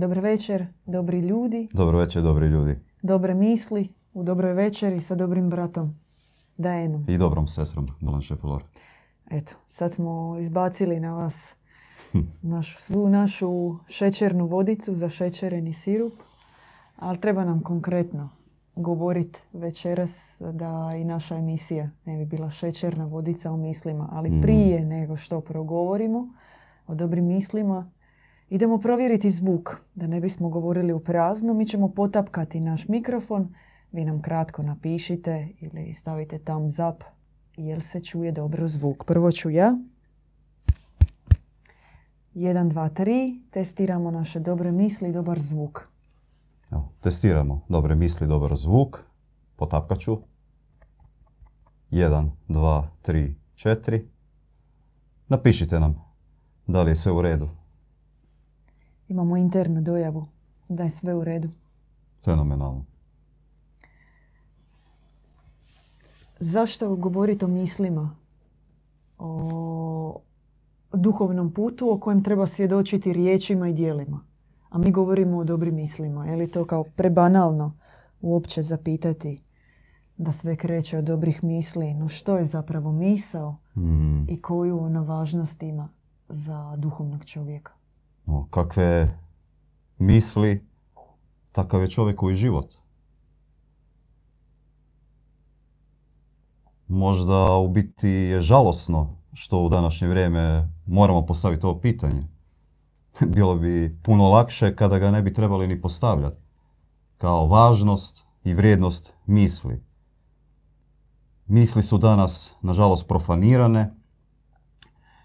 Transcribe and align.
Dobar 0.00 0.18
večer, 0.20 0.66
dobri 0.86 1.20
ljudi, 1.20 1.68
Dobro 1.72 1.98
večer, 1.98 2.22
dobri 2.22 2.46
ljudi. 2.46 2.78
dobre 3.02 3.34
misli 3.34 3.88
u 4.14 4.22
dobroj 4.22 4.52
večeri 4.52 5.00
sa 5.00 5.14
dobrim 5.14 5.50
bratom 5.50 5.94
Dajenom. 6.56 7.04
I 7.08 7.18
dobrom 7.18 7.48
sestrom, 7.48 7.88
Blanche 8.00 8.36
Flor. 8.36 8.64
Eto, 9.30 9.52
sad 9.66 9.92
smo 9.92 10.36
izbacili 10.38 11.00
na 11.00 11.14
vas 11.14 11.52
naš, 12.42 12.76
svu 12.78 13.08
našu 13.08 13.76
šećernu 13.88 14.46
vodicu 14.46 14.94
za 14.94 15.08
šećereni 15.08 15.72
sirup, 15.72 16.12
ali 16.96 17.18
treba 17.18 17.44
nam 17.44 17.60
konkretno 17.62 18.28
govoriti 18.76 19.38
večeras 19.52 20.42
da 20.52 20.92
i 20.96 21.04
naša 21.04 21.36
emisija 21.36 21.90
ne 22.04 22.16
bi 22.16 22.24
bila 22.26 22.50
šećerna 22.50 23.04
vodica 23.06 23.52
o 23.52 23.56
mislima, 23.56 24.08
ali 24.12 24.30
Mhm. 24.30 24.40
prije 24.40 24.84
nego 24.84 25.16
što 25.16 25.40
progovorimo 25.40 26.28
o 26.86 26.94
dobrim 26.94 27.26
mislima, 27.26 27.90
idemo 28.50 28.78
provjeriti 28.78 29.30
zvuk, 29.30 29.76
da 29.94 30.06
ne 30.06 30.20
bismo 30.20 30.48
govorili 30.48 30.92
u 30.92 31.00
prazno. 31.00 31.54
Mi 31.54 31.66
ćemo 31.66 31.88
potapkati 31.88 32.60
naš 32.60 32.88
mikrofon, 32.88 33.54
vi 33.92 34.04
nam 34.04 34.22
kratko 34.22 34.62
napišite 34.62 35.48
ili 35.60 35.94
stavite 35.94 36.38
thumbs 36.38 36.78
up 36.78 37.04
jel 37.56 37.80
se 37.80 38.00
čuje 38.00 38.32
dobro 38.32 38.68
zvuk. 38.68 39.04
Prvo 39.04 39.32
ću 39.32 39.50
ja. 39.50 39.78
1, 42.34 42.72
2, 42.72 42.90
3. 43.02 43.40
Testiramo 43.50 44.10
naše 44.10 44.40
dobre 44.40 44.72
misli 44.72 45.08
i 45.08 45.12
dobar 45.12 45.40
zvuk. 45.40 45.88
Evo, 46.70 46.92
testiramo 47.00 47.60
dobre 47.68 47.94
misli, 47.94 48.26
dobar 48.26 48.56
zvuk. 48.56 49.00
Potapkat 49.56 49.98
ću. 49.98 50.18
1, 51.90 52.30
2, 52.48 52.84
3, 53.06 53.34
4. 53.54 54.02
Napišite 55.28 55.80
nam 55.80 56.04
da 56.66 56.82
li 56.82 56.90
je 56.90 56.96
sve 56.96 57.12
u 57.12 57.22
redu. 57.22 57.48
Imamo 59.10 59.36
internu 59.36 59.82
dojavu 59.82 60.26
da 60.68 60.82
je 60.82 60.90
sve 60.90 61.14
u 61.14 61.24
redu. 61.24 61.48
Fenomenalno. 62.24 62.84
Zašto 66.40 66.96
govoriti 66.96 67.44
o 67.44 67.48
mislima? 67.48 68.16
O 69.18 70.20
duhovnom 70.92 71.52
putu 71.52 71.92
o 71.92 71.98
kojem 71.98 72.24
treba 72.24 72.46
svjedočiti 72.46 73.12
riječima 73.12 73.68
i 73.68 73.72
dijelima. 73.72 74.20
A 74.68 74.78
mi 74.78 74.92
govorimo 74.92 75.38
o 75.38 75.44
dobrim 75.44 75.74
mislima. 75.74 76.26
Je 76.26 76.36
li 76.36 76.50
to 76.50 76.64
kao 76.64 76.84
prebanalno 76.84 77.72
uopće 78.20 78.62
zapitati 78.62 79.42
da 80.16 80.32
sve 80.32 80.56
kreće 80.56 80.98
od 80.98 81.04
dobrih 81.04 81.44
misli? 81.44 81.94
No 81.94 82.08
što 82.08 82.36
je 82.36 82.46
zapravo 82.46 82.92
misao 82.92 83.56
Mm, 83.76 84.28
i 84.28 84.42
koju 84.42 84.80
ona 84.80 85.00
važnost 85.00 85.62
ima 85.62 85.88
za 86.28 86.76
duhovnog 86.76 87.24
čovjeka? 87.24 87.79
Kakve 88.50 89.18
misli, 89.98 90.66
takav 91.52 91.82
je 91.82 91.90
čovjekovi 91.90 92.34
život. 92.34 92.74
Možda 96.88 97.56
u 97.56 97.68
biti 97.68 98.08
je 98.08 98.40
žalosno 98.40 99.16
što 99.32 99.62
u 99.62 99.68
današnje 99.68 100.08
vrijeme 100.08 100.68
moramo 100.86 101.26
postaviti 101.26 101.66
ovo 101.66 101.80
pitanje. 101.80 102.22
Bilo 103.34 103.56
bi 103.56 103.98
puno 104.02 104.28
lakše 104.28 104.76
kada 104.76 104.98
ga 104.98 105.10
ne 105.10 105.22
bi 105.22 105.34
trebali 105.34 105.66
ni 105.66 105.80
postavljati. 105.80 106.36
Kao 107.18 107.46
važnost 107.46 108.24
i 108.44 108.54
vrijednost 108.54 109.12
misli. 109.26 109.82
Misli 111.46 111.82
su 111.82 111.98
danas, 111.98 112.54
nažalost, 112.62 113.08
profanirane. 113.08 113.94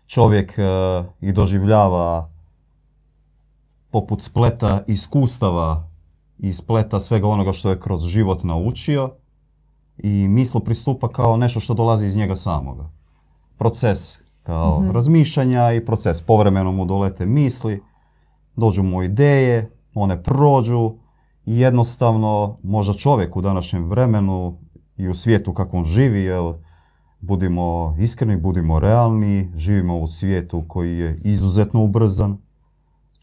Čovjek 0.05 0.53
e, 0.57 0.63
ih 1.21 1.33
doživljava 1.33 2.34
poput 3.95 4.21
spleta 4.21 4.83
iskustava 4.87 5.87
i 6.37 6.53
spleta 6.53 6.99
svega 6.99 7.27
onoga 7.27 7.53
što 7.53 7.69
je 7.69 7.79
kroz 7.79 8.03
život 8.03 8.43
naučio 8.43 9.11
i 9.97 10.27
mislu 10.27 10.59
pristupa 10.59 11.07
kao 11.07 11.37
nešto 11.37 11.59
što 11.59 11.73
dolazi 11.73 12.05
iz 12.05 12.15
njega 12.15 12.35
samoga. 12.35 12.89
Proces 13.57 14.17
kao 14.43 14.81
Mhm. 14.81 14.91
razmišljanja 14.91 15.71
i 15.73 15.85
proces. 15.85 16.21
Povremeno 16.21 16.71
mu 16.71 16.85
dolete 16.85 17.25
misli, 17.25 17.83
dođu 18.55 18.83
mu 18.83 19.03
ideje, 19.03 19.71
one 19.93 20.23
prođu 20.23 20.91
i 21.45 21.59
jednostavno 21.59 22.57
možda 22.63 22.93
čovjek 22.93 23.35
u 23.37 23.41
današnjem 23.41 23.89
vremenu 23.89 24.57
i 24.97 25.07
u 25.07 25.13
svijetu 25.13 25.53
kakvom 25.53 25.85
živi, 25.85 26.23
jel, 26.23 26.53
budimo 27.19 27.95
iskreni, 27.99 28.37
budimo 28.37 28.79
realni, 28.79 29.51
živimo 29.55 29.97
u 29.99 30.07
svijetu 30.07 30.63
koji 30.67 30.97
je 30.97 31.21
izuzetno 31.23 31.83
ubrzan, 31.83 32.37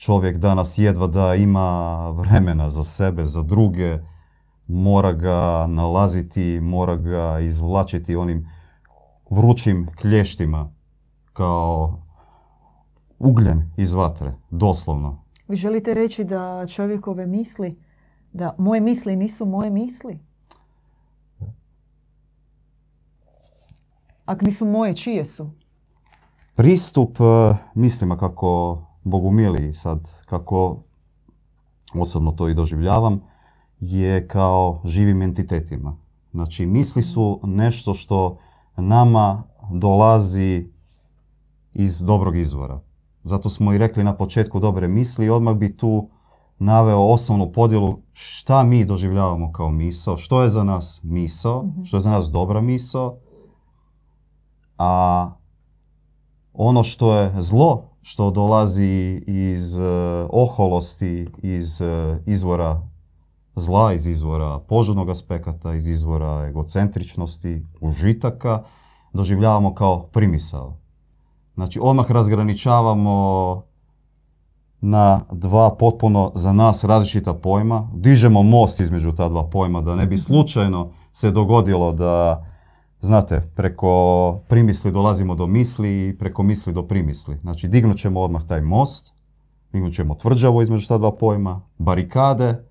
čovjek 0.03 0.37
danas 0.37 0.79
jedva 0.79 1.07
da 1.07 1.35
ima 1.35 2.11
vremena 2.11 2.71
za 2.71 2.85
sebe, 2.85 3.27
za 3.27 3.43
druge, 3.43 3.99
mora 4.67 5.13
ga 5.13 5.67
nalaziti, 5.69 6.61
mora 6.61 6.97
ga 6.97 7.41
izvlačiti 7.41 8.17
onim 8.17 8.49
vrućim 9.31 9.89
klještima 10.01 10.73
kao 11.33 12.03
ugljen 13.19 13.71
iz 13.77 13.93
vatre, 13.93 14.35
doslovno. 14.51 15.23
Vi 15.49 15.57
želite 15.57 15.95
reći 15.95 16.25
da 16.25 16.67
čovjekove 16.67 17.27
misli, 17.27 17.79
da 18.33 18.55
moje 18.59 18.81
misli 18.81 19.17
nisu 19.17 19.47
moje 19.47 19.71
misli? 19.71 20.19
Ako 24.25 24.45
nisu 24.45 24.67
moje, 24.67 24.97
čije 24.97 25.25
su? 25.25 25.51
Pristup 26.55 27.21
e, 27.21 27.57
mislima 27.75 28.17
kako 28.17 28.83
Bogumili 29.05 29.75
sad, 29.75 30.11
kako 30.27 30.83
osobno 31.95 32.33
to 32.33 32.49
i 32.49 32.55
doživljavam, 32.55 33.21
je 33.81 34.29
kao 34.29 34.81
živim 34.85 35.23
entitetima. 35.23 35.97
Znači, 36.33 36.67
misli 36.67 37.03
su 37.03 37.41
nešto 37.45 37.95
što 37.95 38.39
nama 38.77 39.43
dolazi 39.71 40.69
iz 41.75 42.01
dobrog 42.03 42.37
izvora. 42.37 42.81
Zato 43.25 43.51
smo 43.51 43.73
i 43.73 43.79
rekli 43.79 44.05
na 44.05 44.17
početku 44.17 44.61
dobre 44.61 44.89
misli 44.89 45.27
i 45.27 45.31
odmah 45.31 45.55
bi 45.57 45.77
tu 45.77 46.09
naveo 46.59 46.99
osnovnu 47.07 47.53
podjelu 47.53 47.99
šta 48.13 48.63
mi 48.65 48.85
doživljavamo 48.85 49.53
kao 49.53 49.71
misao, 49.71 50.17
što 50.17 50.43
je 50.43 50.49
za 50.49 50.65
nas 50.65 51.01
misao, 51.03 51.63
Mhm. 51.63 51.83
što 51.85 51.97
je 51.97 52.01
za 52.01 52.11
nas 52.11 52.31
dobra 52.31 52.61
misao, 52.61 53.17
a 54.79 55.31
ono 56.53 56.85
što 56.85 57.15
je 57.17 57.43
zlo, 57.43 57.92
što 58.03 58.31
dolazi 58.31 59.23
iz 59.27 59.77
e, 59.77 59.81
oholosti, 60.31 61.29
iz 61.43 61.81
e, 61.81 62.19
izvora 62.27 62.83
zla, 63.57 63.93
iz 63.93 64.07
izvora 64.07 64.59
požudnog 64.59 65.11
aspekata, 65.11 65.75
iz 65.75 65.87
izvora 65.87 66.47
egocentričnosti, 66.49 67.67
užitaka, 67.81 68.63
doživljavamo 69.13 69.75
kao 69.75 70.03
primisao. 70.03 70.77
Znači, 71.55 71.81
odmah 71.83 72.11
razgraničavamo 72.11 73.63
na 74.81 75.21
dva 75.33 75.71
potpuno 75.79 76.33
za 76.35 76.53
nas 76.53 76.85
različita 76.85 77.35
pojma, 77.35 77.91
dižemo 77.95 78.43
most 78.43 78.81
između 78.81 79.13
ta 79.13 79.29
dva 79.29 79.45
pojma 79.51 79.81
da 79.81 79.97
ne 79.97 80.07
bi 80.07 80.19
slučajno 80.19 80.91
se 81.13 81.31
dogodilo 81.31 81.93
da, 81.93 82.45
znate, 83.03 83.51
preko 83.55 84.41
primisli 84.49 84.93
dolazimo 84.93 85.35
do 85.35 85.47
misli 85.47 86.09
i 86.09 86.19
preko 86.19 86.43
misli 86.43 86.73
do 86.73 86.83
primisli. 86.83 87.39
Znači, 87.39 87.69
dignut 87.69 87.99
ćemo 87.99 88.21
odmah 88.21 88.47
taj 88.47 88.61
most, 88.61 89.13
dignut 89.73 89.95
ćemo 89.95 90.15
tvrđavo 90.15 90.63
između 90.63 90.89
ta 90.89 90.99
dva 90.99 91.13
pojma, 91.13 91.61
barikade 91.79 92.65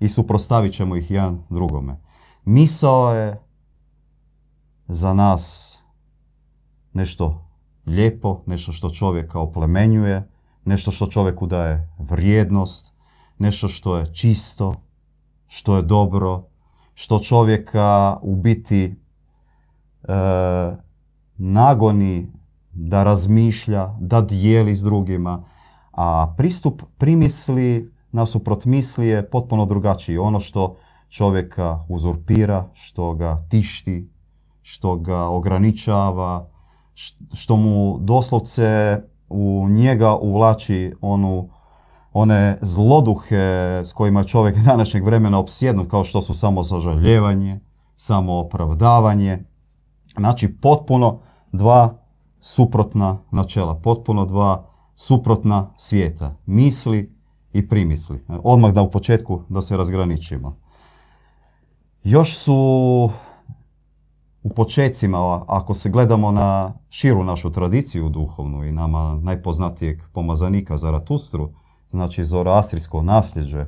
i 0.00 0.08
suprostavit 0.08 0.74
ćemo 0.74 0.96
ih 0.96 1.10
jedan 1.10 1.42
drugome. 1.50 1.96
Misao 2.44 3.14
je 3.14 3.42
za 4.88 5.12
nas 5.12 5.74
nešto 6.92 7.44
lijepo, 7.86 8.42
nešto 8.46 8.72
što 8.72 8.90
čovjeka 8.90 9.40
oplemenjuje, 9.40 10.28
nešto 10.64 10.90
što 10.90 11.06
čovjeku 11.06 11.46
daje 11.46 11.88
vrijednost, 11.98 12.92
nešto 13.38 13.68
što 13.68 13.96
je 13.96 14.14
čisto, 14.14 14.74
što 15.46 15.76
je 15.76 15.82
dobro, 15.82 16.44
što 16.94 17.18
čovjeka 17.18 18.18
u 18.22 18.36
biti 18.36 19.07
nagoni 21.36 22.32
da 22.72 23.02
razmišlja, 23.02 23.94
da 24.00 24.20
dijeli 24.20 24.74
s 24.74 24.82
drugima, 24.82 25.44
a 25.92 26.34
pristup 26.36 26.82
primisli 26.98 27.92
nasuprot 28.12 28.64
misli 28.64 29.06
je 29.06 29.30
potpuno 29.30 29.66
drugačiji. 29.66 30.18
Ono 30.18 30.40
što 30.40 30.76
čovjeka 31.08 31.84
uzurpira, 31.88 32.68
što 32.72 33.14
ga 33.14 33.46
tišti, 33.50 34.10
što 34.62 34.96
ga 34.96 35.24
ograničava, 35.24 36.48
što 37.32 37.56
mu 37.56 37.98
doslovce 38.00 39.00
u 39.28 39.66
njega 39.68 40.16
uvlači 40.16 40.94
onu, 41.00 41.48
one 42.12 42.58
zloduhe 42.62 43.82
s 43.84 43.92
kojima 43.92 44.20
je 44.20 44.26
čovjek 44.26 44.58
današnjeg 44.70 45.04
vremena 45.04 45.38
opsjednut, 45.38 45.90
kao 45.90 46.04
što 46.04 46.22
su 46.22 46.34
samo 46.34 46.64
sažaljevanje, 46.64 47.60
samo 47.96 48.38
opravdavanje. 48.38 49.44
Znači, 50.18 50.48
potpuno 50.48 51.20
dva 51.52 51.94
suprotna 52.40 53.18
načela, 53.30 53.74
potpuno 53.74 54.24
dva 54.24 54.66
suprotna 54.96 55.70
svijeta. 55.76 56.34
Misli 56.46 57.14
i 57.52 57.68
primisli. 57.68 58.24
Odmah 58.28 58.72
da 58.72 58.82
u 58.82 58.90
početku 58.90 59.42
da 59.48 59.62
se 59.62 59.76
razgraničimo. 59.76 60.56
Još 62.04 62.36
su 62.38 62.54
u 64.42 64.48
počecima, 64.48 65.44
ako 65.46 65.74
se 65.74 65.90
gledamo 65.90 66.30
na 66.30 66.72
širu 66.90 67.24
našu 67.24 67.52
tradiciju 67.52 68.08
duhovnu 68.08 68.64
i 68.64 68.72
nama 68.72 69.14
najpoznatijeg 69.22 70.02
pomazanika 70.12 70.78
Zaratustru, 70.78 71.50
znači 71.90 72.24
zoroastrijsko 72.24 73.02
nasljeđe 73.02 73.66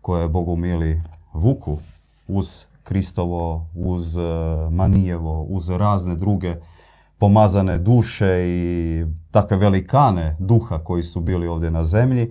koje 0.00 0.22
je 0.22 0.28
Bogumili 0.28 1.02
vuku 1.32 1.78
uz 2.28 2.64
Kristovo, 2.84 3.68
uz 3.74 4.16
e, 4.16 4.20
Manijevo, 4.70 5.42
uz 5.42 5.70
razne 5.70 6.16
druge 6.16 6.56
pomazane 7.18 7.78
duše 7.78 8.44
i 8.48 9.04
takve 9.30 9.56
velikane 9.56 10.36
duha 10.40 10.78
koji 10.78 11.02
su 11.02 11.20
bili 11.20 11.46
ovdje 11.46 11.70
na 11.70 11.84
zemlji, 11.84 12.22
e, 12.22 12.30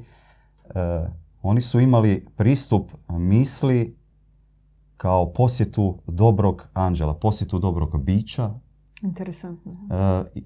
oni 1.42 1.62
su 1.62 1.80
imali 1.80 2.26
pristup 2.38 2.92
misli 3.10 3.98
kao 4.98 5.34
posjetu 5.34 5.98
dobrog 6.08 6.68
anđela, 6.74 7.14
posjetu 7.14 7.60
dobrog 7.60 8.04
bića. 8.04 8.54
Interesantno. 9.02 9.72
E, 9.72 10.42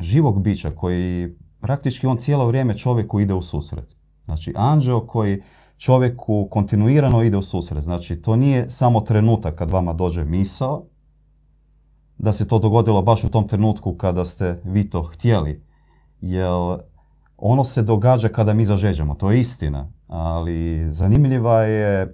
živog 0.00 0.42
bića 0.42 0.70
koji 0.70 1.36
praktički 1.60 2.06
on 2.06 2.16
cijelo 2.16 2.46
vrijeme 2.46 2.78
čovjeku 2.78 3.20
ide 3.20 3.34
u 3.34 3.42
susret. 3.42 3.96
Znači, 4.24 4.52
anđeo 4.56 5.06
koji 5.06 5.42
čovjeku 5.82 6.48
kontinuirano 6.50 7.22
ide 7.22 7.36
u 7.36 7.42
susret. 7.42 7.84
Znači, 7.84 8.16
to 8.16 8.36
nije 8.36 8.70
samo 8.70 9.00
trenutak 9.00 9.54
kad 9.54 9.70
vama 9.70 9.92
dođe 9.92 10.24
misao, 10.24 10.84
da 12.18 12.32
se 12.32 12.48
to 12.48 12.58
dogodilo 12.58 13.02
baš 13.02 13.24
u 13.24 13.28
tom 13.28 13.48
trenutku 13.48 13.94
kada 13.94 14.24
ste 14.24 14.60
vi 14.64 14.90
to 14.90 15.02
htjeli. 15.02 15.62
Jer 16.20 16.78
ono 17.36 17.64
se 17.64 17.82
događa 17.82 18.28
kada 18.28 18.54
mi 18.54 18.64
zažeđemo, 18.64 19.14
to 19.14 19.30
je 19.30 19.40
istina. 19.40 19.90
Ali 20.06 20.86
zanimljiva 20.92 21.62
je, 21.62 22.02
e, 22.02 22.10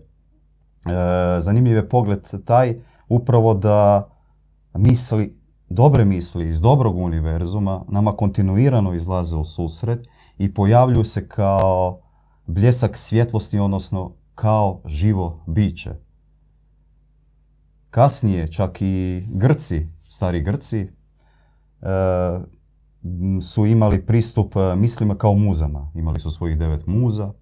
zanimljiv 1.41 1.77
je 1.77 1.89
pogled 1.89 2.45
taj 2.45 2.81
upravo 3.09 3.55
da 3.55 4.09
misli, 4.75 5.39
dobre 5.69 6.05
misli 6.05 6.49
iz 6.49 6.61
dobrog 6.61 6.97
univerzuma 6.97 7.85
nama 7.89 8.13
kontinuirano 8.13 8.95
izlaze 8.95 9.37
u 9.37 9.45
susret 9.45 10.07
i 10.39 10.55
pojavljuju 10.55 11.05
se 11.05 11.29
kao 11.29 12.08
bljesak 12.49 12.97
svjetlosti, 12.97 13.59
odnosno 13.59 14.13
kao 14.35 14.81
živo 14.87 15.41
biće. 15.47 15.91
Kasnije 17.91 18.53
čak 18.53 18.77
i 18.81 19.27
Grci, 19.31 19.89
stari 20.09 20.43
Grci, 20.43 20.81
e, 20.81 20.89
su 23.43 23.67
imali 23.67 24.07
pristup 24.07 24.57
e, 24.57 24.77
mislima 24.77 25.15
kao 25.15 25.35
muzama. 25.35 25.91
Imali 25.95 26.21
su 26.21 26.31
svojih 26.31 26.59
devet 26.59 26.87
muza 26.87 27.33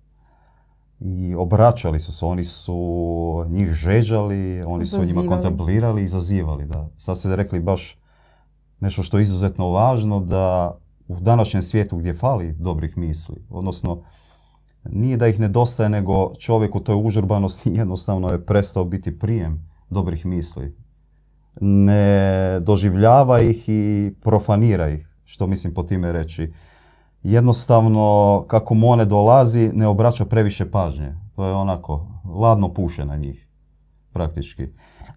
i 1.00 1.34
obraćali 1.34 2.00
su 2.00 2.12
se. 2.12 2.24
Oni 2.24 2.44
su 2.44 3.44
njih 3.48 3.70
žeđali, 3.70 4.62
oni 4.66 4.86
su 4.86 5.04
njima 5.04 5.26
kontemplirali 5.28 6.02
i 6.02 6.08
zazivali. 6.08 6.66
Da. 6.66 6.88
Sad 6.96 7.18
ste 7.18 7.36
rekli 7.36 7.60
baš 7.60 7.98
nešto 8.80 9.02
što 9.02 9.18
je 9.18 9.22
izuzetno 9.22 9.70
važno 9.70 10.20
da 10.20 10.76
u 11.08 11.20
današnjem 11.20 11.62
svijetu 11.62 11.96
gdje 11.96 12.14
fali 12.14 12.52
dobrih 12.52 12.96
misli, 12.96 13.44
odnosno 13.50 14.02
nije 14.90 15.16
da 15.16 15.26
ih 15.26 15.40
nedostaje, 15.40 15.88
nego 15.88 16.34
čovjek 16.38 16.74
u 16.74 16.80
toj 16.80 16.96
užurbanosti 17.04 17.70
jednostavno 17.70 18.28
je 18.28 18.44
prestao 18.46 18.84
biti 18.84 19.18
prijem 19.18 19.68
dobrih 19.90 20.26
misli. 20.26 20.76
Ne 21.60 22.60
doživljava 22.60 23.40
ih 23.40 23.68
i 23.68 24.14
profanira 24.22 24.88
ih, 24.88 25.08
što 25.24 25.46
mislim 25.46 25.74
po 25.74 25.82
time 25.82 26.12
reći. 26.12 26.52
Jednostavno, 27.22 28.44
kako 28.48 28.74
mu 28.74 28.88
one 28.88 29.04
dolazi, 29.04 29.70
ne 29.74 29.86
obraća 29.86 30.24
previše 30.24 30.70
pažnje. 30.70 31.14
To 31.36 31.46
je 31.46 31.52
onako, 31.52 32.06
ladno 32.24 32.74
puše 32.74 33.04
na 33.04 33.16
njih, 33.16 33.48
praktički. 34.12 34.66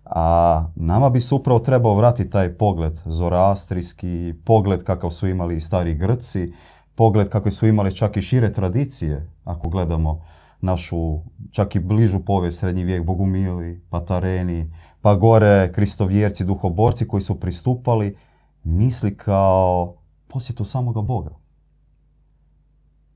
A 0.06 0.66
nama 0.76 1.10
bi 1.10 1.22
se 1.22 1.36
upravo 1.36 1.60
trebao 1.60 1.96
vratiti 1.96 2.30
taj 2.30 2.54
pogled 2.54 3.00
zoroastrijski, 3.06 4.34
pogled 4.46 4.84
kakav 4.84 5.10
su 5.10 5.28
imali 5.28 5.58
i 5.58 5.62
stari 5.62 5.94
Grci, 5.94 6.54
pogled 7.00 7.30
kakve 7.30 7.52
su 7.52 7.68
imali 7.68 7.96
čak 7.96 8.18
i 8.18 8.22
šire 8.22 8.54
tradicije, 8.54 9.30
ako 9.44 9.70
gledamo 9.70 10.22
našu 10.62 11.20
čak 11.52 11.76
i 11.76 11.80
bližu 11.80 12.20
povijest, 12.20 12.60
srednji 12.60 12.84
vijek, 12.84 13.06
Bogumili, 13.06 13.82
Patareni, 13.90 14.74
pa 15.02 15.16
gore 15.16 15.72
kristovjerci, 15.74 16.46
duhoborci 16.46 17.08
koji 17.08 17.22
su 17.22 17.40
pristupali 17.40 18.18
misli 18.64 19.18
kao 19.18 19.96
posjetu 20.28 20.66
samoga 20.66 21.02
Boga. 21.02 21.36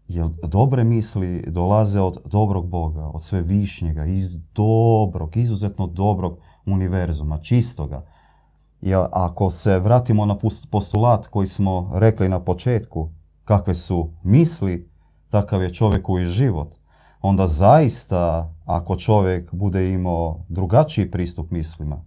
Jer 0.08 0.28
dobre 0.44 0.84
misli 0.84 1.44
dolaze 1.48 2.02
od 2.02 2.18
dobrog 2.26 2.68
Boga, 2.68 3.08
od 3.08 3.24
sve 3.24 3.42
višnjega, 3.42 4.06
iz 4.06 4.38
dobrog, 4.56 5.38
izuzetno 5.38 5.88
dobrog 5.88 6.38
univerzuma, 6.66 7.38
čistoga. 7.38 8.06
Jer 8.82 9.06
ako 9.12 9.50
se 9.50 9.80
vratimo 9.80 10.26
na 10.26 10.38
postulat 10.72 11.28
koji 11.28 11.48
smo 11.48 11.92
rekli 11.94 12.30
na 12.30 12.40
početku, 12.40 13.10
kakve 13.46 13.76
su 13.76 14.10
misli, 14.24 14.90
takav 15.30 15.64
je 15.64 15.74
čovjeku 15.74 16.20
i 16.20 16.26
život. 16.26 16.76
Onda 17.22 17.48
zaista, 17.48 18.54
ako 18.66 18.96
čovjek 18.96 19.54
bude 19.54 19.90
imao 19.90 20.40
drugačiji 20.50 21.12
pristup 21.12 21.52
mislima, 21.52 22.04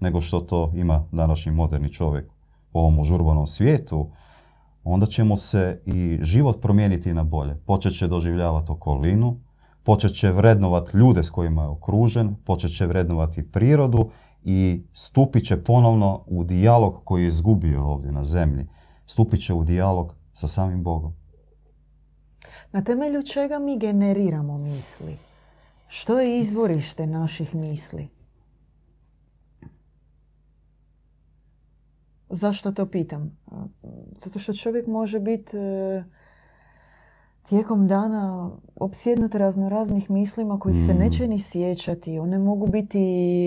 nego 0.00 0.20
što 0.20 0.40
to 0.40 0.72
ima 0.74 1.04
današnji 1.12 1.52
moderni 1.52 1.92
čovjek 1.92 2.30
u 2.72 2.78
ovom 2.78 2.98
užurbanom 2.98 3.46
svijetu, 3.46 4.10
onda 4.84 5.06
će 5.06 5.24
mu 5.24 5.36
se 5.36 5.82
i 5.86 6.18
život 6.22 6.60
promijeniti 6.60 7.14
na 7.14 7.24
bolje. 7.24 7.54
Počet 7.54 7.98
će 7.98 8.08
doživljavati 8.08 8.72
okolinu, 8.72 9.40
počet 9.84 10.14
će 10.14 10.32
vrednovati 10.32 10.96
ljude 10.96 11.22
s 11.22 11.30
kojima 11.30 11.62
je 11.62 11.68
okružen, 11.68 12.36
počet 12.44 12.76
će 12.76 12.86
vrednovati 12.86 13.50
prirodu 13.50 14.10
i 14.44 14.82
stupit 14.92 15.46
će 15.46 15.64
ponovno 15.64 16.22
u 16.26 16.44
dijalog 16.44 17.00
koji 17.04 17.22
je 17.22 17.28
izgubio 17.28 17.84
ovdje 17.84 18.12
na 18.12 18.24
zemlji. 18.24 18.66
Stupit 19.06 19.44
će 19.44 19.54
u 19.54 19.64
dijalog 19.64 20.14
sa 20.40 20.48
samim 20.48 20.82
Bogom. 20.82 21.12
Na 22.72 22.84
temelju 22.84 23.22
čega 23.22 23.58
mi 23.58 23.78
generiramo 23.78 24.58
misli? 24.58 25.16
Što 25.88 26.20
je 26.20 26.40
izvorište 26.40 27.06
naših 27.06 27.54
misli? 27.54 28.08
Zašto 32.28 32.72
to 32.72 32.86
pitam? 32.86 33.38
Zato 34.18 34.38
što 34.38 34.52
čovjek 34.52 34.86
može 34.86 35.20
biti 35.20 35.56
e, 35.56 36.04
tijekom 37.48 37.88
dana 37.88 38.50
opsjednut 38.76 39.34
razno 39.34 39.68
raznih 39.68 40.10
mislima 40.10 40.58
koji 40.58 40.74
se 40.74 40.94
mm. 40.94 40.98
neće 40.98 41.28
ni 41.28 41.38
sjećati. 41.38 42.18
One 42.18 42.38
mogu 42.38 42.66
biti 42.66 43.00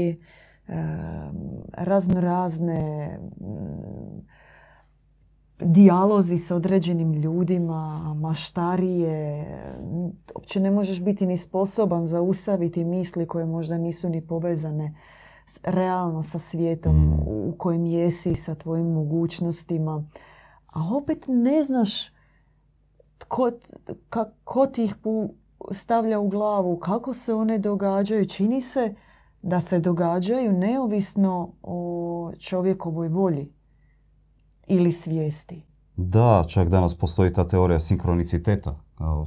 e, 0.10 0.16
razno 1.74 2.22
razne 2.22 3.20
dijalozi 5.64 6.38
s 6.38 6.52
određenim 6.52 7.14
ljudima, 7.14 8.14
maštarije. 8.14 9.46
Uopće 10.36 10.60
ne 10.60 10.72
možeš 10.72 11.02
biti 11.02 11.26
ni 11.26 11.38
sposoban 11.38 12.06
zaustaviti 12.06 12.84
misli 12.84 13.28
koje 13.28 13.46
možda 13.46 13.78
nisu 13.78 14.10
ni 14.10 14.28
povezane 14.28 14.96
realno 15.64 16.24
sa 16.24 16.40
svijetom 16.40 16.96
mm. 16.96 17.14
u 17.28 17.56
kojem 17.58 17.86
jesi, 17.86 18.36
sa 18.36 18.56
tvojim 18.56 18.88
mogućnostima. 18.88 20.06
A 20.66 20.96
opet 20.96 21.26
ne 21.28 21.64
znaš 21.64 22.12
tko, 23.18 23.52
ko 24.44 24.68
ti 24.68 24.84
ih 24.84 24.96
stavlja 25.72 26.20
u 26.20 26.28
glavu, 26.28 26.78
kako 26.78 27.14
se 27.14 27.34
one 27.34 27.58
događaju. 27.58 28.26
Čini 28.26 28.62
se 28.62 28.96
da 29.42 29.62
se 29.62 29.80
događaju 29.80 30.52
neovisno 30.52 31.54
o 31.62 32.32
čovjekovoj 32.40 33.08
volji 33.08 33.63
ili 34.68 34.92
svijesti. 34.92 35.62
Da, 35.96 36.44
čak 36.48 36.70
danas 36.70 36.96
postoji 36.96 37.34
ta 37.34 37.48
teorija 37.48 37.80
sinkroniciteta. 37.80 38.76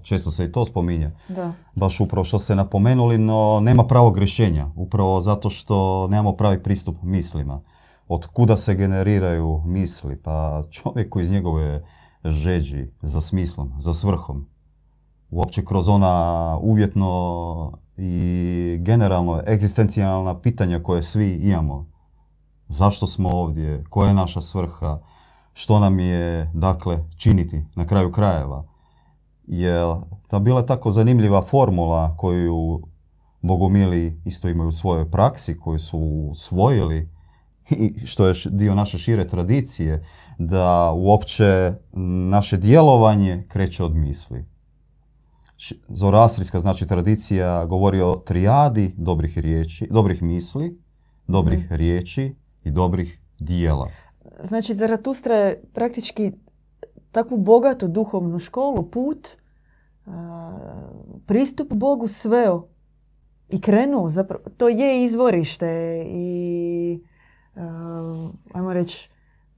Često 0.02 0.30
se 0.30 0.44
i 0.44 0.52
to 0.52 0.64
spominje. 0.64 1.10
Da. 1.28 1.52
Baš 1.74 2.00
upravo 2.00 2.24
što 2.24 2.38
ste 2.38 2.54
napomenuli, 2.54 3.18
no 3.18 3.60
nema 3.62 3.86
pravog 3.86 4.18
rješenja. 4.18 4.70
Upravo 4.76 5.20
zato 5.20 5.50
što 5.50 6.08
nemamo 6.08 6.32
pravi 6.32 6.62
pristup 6.62 6.96
mislima. 7.02 7.60
Od 8.08 8.26
kuda 8.26 8.56
se 8.56 8.74
generiraju 8.74 9.62
misli? 9.66 10.22
Pa 10.22 10.62
čovjek 10.70 11.14
iz 11.20 11.30
njegove 11.30 11.84
žeđi 12.24 12.90
za 13.02 13.20
smislom, 13.20 13.72
za 13.78 13.94
svrhom. 13.94 14.46
Uopće 15.30 15.64
kroz 15.64 15.88
ona 15.88 16.58
uvjetno 16.62 17.78
i 17.96 18.78
generalno 18.80 19.42
egzistencijalna 19.46 20.40
pitanja 20.40 20.82
koje 20.82 21.02
svi 21.02 21.34
imamo. 21.34 21.86
Zašto 22.68 23.06
smo 23.06 23.28
ovdje? 23.28 23.84
Koja 23.90 24.08
je 24.08 24.14
naša 24.14 24.40
svrha? 24.40 24.98
Što 25.56 25.80
nam 25.80 25.98
je, 26.00 26.50
dakle, 26.54 26.98
činiti 27.16 27.64
na 27.74 27.86
kraju 27.86 28.12
krajeva. 28.12 28.64
Jer 29.46 29.94
ta 30.28 30.38
bila 30.38 30.66
tako 30.66 30.90
zanimljiva 30.90 31.42
formula 31.42 32.16
koju 32.18 32.82
bogomili 33.42 34.20
isto 34.24 34.48
imaju 34.48 34.68
u 34.68 34.72
svojoj 34.72 35.10
praksi, 35.10 35.58
koju 35.58 35.78
su 35.78 35.98
usvojili 36.30 37.08
i 37.70 38.06
što 38.06 38.26
je 38.26 38.34
dio 38.50 38.74
naše 38.74 38.98
šire 38.98 39.28
tradicije, 39.28 40.06
da 40.38 40.92
uopće 40.92 41.72
naše 42.30 42.56
djelovanje 42.56 43.44
kreće 43.48 43.84
od 43.84 43.94
misli. 43.94 44.44
Zoroastrijska 45.88 46.60
znači 46.60 46.86
tradicija 46.86 47.64
govori 47.64 48.00
o 48.00 48.14
trijadi 48.14 48.94
dobrih 48.96 49.38
riječi, 49.38 49.88
dobrih 49.90 50.22
misli, 50.22 50.80
dobrih 51.26 51.64
Mhm. 51.64 51.74
riječi 51.74 52.34
i 52.64 52.70
dobrih 52.70 53.20
dijela. 53.38 53.88
Znači, 54.40 54.74
Zaratustra 54.74 55.34
je 55.34 55.62
praktički 55.72 56.32
takvu 57.12 57.36
bogatu 57.38 57.88
duhovnu 57.88 58.38
školu, 58.38 58.82
put, 58.82 59.28
pristup 61.26 61.72
Bogu 61.72 62.08
sveo 62.08 62.66
i 63.48 63.60
krenuo. 63.60 64.10
Zapravo, 64.10 64.44
to 64.56 64.68
je 64.68 65.04
izvorište 65.04 65.66
i, 66.08 67.00
ajmo 68.52 68.72
reći, 68.72 69.10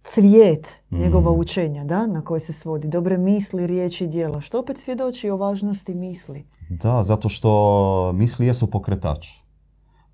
cvijet 0.05 0.69
njegova 0.91 1.31
Mhm. 1.31 1.41
učenja, 1.41 1.85
da, 1.85 2.07
na 2.07 2.25
koje 2.25 2.41
se 2.41 2.53
svodi. 2.53 2.89
Dobre 2.89 3.19
misli, 3.19 3.67
riječi 3.67 4.05
i 4.05 4.09
djela. 4.09 4.41
Što 4.41 4.59
opet 4.61 4.79
svjedoči 4.79 5.31
o 5.31 5.37
važnosti 5.37 5.95
misli. 5.95 6.47
Da, 6.71 7.03
zato 7.03 7.29
što 7.29 8.13
misli 8.13 8.47
jesu 8.47 8.67
pokretač. 8.67 9.27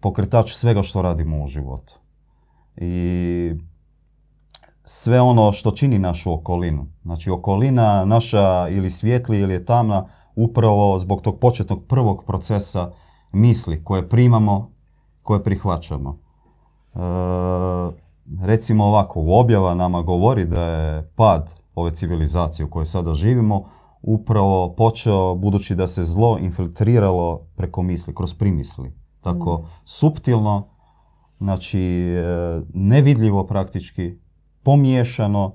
Pokretač 0.01 0.53
svega 0.55 0.83
što 0.83 1.03
radimo 1.03 1.45
u 1.45 1.47
životu. 1.47 1.99
I 2.77 3.53
sve 4.85 5.21
ono 5.21 5.53
što 5.53 5.71
čini 5.71 5.99
našu 5.99 6.33
okolinu. 6.33 6.87
Znači 7.03 7.31
okolina 7.31 8.05
naša 8.05 8.69
ili 8.69 8.91
svijetli 8.91 9.39
ili 9.39 9.53
je 9.53 9.65
tamna 9.65 10.07
upravo 10.37 10.99
zbog 10.99 11.21
tog 11.21 11.39
početnog 11.39 11.85
prvog 11.89 12.25
procesa 12.27 12.93
misli 13.33 13.85
koje 13.85 14.09
primamo, 14.09 14.71
koje 15.23 15.43
prihvaćamo. 15.43 16.19
E, 16.95 16.99
recimo 18.43 18.85
ovako, 18.85 19.21
u 19.21 19.33
objava 19.33 19.75
nama 19.75 20.03
govori 20.03 20.45
da 20.45 20.63
je 20.63 21.11
pad 21.17 21.55
ove 21.75 21.95
civilizacije 21.95 22.67
u 22.67 22.71
kojoj 22.71 22.87
sada 22.87 23.15
živimo 23.15 23.65
upravo 24.03 24.75
počeo 24.75 25.35
budući 25.35 25.75
da 25.75 25.87
se 25.87 26.05
zlo 26.05 26.39
infiltriralo 26.39 27.41
preko 27.57 27.83
misli, 27.83 28.15
kroz 28.15 28.35
primisli. 28.35 28.93
Tako 29.21 29.59
Mm. 29.59 29.67
suptilno, 29.85 30.69
znači 31.39 31.81
e, 31.81 32.61
nevidljivo 32.75 33.47
praktički, 33.47 34.19
pomiješano, 34.65 35.53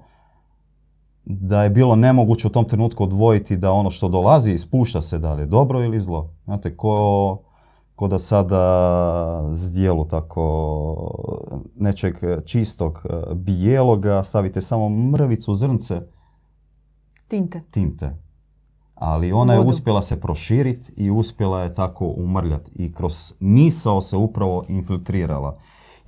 da 1.26 1.64
je 1.64 1.70
bilo 1.70 1.96
nemoguće 1.96 2.48
u 2.48 2.52
tom 2.52 2.66
trenutku 2.66 3.04
odvojiti 3.04 3.58
da 3.58 3.72
ono 3.72 3.92
što 3.92 4.10
dolazi 4.10 4.52
ispušta 4.52 5.02
se 5.02 5.18
da 5.18 5.34
li 5.34 5.42
je 5.42 5.46
dobro 5.46 5.84
ili 5.84 6.00
zlo. 6.00 6.30
Znate, 6.46 6.78
ko, 6.78 7.40
ko 7.96 8.08
da 8.08 8.20
sada 8.20 9.50
zdjelu 9.54 10.06
tako 10.06 10.46
nečeg 11.76 12.16
čistog 12.46 13.02
e, 13.06 13.34
bijeloga 13.36 14.24
stavite 14.24 14.62
samo 14.62 14.90
mrvicu 14.90 15.54
zrnce 15.54 16.02
Tinte. 17.28 17.62
tinte. 17.72 18.18
Ali 18.96 19.32
ona 19.32 19.54
je 19.54 19.60
uspjela 19.60 20.02
se 20.02 20.20
proširiti 20.20 20.92
i 20.98 21.12
uspjela 21.12 21.62
je 21.62 21.76
tako 21.76 22.14
umrljati. 22.18 22.72
I 22.76 22.94
kroz 22.94 23.34
misao 23.40 24.02
se 24.02 24.18
upravo 24.18 24.66
infiltrirala. 24.68 25.56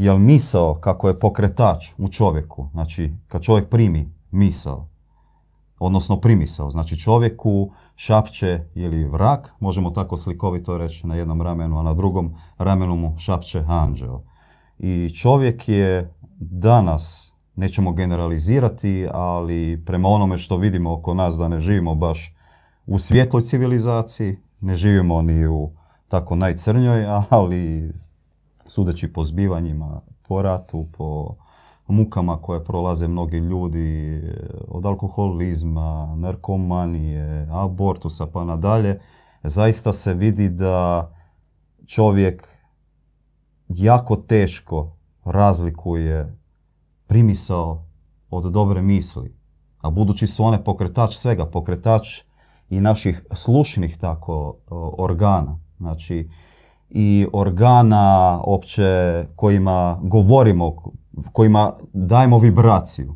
Jer 0.01 0.17
misao, 0.17 0.73
kako 0.73 1.07
je 1.07 1.19
pokretač 1.19 1.89
u 1.97 2.07
čovjeku, 2.07 2.69
znači 2.71 3.13
kad 3.27 3.41
čovjek 3.41 3.69
primi 3.69 4.13
misao, 4.31 4.87
odnosno 5.79 6.19
primisao, 6.19 6.71
znači 6.71 6.99
čovjeku 6.99 7.71
šapće 7.95 8.63
ili 8.75 9.03
vrak, 9.03 9.53
možemo 9.59 9.89
tako 9.91 10.17
slikovito 10.17 10.77
reći 10.77 11.07
na 11.07 11.15
jednom 11.15 11.41
ramenu, 11.41 11.79
a 11.79 11.83
na 11.83 11.93
drugom 11.93 12.35
ramenu 12.57 12.95
mu 12.95 13.15
šapće 13.19 13.63
anđeo. 13.67 14.21
I 14.79 15.09
čovjek 15.09 15.69
je 15.69 16.13
danas, 16.39 17.33
nećemo 17.55 17.91
generalizirati, 17.91 19.07
ali 19.13 19.83
prema 19.85 20.09
onome 20.09 20.37
što 20.37 20.57
vidimo 20.57 20.93
oko 20.93 21.13
nas 21.13 21.35
da 21.37 21.47
ne 21.47 21.59
živimo 21.59 21.95
baš 21.95 22.35
u 22.85 22.99
svjetloj 22.99 23.41
civilizaciji, 23.41 24.37
ne 24.61 24.77
živimo 24.77 25.21
ni 25.21 25.47
u 25.47 25.71
tako 26.07 26.35
najcrnjoj, 26.35 27.05
ali 27.29 27.91
sudeći 28.71 29.13
po 29.13 29.25
zbivanjima, 29.25 30.01
po 30.27 30.41
ratu, 30.41 30.85
po 30.97 31.35
mukama 31.87 32.41
koje 32.41 32.63
prolaze 32.63 33.07
mnogi 33.07 33.37
ljudi, 33.37 34.21
od 34.67 34.85
alkoholizma, 34.85 36.15
narkomanije, 36.15 37.47
abortusa 37.51 38.27
pa 38.27 38.45
nadalje, 38.45 38.99
zaista 39.43 39.93
se 39.93 40.13
vidi 40.13 40.49
da 40.49 41.09
čovjek 41.85 42.47
jako 43.67 44.15
teško 44.15 44.95
razlikuje 45.23 46.37
primisao 47.07 47.85
od 48.29 48.51
dobre 48.51 48.81
misli. 48.81 49.35
A 49.81 49.89
budući 49.89 50.27
su 50.27 50.43
one 50.43 50.63
pokretač 50.63 51.15
svega, 51.15 51.45
pokretač 51.45 52.21
i 52.69 52.79
naših 52.79 53.25
slušnih 53.33 53.97
tako 53.97 54.55
organa. 54.97 55.59
Znači 55.77 56.29
i 56.93 57.27
organa 57.33 58.39
opće 58.43 59.25
kojima 59.35 59.99
govorimo, 60.03 60.75
kojima 61.31 61.73
dajemo 61.93 62.39
vibraciju. 62.39 63.15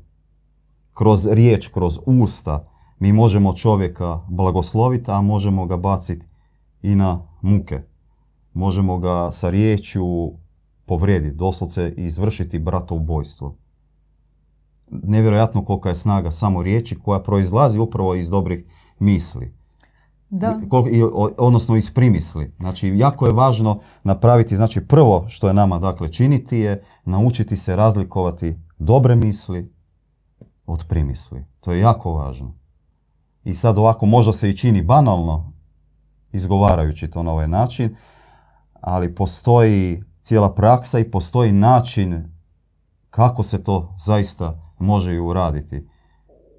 Kroz 0.94 1.28
riječ, 1.28 1.68
kroz 1.68 2.00
usta 2.06 2.68
mi 3.00 3.14
možemo 3.14 3.54
čovjeka 3.54 4.20
blagosloviti, 4.30 5.12
a 5.12 5.22
možemo 5.22 5.66
ga 5.66 5.78
baciti 5.78 6.28
i 6.82 6.96
na 6.96 7.28
muke. 7.42 7.82
Možemo 8.54 8.98
ga 8.98 9.32
sa 9.32 9.50
riječju 9.50 10.34
povrijediti, 10.86 11.36
doslovce 11.36 11.94
izvršiti 11.98 12.60
bratovbojstvo. 12.60 13.56
Nevjerojatno 14.88 15.66
kolika 15.66 15.90
je 15.90 15.96
snaga 15.96 16.32
samo 16.32 16.64
riječi 16.64 17.00
koja 17.00 17.20
proizlazi 17.20 17.80
upravo 17.80 18.16
iz 18.16 18.30
dobrih 18.30 18.66
misli. 19.00 19.54
Da. 20.40 20.60
Kol- 20.70 20.90
i, 20.92 21.04
odnosno 21.38 21.76
iz 21.76 21.94
primisli. 21.94 22.54
Znači, 22.60 22.88
jako 22.88 23.26
je 23.26 23.34
važno 23.34 23.80
napraviti, 24.04 24.56
znači 24.56 24.88
prvo 24.88 25.26
što 25.28 25.48
je 25.48 25.54
nama 25.54 25.80
dakle 25.80 26.12
činiti 26.12 26.58
je 26.58 26.84
naučiti 27.06 27.58
se 27.58 27.76
razlikovati 27.76 28.60
dobre 28.78 29.16
misli 29.16 29.74
od 30.66 30.86
primisli. 30.88 31.46
To 31.60 31.72
je 31.72 31.80
jako 31.80 32.14
važno. 32.14 32.54
I 33.44 33.56
sad 33.56 33.78
ovako 33.78 34.06
možda 34.06 34.34
se 34.34 34.50
i 34.50 34.58
čini 34.58 34.82
banalno 34.82 35.54
izgovarajući 36.32 37.08
to 37.08 37.24
na 37.24 37.32
ovaj 37.32 37.48
način, 37.48 37.96
ali 38.74 39.16
postoji 39.16 40.04
cijela 40.24 40.54
praksa 40.54 41.00
i 41.00 41.12
postoji 41.12 41.52
način 41.52 42.34
kako 43.10 43.44
se 43.44 43.64
to 43.64 43.96
zaista 44.06 44.62
može 44.80 45.14
i 45.14 45.20
uraditi. 45.20 45.88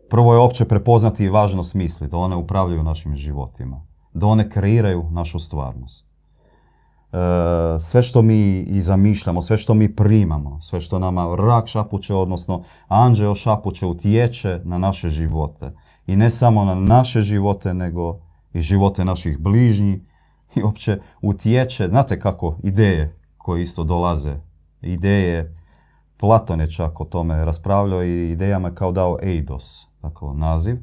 Prvo 0.08 0.32
je 0.34 0.38
opće 0.38 0.64
prepoznati 0.64 1.28
važnost 1.28 1.74
misli, 1.74 2.08
da 2.08 2.16
one 2.16 2.36
upravljaju 2.36 2.82
našim 2.82 3.16
životima, 3.16 3.86
da 4.14 4.26
one 4.26 4.50
kreiraju 4.50 5.06
našu 5.10 5.38
stvarnost. 5.38 6.08
E, 7.12 7.16
sve 7.80 8.02
što 8.02 8.22
mi 8.22 8.58
i 8.60 8.80
zamišljamo, 8.80 9.42
sve 9.42 9.58
što 9.58 9.74
mi 9.74 9.96
primamo, 9.96 10.60
sve 10.62 10.80
što 10.80 10.98
nama 10.98 11.36
rak 11.36 11.66
šapuće, 11.66 12.14
odnosno 12.14 12.62
anđeo 12.88 13.34
šapuće, 13.34 13.86
utječe 13.86 14.60
na 14.64 14.78
naše 14.78 15.10
živote. 15.10 15.72
I 16.06 16.16
ne 16.16 16.30
samo 16.30 16.64
na 16.64 16.74
naše 16.74 17.20
živote, 17.20 17.74
nego 17.74 18.18
i 18.52 18.62
živote 18.62 19.04
naših 19.04 19.38
bližnjih. 19.38 20.00
I 20.54 20.62
opće 20.62 20.98
utječe, 21.22 21.88
znate 21.88 22.20
kako, 22.20 22.56
ideje 22.62 23.18
koje 23.36 23.62
isto 23.62 23.84
dolaze, 23.84 24.36
ideje, 24.82 25.56
Platon 26.16 26.60
je 26.60 26.70
čak 26.70 27.00
o 27.00 27.04
tome 27.04 27.44
raspravljao 27.44 28.04
i 28.04 28.30
idejama 28.30 28.68
je 28.68 28.74
kao 28.74 28.92
dao 28.92 29.18
eidos, 29.22 29.86
tako 30.10 30.32
naziv. 30.32 30.76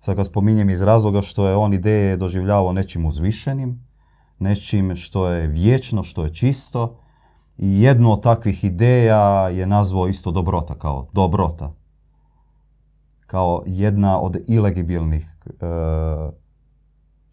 Sad 0.00 0.16
ga 0.16 0.24
spominjem 0.24 0.70
iz 0.70 0.82
razloga 0.82 1.22
što 1.22 1.48
je 1.48 1.56
on 1.56 1.74
ideje 1.74 2.16
doživljavao 2.16 2.72
nečim 2.72 3.06
uzvišenim, 3.06 3.86
nečim 4.38 4.96
što 4.96 5.28
je 5.28 5.46
vječno, 5.46 6.02
što 6.02 6.24
je 6.24 6.34
čisto. 6.34 6.96
I 7.58 7.82
jednu 7.82 8.12
od 8.12 8.22
takvih 8.22 8.64
ideja 8.64 9.48
je 9.48 9.66
nazvao 9.66 10.08
isto 10.08 10.30
dobrota, 10.30 10.74
kao 10.74 11.08
dobrota. 11.12 11.72
Kao 13.26 13.62
jedna 13.66 14.20
od 14.20 14.36
ilegibilnih, 14.46 15.26
e, 15.46 15.66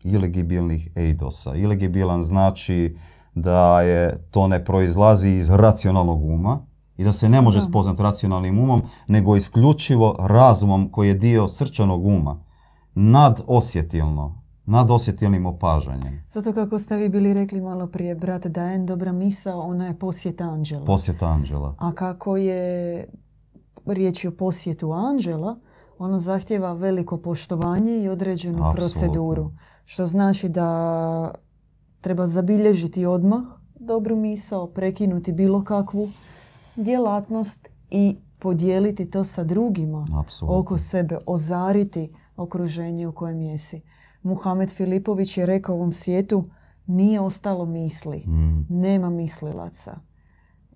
ilegibilnih 0.04 0.90
eidosa. 0.96 1.56
Ilegibilan 1.56 2.24
znači 2.24 2.98
da 3.36 3.82
je 3.82 4.28
to 4.32 4.48
ne 4.48 4.66
proizlazi 4.66 5.30
iz 5.30 5.50
racionalnog 5.50 6.24
uma 6.24 6.65
i 6.98 7.04
da 7.04 7.14
se 7.14 7.30
ne 7.30 7.42
može 7.42 7.62
spoznati 7.62 8.04
racionalnim 8.04 8.60
umom, 8.60 8.82
nego 9.08 9.36
isključivo 9.36 10.16
razumom 10.20 10.90
koji 10.92 11.08
je 11.08 11.14
dio 11.14 11.48
srčanog 11.48 12.06
uma, 12.06 12.40
nadosjetilno, 12.96 14.42
nadosjetilnim 14.66 15.46
opažanjem. 15.46 16.24
Zato 16.32 16.54
kako 16.54 16.80
ste 16.80 16.98
vi 16.98 17.10
bili 17.10 17.34
rekli 17.34 17.62
malo 17.62 17.88
prije, 17.88 18.16
brate, 18.16 18.50
da 18.50 18.64
je 18.64 18.80
dobra 18.80 19.12
misao, 19.12 19.60
ona 19.62 19.88
je 19.88 20.00
posjet 20.00 20.42
anđela. 20.42 20.86
Posjeta 20.86 21.28
anđela. 21.28 21.76
A 21.78 21.92
kako 21.92 22.38
je 22.38 23.06
riječ 23.86 24.24
je 24.24 24.28
o 24.28 24.32
posjetu 24.32 24.92
anđela, 24.92 25.56
ono 26.00 26.20
zahtjeva 26.20 26.74
veliko 26.74 27.18
poštovanje 27.18 27.98
i 27.98 28.10
određenu 28.10 28.58
Apsolutno. 28.58 29.02
proceduru. 29.02 29.52
Što 29.86 30.06
znači 30.06 30.50
da 30.50 31.32
treba 32.02 32.28
zabilježiti 32.28 33.06
odmah 33.06 33.42
dobru 33.80 34.16
misao, 34.16 34.68
prekinuti 34.68 35.32
bilo 35.32 35.64
kakvu 35.64 36.10
djelatnost 36.76 37.70
i 37.90 38.16
podijeliti 38.40 39.06
to 39.06 39.24
sa 39.24 39.44
drugima 39.44 40.06
Apsolutno. 40.16 40.60
oko 40.60 40.78
sebe, 40.78 41.18
ozariti 41.26 42.04
okruženje 42.38 43.08
u 43.08 43.12
kojem 43.12 43.42
jesi. 43.42 43.82
Muhamed 44.24 44.72
Filipović 44.72 45.38
je 45.38 45.46
rekao 45.46 45.76
ovom 45.76 45.92
svijetu 45.92 46.44
nije 46.88 47.20
ostalo 47.20 47.66
misli, 47.66 48.18
Mm. 48.20 48.66
nema 48.72 49.10
mislilaca. 49.10 49.98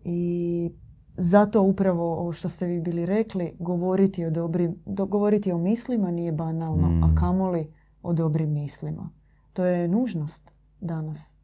I 0.03 0.71
zato 1.11 1.61
upravo 1.61 2.13
ovo 2.13 2.31
što 2.31 2.49
ste 2.49 2.65
vi 2.65 2.81
bili 2.81 3.05
rekli, 3.05 3.55
govoriti 3.59 4.25
o, 4.25 4.29
dobrim, 4.29 4.75
do- 4.85 5.05
govoriti 5.05 5.51
o 5.51 5.57
mislima 5.57 6.11
nije 6.11 6.31
banalno, 6.31 6.89
Mm. 6.89 7.03
a 7.03 7.15
kamoli 7.15 7.67
o 8.03 8.13
dobrim 8.13 8.51
mislima. 8.51 9.09
To 9.53 9.65
je 9.65 9.87
nužnost 9.87 10.51
danas. 10.81 11.35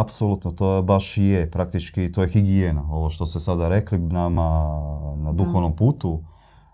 Apsolutno, 0.00 0.50
to 0.50 0.82
baš 0.82 1.16
i 1.16 1.24
je, 1.24 1.50
praktički 1.50 2.12
to 2.12 2.22
je 2.22 2.28
higijena. 2.28 2.82
Ovo 2.90 3.10
što 3.10 3.26
ste 3.26 3.40
sada 3.40 3.68
rekli 3.68 3.98
nama 3.98 4.48
na 5.16 5.32
duhovnom 5.32 5.76
putu, 5.76 6.22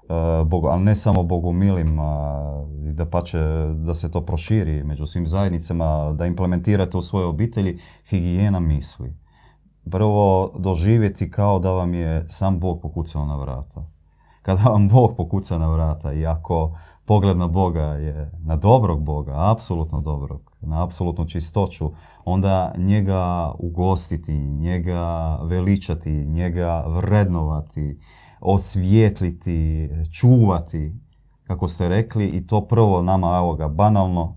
e, 0.09 0.45
Bogu, 0.45 0.67
ali 0.67 0.83
ne 0.83 0.97
samo 0.97 1.23
bogumilima, 1.23 2.41
i 2.89 2.93
da 2.93 3.07
pače 3.07 3.39
da 3.75 3.95
se 3.95 4.11
to 4.11 4.21
proširi 4.21 4.85
među 4.85 5.07
svim 5.07 5.27
zajednicama, 5.27 6.13
da 6.13 6.27
implementirate 6.27 6.97
u 6.97 7.03
svoje 7.03 7.27
obitelji 7.27 7.79
higijena 8.09 8.61
misli. 8.61 9.15
Prvo 9.91 10.53
doživjeti 10.59 11.31
kao 11.31 11.59
da 11.59 11.71
vam 11.71 11.95
je 11.95 12.27
sam 12.29 12.59
Bog 12.61 12.81
pokucao 12.83 13.25
na 13.25 13.37
vrata. 13.37 13.85
Kada 14.43 14.63
vam 14.63 14.89
Bog 14.89 15.17
pokuca 15.17 15.59
na 15.59 15.69
vrata 15.69 16.13
i 16.13 16.27
ako 16.27 16.79
pogled 17.05 17.37
na 17.37 17.47
Boga 17.47 17.85
je 17.85 18.31
na 18.45 18.57
dobrog 18.57 19.05
Boga, 19.05 19.33
apsolutno 19.37 20.01
dobrog, 20.01 20.52
na 20.63 20.85
apsolutnu 20.85 21.27
čistoću, 21.27 21.93
onda 22.25 22.75
njega 22.77 23.53
ugostiti, 23.59 24.35
njega 24.35 25.39
veličati, 25.43 26.11
njega 26.11 26.85
vrednovati, 26.89 27.99
osvijetliti, 28.41 29.89
čuvati, 30.13 30.93
kako 31.45 31.69
ste 31.69 31.89
rekli, 31.89 32.27
i 32.27 32.47
to 32.47 32.61
prvo 32.61 33.03
nama, 33.03 33.37
evo 33.37 33.55
ga, 33.55 33.69
banalno 33.69 34.37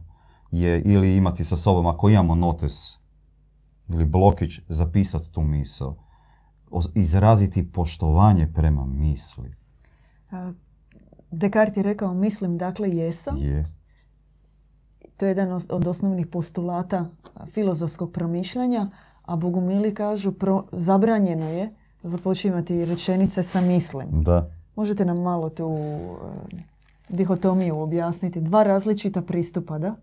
je 0.51 0.82
ili 0.82 1.17
imati 1.17 1.44
sa 1.44 1.55
sobom, 1.55 1.88
ako 1.88 2.10
imamo 2.10 2.36
notes 2.36 2.98
ili 3.89 4.05
blokić, 4.05 4.60
zapisati 4.67 5.32
tu 5.32 5.41
misao. 5.41 5.96
Izraziti 6.96 7.72
poštovanje 7.72 8.51
prema 8.53 8.86
misli. 8.86 9.55
Descartes 11.32 11.77
je 11.77 11.84
rekao 11.84 12.13
mislim 12.13 12.58
dakle 12.58 12.89
jesam. 12.89 13.38
Je. 13.38 13.65
To 15.17 15.25
je 15.25 15.29
jedan 15.29 15.62
od 15.69 15.88
osnovnih 15.88 16.27
postulata 16.27 17.05
filozofskog 17.53 18.12
promišljanja, 18.12 18.89
a 19.25 19.36
bogumili 19.36 19.93
kažu 19.93 20.31
pro, 20.31 20.63
zabranjeno 20.72 21.45
je 21.45 21.74
započimati 22.03 22.86
rečenice 22.86 23.43
sa 23.43 23.62
mislim. 23.62 24.07
Da. 24.12 24.50
Možete 24.75 25.05
nam 25.05 25.22
malo 25.22 25.50
tu 25.50 25.77
e, 25.77 26.55
dihotomiju 27.10 27.79
objasniti? 27.79 28.41
Dva 28.41 28.63
različita 28.63 29.22
pristupa, 29.22 29.77
da? 29.77 29.95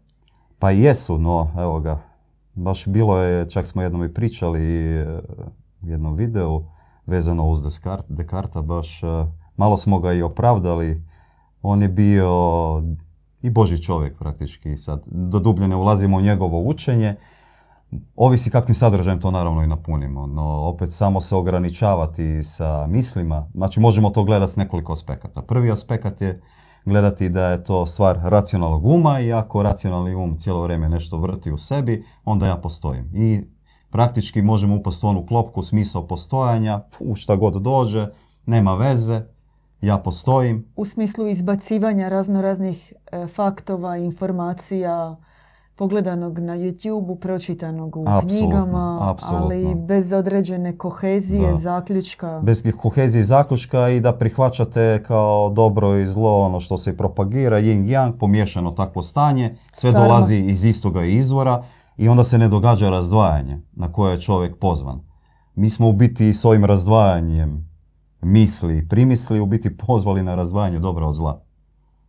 Pa 0.59 0.71
jesu, 0.71 1.19
no 1.19 1.50
evo 1.59 1.81
ga. 1.81 1.99
Baš 2.54 2.87
bilo 2.87 3.19
je, 3.19 3.50
čak 3.50 3.66
smo 3.66 3.83
jednom 3.83 4.04
i 4.04 4.14
pričali 4.14 4.87
e, 4.97 5.21
u 5.83 5.88
jednom 5.88 6.16
videu 6.16 6.64
vezano 7.07 7.49
uz 7.50 7.62
Descartes, 7.62 8.16
Descarta, 8.16 8.62
baš 8.62 9.02
e, 9.02 9.07
malo 9.57 9.76
smo 9.76 9.99
ga 9.99 10.12
i 10.12 10.23
opravdali. 10.23 11.02
On 11.62 11.83
je 11.83 11.88
bio 11.88 12.33
i 13.42 13.50
Boži 13.50 13.82
čovjek 13.82 14.18
praktički. 14.18 14.78
Sad, 14.78 15.02
do 15.06 15.38
dublje 15.38 15.68
ne 15.68 15.76
ulazimo 15.76 16.16
u 16.16 16.20
njegovo 16.20 16.62
učenje. 16.62 17.16
Ovisi 18.16 18.50
kakvim 18.50 18.75
sadržajem 18.75 19.20
to 19.20 19.30
naravno 19.30 19.62
i 19.62 19.66
napunimo, 19.66 20.26
no 20.26 20.44
opet 20.44 20.92
samo 20.92 21.20
se 21.20 21.37
ograničavati 21.37 22.44
sa 22.44 22.87
mislima. 22.87 23.50
Znači 23.54 23.80
možemo 23.80 24.11
to 24.11 24.25
gledati 24.25 24.52
s 24.52 24.56
nekoliko 24.56 24.92
aspekata. 24.92 25.42
Prvi 25.42 25.70
aspekt 25.70 26.20
je 26.20 26.42
gledati 26.84 27.28
da 27.28 27.46
je 27.46 27.64
to 27.64 27.87
stvar 27.87 28.18
racionalnog 28.22 28.87
uma 28.87 29.20
i 29.20 29.32
ako 29.32 29.62
racionalni 29.62 30.14
um 30.14 30.38
cijelo 30.38 30.62
vrijeme 30.62 30.88
nešto 30.88 31.18
vrti 31.18 31.52
u 31.52 31.58
sebi, 31.58 32.04
onda 32.25 32.46
ja 32.46 32.56
postojim. 32.56 33.11
I 33.14 33.40
praktički 33.90 34.42
možemo 34.42 34.76
upasti 34.76 35.06
u 35.06 35.08
onu 35.08 35.26
klopku 35.26 35.62
smisao 35.62 36.06
postojanja, 36.06 36.82
fu, 36.93 37.14
šta 37.14 37.36
god 37.36 37.62
dođe, 37.62 38.06
nema 38.47 38.75
veze, 38.75 39.23
ja 39.82 39.99
postojim, 39.99 40.66
U 40.76 40.84
smislu 40.84 41.28
izbacivanja 41.28 42.08
razno 42.08 42.42
raznih 42.42 42.92
e, 43.12 43.26
faktova, 43.26 43.97
informacija, 43.97 45.16
pogledanog 45.76 46.38
na 46.38 46.52
YouTube, 46.54 47.18
pročitanog 47.18 47.97
u 47.97 48.04
Apsolutno, 48.06 48.28
knjigama, 48.28 48.99
apsolutno. 49.02 49.47
ali 49.47 49.75
bez 49.76 50.12
određene 50.12 50.78
kohezije, 50.78 51.50
Da. 51.50 51.56
zaključka. 51.56 52.40
bez 52.40 52.64
kohezije 52.73 53.21
i 53.21 53.25
zaključka 53.25 53.88
i 53.88 54.00
da 54.00 54.12
prihvaćate 54.12 55.02
kao 55.06 55.50
dobro 55.50 55.97
i 55.97 56.06
zlo 56.06 56.40
ono 56.40 56.60
što 56.60 56.78
se 56.78 56.97
propagira, 56.97 57.56
yin 57.56 57.86
yang, 57.86 58.12
pomiješano 58.12 58.71
takvo 58.71 59.02
stanje, 59.02 59.54
sve 59.73 59.92
Sarma. 59.92 60.06
dolazi 60.06 60.36
iz 60.36 60.64
istoga 60.64 61.04
izvora 61.04 61.62
i 61.97 62.08
onda 62.08 62.25
se 62.25 62.38
ne 62.38 62.49
događa 62.49 62.88
razdvajanje 62.88 63.58
na 63.73 63.92
koje 63.92 64.12
je 64.12 64.21
čovjek 64.21 64.56
pozvan. 64.56 65.00
Mi 65.54 65.71
smo 65.71 65.88
u 65.88 65.92
biti 65.92 66.32
s 66.32 66.45
ovim 66.45 66.64
razdvajanjem 66.64 67.72
misli 68.23 68.78
i 68.78 68.89
primisli 68.89 69.41
u 69.41 69.47
biti 69.47 69.76
pozvali 69.76 70.23
na 70.23 70.35
razdvajanje 70.35 70.78
dobra 70.78 71.06
od 71.06 71.15
zla. 71.15 71.41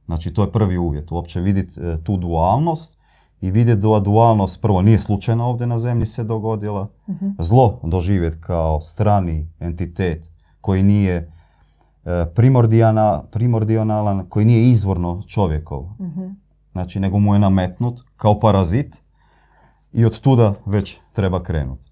Znači 0.05 0.33
to 0.33 0.41
je 0.41 0.51
prvi 0.51 0.77
uvjet, 0.77 1.11
uopće 1.11 1.39
vidjeti 1.41 1.73
tu 2.03 2.17
dualnost 2.17 2.97
i 3.41 3.51
vidjeti 3.51 3.81
da 3.81 3.99
dualnost 3.99 4.61
prvo 4.61 4.81
nije 4.81 4.99
slučajno 4.99 5.45
ovdje 5.45 5.67
na 5.67 5.79
zemlji 5.79 6.05
se 6.05 6.23
dogodila, 6.23 6.87
Mhm. 7.07 7.27
zlo 7.39 7.79
doživjeti 7.83 8.37
kao 8.39 8.81
strani 8.81 9.49
entitet 9.59 10.29
koji 10.61 10.83
nije 10.83 11.29
e, 12.05 12.25
primordionalan, 13.31 14.25
koji 14.29 14.45
nije 14.45 14.71
izvorno 14.71 15.21
čovjekov, 15.27 15.83
Mhm. 15.99 16.21
znači 16.71 16.99
nego 16.99 17.19
mu 17.19 17.33
je 17.35 17.39
nametnut 17.39 18.01
kao 18.15 18.39
parazit 18.39 19.01
i 19.93 20.05
od 20.05 20.19
tuda 20.19 20.53
već 20.65 20.97
treba 21.13 21.43
krenuti. 21.43 21.91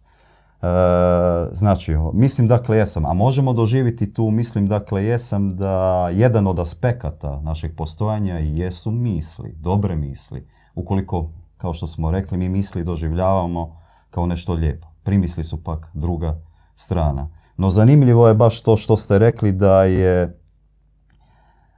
Znači, 1.51 1.95
mislim 2.13 2.47
dakle 2.47 2.77
jesam, 2.77 3.05
a 3.05 3.13
možemo 3.13 3.53
doživjeti 3.53 4.13
tu, 4.13 4.31
mislim 4.31 4.67
dakle 4.67 5.05
jesam 5.05 5.55
da 5.55 6.09
jedan 6.09 6.47
od 6.47 6.59
aspekata 6.59 7.41
našeg 7.41 7.75
postojanja 7.75 8.37
jesu 8.37 8.91
misli, 8.91 9.53
dobre 9.57 9.95
misli. 9.95 10.47
Ukoliko, 10.75 11.29
kao 11.57 11.73
što 11.73 11.87
smo 11.87 12.11
rekli, 12.11 12.37
mi 12.37 12.49
misli 12.49 12.83
doživljavamo 12.83 13.81
kao 14.09 14.25
nešto 14.25 14.53
lijepo. 14.53 14.87
Primisli 15.03 15.43
su 15.43 15.63
pak 15.63 15.89
druga 15.93 16.41
strana. 16.75 17.29
No 17.57 17.69
zanimljivo 17.69 18.27
je 18.27 18.33
baš 18.33 18.61
to 18.61 18.77
što 18.77 18.97
ste 18.97 19.19
rekli 19.19 19.51
da 19.51 19.83
je 19.83 20.41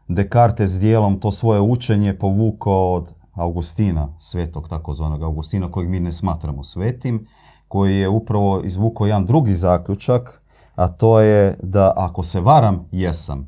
Descartes 0.08 0.70
s 0.70 0.80
dijelom 0.80 1.20
to 1.20 1.32
svoje 1.32 1.62
učenje 1.62 2.14
povukao 2.14 2.94
od 2.94 3.14
Augustina, 3.34 4.08
svetog 4.20 4.70
takozvanog 4.70 5.24
Augustina, 5.24 5.72
kojeg 5.72 5.90
mi 5.90 6.00
ne 6.00 6.12
smatramo 6.12 6.64
svetim, 6.64 7.28
koji 7.74 8.00
je 8.00 8.10
upravo 8.10 8.62
izvukao 8.64 9.08
jedan 9.08 9.26
drugi 9.26 9.54
zaključak, 9.54 10.44
a 10.76 10.88
to 10.88 11.20
je 11.20 11.58
da 11.64 11.94
ako 11.96 12.24
se 12.24 12.42
varam, 12.42 12.86
jesam. 12.92 13.48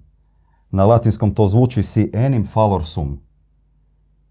Na 0.71 0.85
latinskom 0.85 1.33
to 1.33 1.45
zvuči 1.45 1.83
si 1.83 2.11
enim 2.13 2.47
falor 2.47 2.85
sum. 2.85 3.19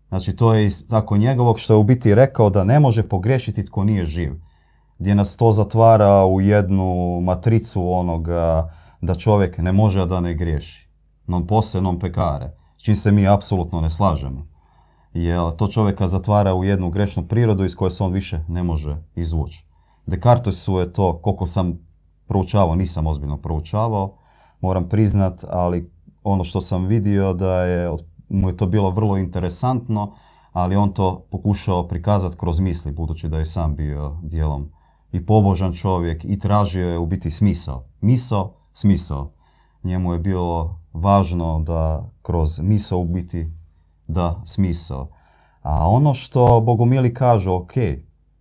Znači 0.09 0.37
to 0.37 0.55
je 0.55 0.67
iz 0.67 0.89
tako 0.89 1.17
njegovog 1.17 1.59
što 1.59 1.73
je 1.73 1.77
u 1.77 1.83
biti 1.83 2.15
rekao 2.15 2.51
da 2.51 2.65
ne 2.65 2.81
može 2.81 3.09
pogriješiti 3.09 3.65
tko 3.65 3.85
nije 3.85 4.07
živ. 4.07 4.33
Gdje 4.99 5.15
nas 5.15 5.37
to 5.37 5.53
zatvara 5.53 6.25
u 6.27 6.41
jednu 6.41 7.21
matricu 7.21 7.93
onoga 7.93 8.75
da 9.01 9.15
čovjek 9.15 9.59
ne 9.59 9.73
može 9.73 10.07
da 10.07 10.21
ne 10.21 10.35
griješi. 10.35 10.89
Non 11.27 11.47
posse, 11.47 11.81
non 11.81 11.99
pecare. 11.99 12.51
S 12.79 12.83
čim 12.83 12.97
se 12.97 13.13
mi 13.13 13.29
apsolutno 13.29 13.81
ne 13.81 13.91
slažemo. 13.91 14.47
Jer 15.13 15.57
to 15.57 15.69
čovjeka 15.69 16.09
zatvara 16.09 16.55
u 16.55 16.65
jednu 16.65 16.91
grešnu 16.91 17.29
prirodu 17.29 17.65
iz 17.65 17.77
koje 17.77 17.91
se 17.91 18.05
on 18.05 18.13
više 18.13 18.41
ne 18.49 18.63
može 18.63 18.97
izvući. 19.15 19.74
Descartesu 20.07 20.79
je 20.79 20.93
to, 20.93 21.19
koliko 21.23 21.47
sam 21.47 21.79
proučavao, 22.27 22.75
nisam 22.75 23.07
ozbiljno 23.07 23.37
proučavao, 23.37 24.17
moram 24.61 24.89
priznat, 24.89 25.45
ali 25.49 25.91
ono 26.25 26.45
što 26.45 26.61
sam 26.61 26.87
vidio 26.87 27.33
da 27.33 27.63
je, 27.63 27.91
mu 28.29 28.49
je 28.49 28.57
to 28.57 28.67
bilo 28.67 28.91
vrlo 28.91 29.17
interesantno, 29.17 30.15
ali 30.53 30.77
on 30.77 30.93
to 30.93 31.27
pokušao 31.31 31.89
prikazati 31.89 32.37
kroz 32.37 32.61
misli, 32.61 32.93
budući 32.93 33.29
da 33.29 33.39
je 33.39 33.47
sam 33.47 33.77
bio 33.77 34.17
dijelom 34.23 34.71
i 35.13 35.27
pobožan 35.27 35.73
čovjek 35.73 36.25
i 36.25 36.39
tražio 36.39 36.89
je 36.89 36.99
u 36.99 37.07
biti 37.07 37.31
smisao. 37.31 37.85
Misao, 38.01 38.55
smisao. 38.75 39.31
Njemu 39.83 40.13
je 40.13 40.19
bilo 40.19 40.81
važno 40.93 41.63
da 41.67 42.11
kroz 42.23 42.59
misao 42.61 42.99
u 42.99 43.05
biti 43.05 43.51
da 44.07 44.43
smisao. 44.47 45.09
A 45.63 45.89
ono 45.89 46.15
što 46.15 46.61
bogomili 46.61 47.15
kažu, 47.15 47.53
ok, 47.53 47.73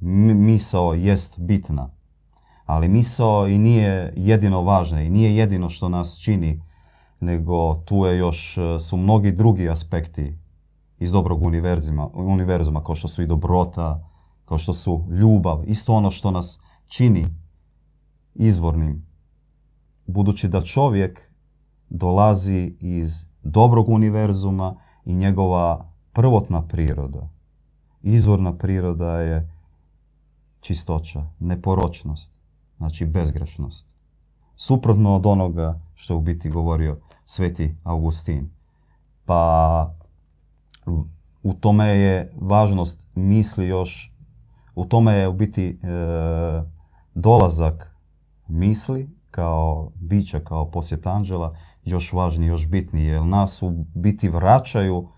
misao 0.03 0.93
jest 0.93 1.39
bitna, 1.39 1.89
ali 2.65 2.87
misao 2.87 3.47
i 3.47 3.57
nije 3.57 4.13
jedino 4.15 4.61
važna 4.61 5.01
i 5.01 5.09
nije 5.09 5.35
jedino 5.35 5.69
što 5.69 5.89
nas 5.89 6.19
čini, 6.19 6.61
nego 7.19 7.75
tu 7.75 8.05
je 8.05 8.17
još, 8.17 8.57
e, 8.57 8.79
su 8.79 8.97
mnogi 8.97 9.31
drugi 9.31 9.69
aspekti 9.69 10.37
iz 10.99 11.11
dobrog 11.11 11.41
univerzuma, 11.41 12.09
univerzuma 12.13 12.83
kao 12.83 12.95
što 12.95 13.07
su 13.07 13.23
i 13.23 13.27
dobrota, 13.27 14.09
kao 14.45 14.57
što 14.57 14.73
su 14.73 15.07
ljubav, 15.09 15.63
isto 15.65 15.93
ono 15.93 16.11
što 16.11 16.31
nas 16.31 16.59
čini 16.87 17.25
izvornim. 18.35 19.05
Budući 20.05 20.47
da 20.47 20.61
čovjek 20.61 21.21
dolazi 21.89 22.75
iz 22.79 23.25
dobrog 23.43 23.89
univerzuma 23.89 24.75
i 25.05 25.13
njegova 25.13 25.91
prvotna 26.13 26.67
priroda 26.67 27.29
Izvorna 28.03 28.57
priroda 28.57 29.19
je 29.19 29.52
čistoća, 30.63 31.25
neporočnost, 31.39 32.31
znači 32.77 33.05
bezgrešnost. 33.05 33.95
Suprotno 34.55 35.15
od 35.15 35.25
onoga 35.25 35.79
što 35.93 36.13
je 36.13 36.17
u 36.17 36.21
biti 36.21 36.49
govorio 36.49 36.99
sveti 37.25 37.75
Augustin. 37.83 38.49
Pa 39.25 39.93
u 41.43 41.53
tome 41.53 41.87
je 41.87 42.33
važnost 42.41 43.07
misli 43.15 43.67
još, 43.67 44.13
u 44.75 44.85
tome 44.85 45.13
je 45.13 45.27
u 45.27 45.33
biti 45.33 45.67
e, 45.69 45.75
dolazak 47.13 47.95
misli 48.47 49.09
kao 49.31 49.91
bića, 49.95 50.39
kao 50.39 50.71
posjet 50.71 51.07
anđela 51.07 51.57
još 51.83 52.13
važniji, 52.13 52.47
još 52.47 52.67
bitniji, 52.67 53.05
jer 53.05 53.25
nas 53.25 53.61
u 53.61 53.85
biti 53.95 54.29
vraćaju 54.29 55.09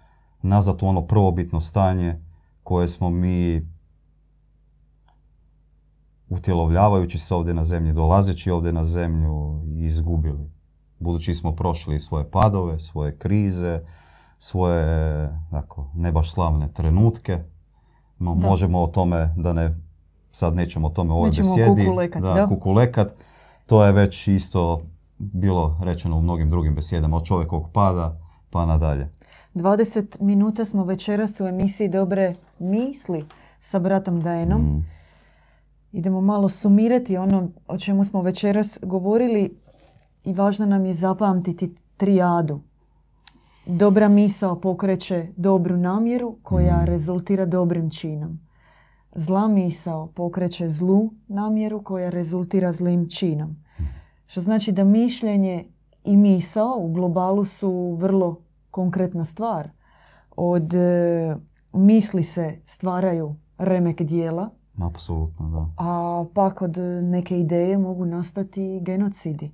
nazad 0.41 0.83
u 0.83 0.87
ono 0.87 1.07
prvobitno 1.07 1.61
stanje 1.61 2.21
koje 2.63 2.87
smo 2.87 3.09
mi 3.09 3.67
utjelovljavajući 6.29 7.17
se 7.17 7.35
ovdje 7.35 7.53
na 7.53 7.65
zemlji, 7.65 7.93
dolazeći 7.93 8.51
ovdje 8.51 8.73
na 8.73 8.85
zemlju 8.85 9.61
izgubili. 9.77 10.51
Budući 10.99 11.33
smo 11.33 11.55
prošli 11.55 11.99
svoje 11.99 12.31
padove, 12.31 12.79
svoje 12.79 13.17
krize, 13.17 13.81
svoje 14.39 15.29
tako, 15.51 15.91
ne 15.95 16.11
baš 16.11 16.33
slavne 16.33 16.73
trenutke. 16.73 17.43
Možemo 18.19 18.83
o 18.83 18.87
tome, 18.87 19.33
da 19.37 19.53
ne, 19.53 19.75
sad 20.31 20.55
nećemo 20.55 20.87
o 20.87 20.91
tome 20.91 21.13
u 21.13 21.15
ovoj 21.15 21.29
besjedi. 21.29 21.85
Kukulekat, 21.85 22.21
da, 22.21 22.33
da, 22.33 22.47
kukulekat. 22.47 23.13
To 23.65 23.85
je 23.85 23.91
već 23.91 24.27
isto 24.27 24.81
bilo 25.17 25.79
rečeno 25.83 26.17
u 26.17 26.21
mnogim 26.21 26.49
drugim 26.49 26.75
besjedama 26.75 27.17
od 27.17 27.23
čovjekovog 27.23 27.69
pada 27.73 28.19
pa 28.49 28.65
nadalje. 28.65 29.09
20 29.55 30.21
minuta 30.21 30.65
smo 30.65 30.83
večeras 30.83 31.41
u 31.41 31.47
emisiji 31.47 31.87
Dobre 31.87 32.35
misli 32.59 33.25
sa 33.59 33.79
bratom 33.79 34.21
Dajenom. 34.21 34.61
Mm. 34.61 34.94
Idemo 35.95 36.21
malo 36.21 36.49
sumirati 36.49 37.17
ono 37.17 37.49
o 37.67 37.77
čemu 37.77 38.03
smo 38.03 38.21
večeras 38.21 38.79
govorili 38.81 39.57
i 40.23 40.33
važno 40.33 40.65
nam 40.65 40.85
je 40.85 40.93
zapamtiti 40.93 41.75
trijadu. 41.97 42.61
Dobra 43.65 44.07
misao 44.07 44.61
pokreće 44.61 45.27
dobru 45.35 45.77
namjeru 45.77 46.37
koja 46.43 46.81
mm. 46.81 46.85
rezultira 46.85 47.45
dobrim 47.45 47.89
činom. 47.89 48.39
Zla 49.15 49.47
misao 49.47 50.07
pokreće 50.07 50.69
zlu 50.69 51.11
namjeru 51.27 51.83
koja 51.83 52.09
rezultira 52.09 52.71
zlim 52.71 53.09
činom. 53.09 53.55
Što 54.25 54.41
znači 54.41 54.71
da 54.71 54.83
mišljenje 54.83 55.65
i 56.03 56.17
misao 56.17 56.75
u 56.77 56.91
globalu 56.91 57.45
su 57.45 57.97
vrlo 57.99 58.41
konkretna 58.71 59.25
stvar. 59.25 59.69
Od 60.35 60.73
e, 60.73 61.35
misli 61.73 62.23
se 62.23 62.59
stvaraju 62.65 63.35
remek 63.57 64.01
dijela. 64.01 64.49
Apsolutno, 64.77 65.49
da. 65.49 65.83
A 65.83 66.25
pak 66.33 66.61
od 66.61 66.77
neke 67.03 67.39
ideje 67.39 67.77
mogu 67.77 68.05
nastati 68.05 68.79
genocidi. 68.81 69.51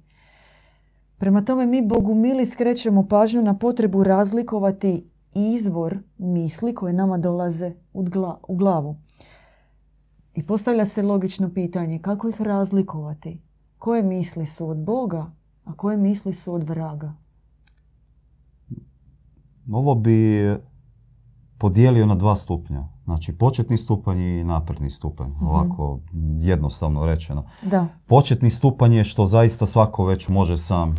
Prema 1.18 1.42
tome 1.42 1.66
mi 1.66 1.88
Bogu 1.88 2.16
mili 2.16 2.46
skrećemo 2.46 3.08
pažnju 3.08 3.42
na 3.42 3.58
potrebu 3.58 4.04
razlikovati 4.04 5.10
izvor 5.34 5.98
misli 6.18 6.76
koje 6.76 6.94
nama 6.94 7.18
dolaze 7.18 7.74
u 8.48 8.56
glavu. 8.56 8.98
I 10.36 10.46
postavlja 10.46 10.86
se 10.86 11.02
logično 11.02 11.54
pitanje 11.54 12.00
kako 12.00 12.30
ih 12.30 12.42
razlikovati. 12.42 13.42
Koje 13.78 14.04
misli 14.04 14.46
su 14.46 14.70
od 14.70 14.78
Boga, 14.78 15.32
a 15.64 15.74
koje 15.74 15.98
misli 15.98 16.34
su 16.34 16.54
od 16.54 16.64
vraga? 16.64 17.14
Ovo 19.72 19.96
bi 19.96 20.50
podijelio 21.58 22.06
na 22.06 22.16
dva 22.16 22.36
stupnja. 22.36 22.84
Znači 23.04 23.38
početni 23.38 23.78
stupanj 23.78 24.20
i 24.20 24.44
napredni 24.44 24.90
stupanj. 24.90 25.30
mm 25.30 25.48
Ovako 25.48 26.00
jednostavno 26.40 27.06
rečeno. 27.06 27.44
Da. 27.62 27.88
Početni 28.08 28.52
stupanj 28.52 28.96
je 28.96 29.04
što 29.04 29.26
zaista 29.26 29.66
svako 29.66 30.06
već 30.06 30.28
može 30.28 30.58
sam 30.58 30.96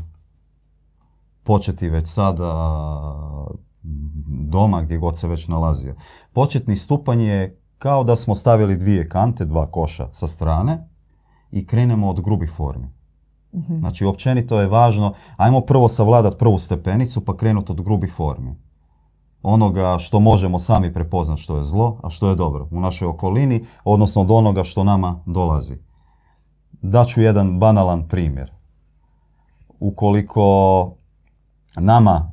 početi 1.43 1.89
već 1.89 2.09
sada 2.09 2.53
doma 4.27 4.83
gdje 4.83 4.99
god 4.99 5.19
se 5.19 5.29
već 5.29 5.49
nalazio. 5.49 5.95
Početni 6.33 6.77
stupanj 6.77 7.23
je 7.23 7.59
kao 7.79 8.05
da 8.05 8.17
smo 8.17 8.35
stavili 8.35 8.77
dvije 8.77 9.09
kante, 9.09 9.45
dva 9.45 9.67
koša 9.67 10.09
sa 10.13 10.29
strane 10.29 10.89
i 11.51 11.67
krenemo 11.67 12.09
od 12.11 12.21
grubih 12.21 12.53
formi. 12.57 12.87
mm 13.53 13.79
Znači, 13.79 14.05
općenito 14.05 14.61
je 14.61 14.67
važno, 14.67 15.15
ajmo 15.37 15.61
prvo 15.61 15.89
savladati 15.89 16.39
prvu 16.39 16.59
stepenicu 16.59 17.25
pa 17.25 17.37
krenuti 17.37 17.73
od 17.73 17.81
grubih 17.83 18.13
formi. 18.17 18.55
Onoga 19.43 19.99
što 19.99 20.21
možemo 20.21 20.59
sami 20.59 20.95
prepoznati 20.95 21.43
što 21.43 21.57
je 21.57 21.65
zlo, 21.65 22.01
a 22.03 22.11
što 22.11 22.29
je 22.29 22.35
dobro 22.37 22.69
u 22.71 22.81
našoj 22.81 23.09
okolini, 23.09 23.65
odnosno 23.85 24.23
od 24.23 24.31
onoga 24.31 24.65
što 24.65 24.85
nama 24.85 25.23
dolazi. 25.27 25.79
Daću 26.73 27.21
jedan 27.21 27.59
banalan 27.59 28.09
primjer. 28.09 28.53
Ukoliko 29.81 30.91
nama 31.77 32.33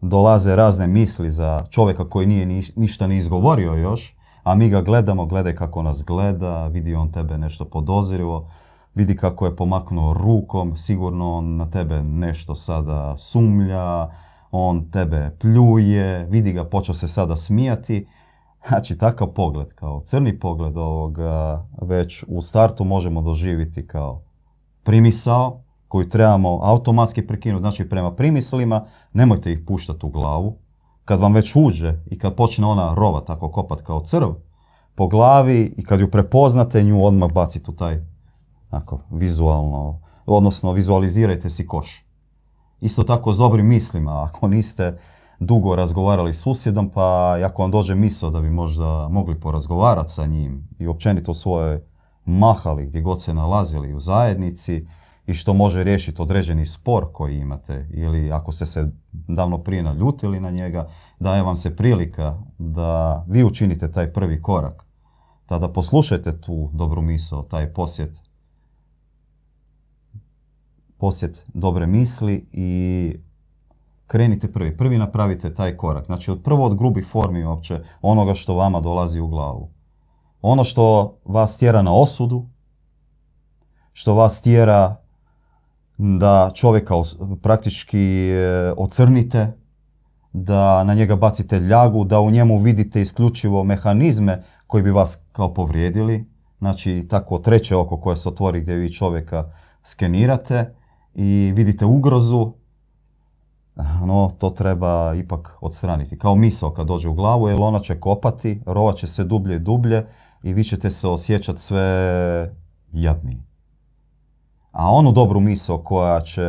dolaze 0.00 0.56
razne 0.56 0.86
misli 0.86 1.30
za 1.30 1.66
čovjeka 1.70 2.08
koji 2.08 2.26
nije 2.26 2.46
ništa 2.76 3.06
ni 3.06 3.16
izgovorio 3.16 3.74
još, 3.74 4.16
a 4.42 4.54
mi 4.54 4.68
ga 4.68 4.82
gledamo, 4.82 5.26
gledaj 5.26 5.54
kako 5.54 5.82
nas 5.82 6.04
gleda, 6.04 6.66
vidi 6.66 6.94
on 6.94 7.12
tebe 7.12 7.38
nešto 7.38 7.64
podozrivo, 7.64 8.50
vidi 8.94 9.16
kako 9.16 9.46
je 9.46 9.56
pomaknuo 9.56 10.14
rukom, 10.14 10.76
sigurno 10.76 11.36
on 11.36 11.56
na 11.56 11.70
tebe 11.70 12.02
nešto 12.02 12.54
sada 12.54 13.16
sumlja, 13.16 14.08
on 14.50 14.90
tebe 14.90 15.36
pljuje, 15.40 16.26
vidi 16.26 16.52
ga, 16.52 16.64
počeo 16.64 16.94
se 16.94 17.08
sada 17.08 17.36
smijati. 17.36 18.06
Znači, 18.68 18.98
takav 18.98 19.28
pogled, 19.28 19.74
kao 19.74 20.00
crni 20.00 20.38
pogled 20.38 20.76
ovoga, 20.76 21.66
već 21.82 22.24
u 22.28 22.42
startu 22.42 22.84
možemo 22.84 23.22
doživjeti 23.22 23.86
kao 23.86 24.22
primisao, 24.82 25.60
koju 25.88 26.08
trebamo 26.08 26.60
automatski 26.62 27.26
prekinuti. 27.26 27.62
Znači, 27.62 27.88
prema 27.88 28.12
primislima, 28.12 28.84
nemojte 29.12 29.52
ih 29.52 29.58
puštati 29.66 30.06
u 30.06 30.08
glavu. 30.08 30.56
Kad 31.04 31.20
vam 31.20 31.34
već 31.34 31.56
uđe 31.56 31.94
i 32.06 32.18
kad 32.18 32.34
počne 32.34 32.66
ona 32.66 32.94
rova 32.94 33.20
tako 33.20 33.50
kopat 33.50 33.82
kao 33.82 34.00
crv 34.00 34.28
po 34.94 35.08
glavi 35.08 35.74
i 35.76 35.84
kad 35.84 36.00
ju 36.00 36.10
prepoznate, 36.10 36.82
nju 36.82 37.04
odmah 37.04 37.32
bacite 37.32 37.70
u 37.70 37.74
taj 37.74 38.00
ako, 38.70 39.00
vizualno, 39.10 40.00
odnosno 40.26 40.72
vizualizirajte 40.72 41.50
si 41.50 41.66
koš. 41.66 42.07
Isto 42.80 43.02
tako 43.02 43.32
s 43.32 43.36
dobrim 43.36 43.68
mislima, 43.68 44.24
ako 44.24 44.48
niste 44.48 44.98
dugo 45.40 45.76
razgovarali 45.76 46.32
s 46.32 46.42
susjedom, 46.42 46.90
pa 46.90 47.36
ako 47.44 47.62
vam 47.62 47.70
dođe 47.70 47.94
misao 47.94 48.30
da 48.30 48.40
bi 48.40 48.50
možda 48.50 49.08
mogli 49.08 49.40
porazgovarati 49.40 50.12
sa 50.12 50.26
njim 50.26 50.68
i 50.78 50.86
općenito 50.86 51.34
svoje 51.34 51.86
mahali 52.24 52.86
gdje 52.86 53.00
god 53.00 53.22
se 53.22 53.34
nalazili 53.34 53.94
u 53.94 54.00
zajednici, 54.00 54.86
i 55.28 55.34
što 55.34 55.54
može 55.54 55.84
riješiti 55.84 56.22
određeni 56.22 56.66
spor 56.66 57.06
koji 57.12 57.38
imate 57.38 57.88
ili 57.90 58.32
ako 58.32 58.52
ste 58.52 58.66
se 58.66 58.92
davno 59.12 59.58
prije 59.58 59.82
naljutili 59.82 60.40
na 60.40 60.50
njega, 60.50 60.88
daje 61.20 61.42
vam 61.42 61.56
se 61.56 61.76
prilika 61.76 62.38
da 62.58 63.24
vi 63.28 63.44
učinite 63.44 63.92
taj 63.92 64.12
prvi 64.12 64.42
korak. 64.42 64.84
Tada 65.46 65.68
poslušajte 65.68 66.40
tu 66.40 66.70
dobru 66.72 67.02
misao, 67.02 67.42
taj 67.42 67.72
posjet 67.72 68.20
posjet 70.98 71.44
dobre 71.54 71.86
misli 71.86 72.48
i 72.52 73.14
krenite 74.06 74.52
prvi. 74.52 74.76
Prvi 74.76 74.98
napravite 74.98 75.54
taj 75.54 75.76
korak. 75.76 76.06
Znači 76.06 76.30
od 76.30 76.42
prvo 76.42 76.64
od 76.64 76.78
grubih 76.78 77.06
formi 77.06 77.44
uopće 77.44 77.80
onoga 78.02 78.34
što 78.34 78.54
vama 78.54 78.80
dolazi 78.80 79.20
u 79.20 79.28
glavu. 79.28 79.70
Ono 80.42 80.64
što 80.64 81.16
vas 81.24 81.58
tjera 81.58 81.82
na 81.82 81.94
osudu, 81.94 82.46
što 83.92 84.14
vas 84.14 84.40
tjera 84.42 84.96
da 85.98 86.50
čovjeka 86.54 86.94
praktički 87.42 88.30
e, 88.30 88.72
ocrnite, 88.76 89.52
da 90.32 90.84
na 90.84 90.94
njega 90.94 91.16
bacite 91.16 91.60
ljagu, 91.60 92.04
da 92.04 92.20
u 92.20 92.30
njemu 92.30 92.58
vidite 92.58 93.00
isključivo 93.00 93.64
mehanizme 93.64 94.42
koji 94.66 94.82
bi 94.82 94.90
vas 94.90 95.22
kao 95.32 95.54
povrijedili. 95.54 96.30
Znači, 96.58 97.06
tako 97.10 97.38
treće 97.38 97.76
oko 97.76 98.00
koje 98.00 98.16
se 98.16 98.28
otvori 98.28 98.60
gdje 98.60 98.74
vi 98.74 98.92
čovjeka 98.92 99.50
skenirate 99.82 100.74
i 101.20 101.52
vidite 101.54 101.84
ugrozu, 101.84 102.52
no 104.06 104.32
to 104.38 104.50
treba 104.50 105.14
ipak 105.14 105.56
odstraniti. 105.60 106.18
Kao 106.18 106.34
misao 106.34 106.70
kad 106.70 106.86
dođe 106.86 107.08
u 107.08 107.14
glavu, 107.14 107.48
jer 107.48 107.58
ona 107.60 107.80
će 107.80 108.00
kopati, 108.00 108.62
rova 108.66 108.92
će 108.92 109.06
se 109.06 109.24
dublje 109.24 109.56
i 109.56 109.58
dublje 109.58 110.06
i 110.42 110.52
vi 110.52 110.64
ćete 110.64 110.90
se 110.90 111.08
osjećati 111.08 111.60
sve 111.60 112.54
jadniji. 112.92 113.42
A 114.72 114.90
onu 114.90 115.12
dobru 115.12 115.40
misao 115.40 115.78
koja 115.78 116.20
će 116.20 116.46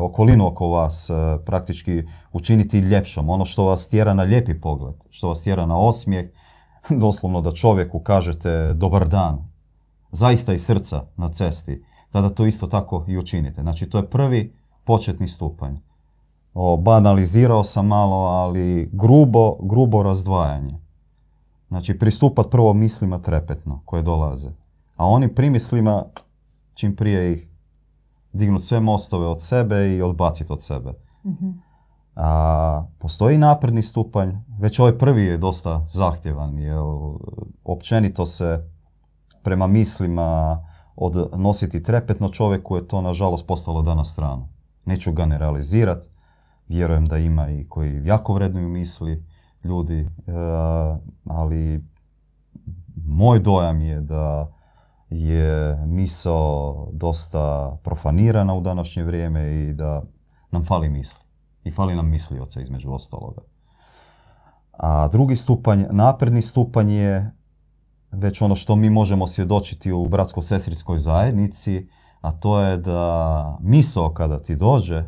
okolinu 0.00 0.46
oko 0.46 0.68
vas 0.68 1.10
e, 1.10 1.14
praktički 1.46 2.02
učiniti 2.32 2.78
ljepšom, 2.78 3.30
ono 3.30 3.44
što 3.44 3.64
vas 3.64 3.88
tjera 3.88 4.14
na 4.14 4.22
lijepi 4.22 4.60
pogled, 4.60 4.94
što 5.10 5.28
vas 5.28 5.42
tjera 5.42 5.66
na 5.66 5.78
osmijeh, 5.78 6.30
doslovno 7.04 7.40
da 7.40 7.52
čovjeku 7.52 8.00
kažete 8.00 8.74
dobar 8.74 9.08
dan, 9.08 9.48
zaista 10.12 10.54
iz 10.54 10.64
srca 10.64 11.02
na 11.16 11.28
cesti, 11.28 11.82
tada 12.10 12.28
to 12.28 12.46
isto 12.46 12.66
tako 12.66 13.04
i 13.08 13.18
učinite. 13.18 13.62
Znači 13.62 13.86
to 13.86 13.98
je 13.98 14.10
prvi 14.10 14.52
početni 14.84 15.28
stupanj. 15.28 15.76
O, 16.54 16.76
banalizirao 16.76 17.64
sam 17.64 17.86
malo, 17.86 18.16
ali 18.16 18.90
grubo, 18.92 19.56
grubo 19.60 20.02
razdvajanje. 20.02 20.78
Znači, 21.68 21.98
pristupat 21.98 22.50
prvo 22.50 22.72
mislima 22.72 23.18
trepetno 23.18 23.80
koje 23.84 24.02
dolaze. 24.02 24.48
A 24.96 25.06
onim 25.06 25.34
primislima, 25.34 26.04
čim 26.74 26.96
prije 26.96 27.32
ih 27.32 27.48
dignut 28.32 28.62
sve 28.62 28.80
mostove 28.80 29.26
od 29.26 29.42
sebe 29.42 29.96
i 29.96 30.02
odbaciti 30.02 30.52
od 30.52 30.62
sebe. 30.62 30.92
Mhm. 31.26 31.50
A, 32.16 32.84
postoji 32.98 33.38
napredni 33.38 33.82
stupanj, 33.82 34.30
već 34.58 34.78
ovaj 34.78 34.98
prvi 34.98 35.24
je 35.24 35.38
dosta 35.38 35.86
zahtjevan, 35.90 36.58
jer 36.58 36.78
općenito 37.64 38.26
se 38.26 38.70
prema 39.42 39.66
mislima 39.66 40.60
odnositi 41.00 41.82
trepetno 41.82 42.28
čovjeku 42.28 42.76
je 42.76 42.88
to 42.88 43.00
nažalost 43.00 43.46
postalo 43.46 43.82
da 43.82 43.94
na 43.94 44.04
stranu. 44.04 44.48
Neću 44.84 45.12
ga 45.12 45.26
ne 45.26 45.38
realizirati, 45.38 46.08
vjerujem 46.68 47.06
da 47.06 47.18
ima 47.18 47.50
i 47.50 47.64
koji 47.68 48.04
jako 48.04 48.34
vrednuju 48.34 48.68
misli 48.68 49.24
ljudi, 49.64 50.00
e, 50.00 50.08
ali 51.24 51.84
moj 53.06 53.38
dojam 53.38 53.80
je 53.80 54.00
da 54.00 54.52
je 55.10 55.76
misao 55.86 56.88
dosta 56.92 57.76
profanirana 57.82 58.54
u 58.54 58.60
današnje 58.60 59.04
vrijeme 59.04 59.54
i 59.54 59.74
da 59.74 60.02
nam 60.50 60.64
fali 60.64 60.88
misli. 60.88 61.20
I 61.64 61.70
fali 61.70 61.94
nam 61.94 62.08
mislioca 62.08 62.60
između 62.60 62.92
ostaloga. 62.92 63.42
A 64.72 65.08
drugi 65.08 65.36
stupanj, 65.36 65.84
napredni 65.90 66.42
stupanj 66.42 66.92
je 66.92 67.37
već 68.10 68.42
ono 68.42 68.56
što 68.56 68.76
mi 68.76 68.90
možemo 68.90 69.26
svjedočiti 69.26 69.92
u 69.92 70.08
bratsko-sestrinskoj 70.08 70.98
zajednici, 70.98 71.88
a 72.20 72.32
to 72.32 72.60
je 72.60 72.76
da 72.76 73.58
misao 73.60 74.10
kada 74.10 74.42
ti 74.42 74.56
dođe, 74.56 75.04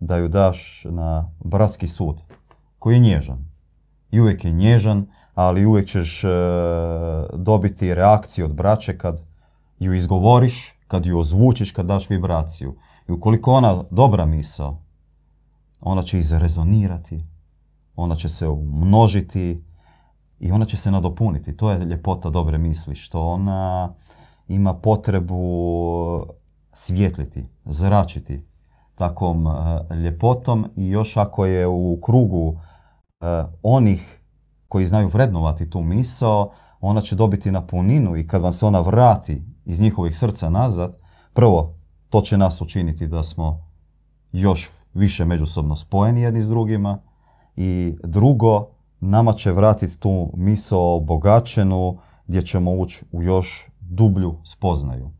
da 0.00 0.16
ju 0.16 0.28
daš 0.28 0.84
na 0.84 1.30
bratski 1.44 1.88
sud, 1.88 2.22
koji 2.78 2.94
je 2.94 3.00
nježan. 3.00 3.52
I 4.10 4.20
uvijek 4.20 4.44
je 4.44 4.52
nježan, 4.52 5.06
ali 5.34 5.66
uvijek 5.66 5.88
ćeš 5.88 6.24
e, 6.24 6.28
dobiti 7.34 7.94
reakciju 7.94 8.44
od 8.44 8.54
braće 8.54 8.98
kad 8.98 9.24
ju 9.78 9.94
izgovoriš, 9.94 10.74
kad 10.88 11.06
ju 11.06 11.18
ozvučiš, 11.18 11.72
kad 11.72 11.86
daš 11.86 12.10
vibraciju. 12.10 12.76
I 13.08 13.12
ukoliko 13.12 13.52
ona 13.52 13.84
dobra 13.90 14.26
misao, 14.26 14.82
ona 15.80 16.02
će 16.02 16.18
izrezonirati, 16.18 17.24
ona 17.96 18.16
će 18.16 18.28
se 18.28 18.48
umnožiti 18.48 19.64
i 20.42 20.52
ona 20.52 20.64
će 20.64 20.76
se 20.76 20.90
nadopuniti. 20.90 21.56
To 21.56 21.70
je 21.70 21.78
ljepota 21.78 22.30
dobre 22.30 22.58
misli, 22.58 22.94
što 22.94 23.26
ona 23.26 23.92
ima 24.48 24.74
potrebu 24.74 26.26
svjetliti, 26.72 27.46
zračiti 27.64 28.44
takvom 28.94 29.46
e, 29.46 29.94
ljepotom. 29.94 30.66
I 30.76 30.88
još 30.88 31.16
ako 31.16 31.46
je 31.46 31.66
u 31.66 31.98
krugu 32.02 32.56
e, 33.20 33.44
onih 33.62 34.20
koji 34.68 34.86
znaju 34.86 35.08
vrednovati 35.08 35.70
tu 35.70 35.80
misao, 35.80 36.50
ona 36.80 37.00
će 37.00 37.16
dobiti 37.16 37.50
na 37.50 37.66
puninu 37.66 38.16
i 38.16 38.26
kad 38.26 38.42
vam 38.42 38.52
se 38.52 38.66
ona 38.66 38.80
vrati 38.80 39.42
iz 39.64 39.80
njihovih 39.80 40.18
srca 40.18 40.50
nazad, 40.50 40.96
prvo, 41.32 41.74
to 42.10 42.20
će 42.20 42.38
nas 42.38 42.60
učiniti 42.60 43.08
da 43.08 43.24
smo 43.24 43.66
još 44.32 44.70
više 44.94 45.24
međusobno 45.24 45.76
spojeni 45.76 46.22
jedni 46.22 46.42
s 46.42 46.48
drugima. 46.48 46.98
I 47.56 47.96
drugo, 48.04 48.68
nama 49.04 49.32
će 49.32 49.52
vratiti 49.52 49.98
tu 49.98 50.30
misao 50.34 50.96
obogaćenu 50.96 51.98
gdje 52.26 52.42
ćemo 52.42 52.72
ući 52.72 53.04
u 53.12 53.22
još 53.22 53.68
dublju 53.80 54.36
spoznaju. 54.44 55.10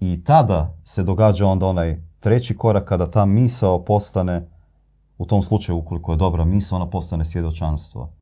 I 0.00 0.24
tada 0.24 0.74
se 0.84 1.02
događa 1.02 1.46
onda 1.46 1.66
onaj 1.66 2.02
treći 2.20 2.56
korak 2.56 2.88
kada 2.88 3.10
ta 3.10 3.24
misao 3.24 3.84
postane, 3.84 4.48
u 5.18 5.26
tom 5.26 5.42
slučaju 5.42 5.78
ukoliko 5.78 6.12
je 6.12 6.16
dobra 6.16 6.44
misao, 6.44 6.76
ona 6.76 6.90
postane 6.90 7.24
svjedočanstvo. 7.24 8.12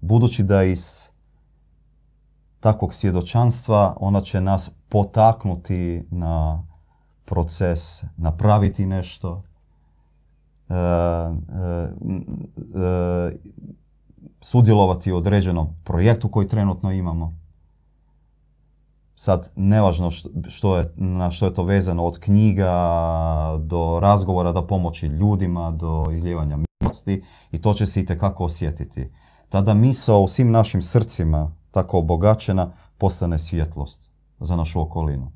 Budući 0.00 0.42
da 0.42 0.62
iz 0.62 1.08
takvog 2.60 2.94
svjedočanstva 2.94 3.96
ona 4.00 4.20
će 4.20 4.40
nas 4.40 4.70
potaknuti 4.88 6.06
na 6.10 6.66
proces, 7.24 8.04
napraviti 8.16 8.86
nešto, 8.86 9.42
e, 10.68 10.74
e, 10.74 10.78
e, 12.74 13.36
sudjelovati 14.46 15.12
u 15.12 15.16
određenom 15.16 15.68
projektu 15.84 16.28
koji 16.28 16.48
trenutno 16.48 16.92
imamo. 16.92 17.34
Sad, 19.16 19.50
nevažno 19.56 20.10
što 20.48 20.76
je, 20.76 20.92
na 20.96 21.30
što 21.30 21.46
je 21.46 21.54
to 21.54 21.64
vezano 21.64 22.04
od 22.04 22.18
knjiga 22.18 22.72
do 23.60 23.98
razgovora, 24.00 24.52
do 24.52 24.66
pomoći 24.66 25.06
ljudima, 25.06 25.70
do 25.70 26.06
izljevanja 26.12 26.58
milosti 26.80 27.22
i 27.50 27.60
to 27.62 27.74
će 27.74 27.86
se 27.86 28.00
i 28.00 28.06
osjetiti. 28.44 29.10
Tada 29.48 29.74
misao 29.74 30.20
u 30.20 30.28
svim 30.28 30.50
našim 30.50 30.82
srcima, 30.82 31.52
tako 31.70 31.98
obogaćena, 31.98 32.72
postane 32.98 33.38
svjetlost 33.38 34.10
za 34.40 34.56
našu 34.56 34.80
okolinu. 34.80 35.32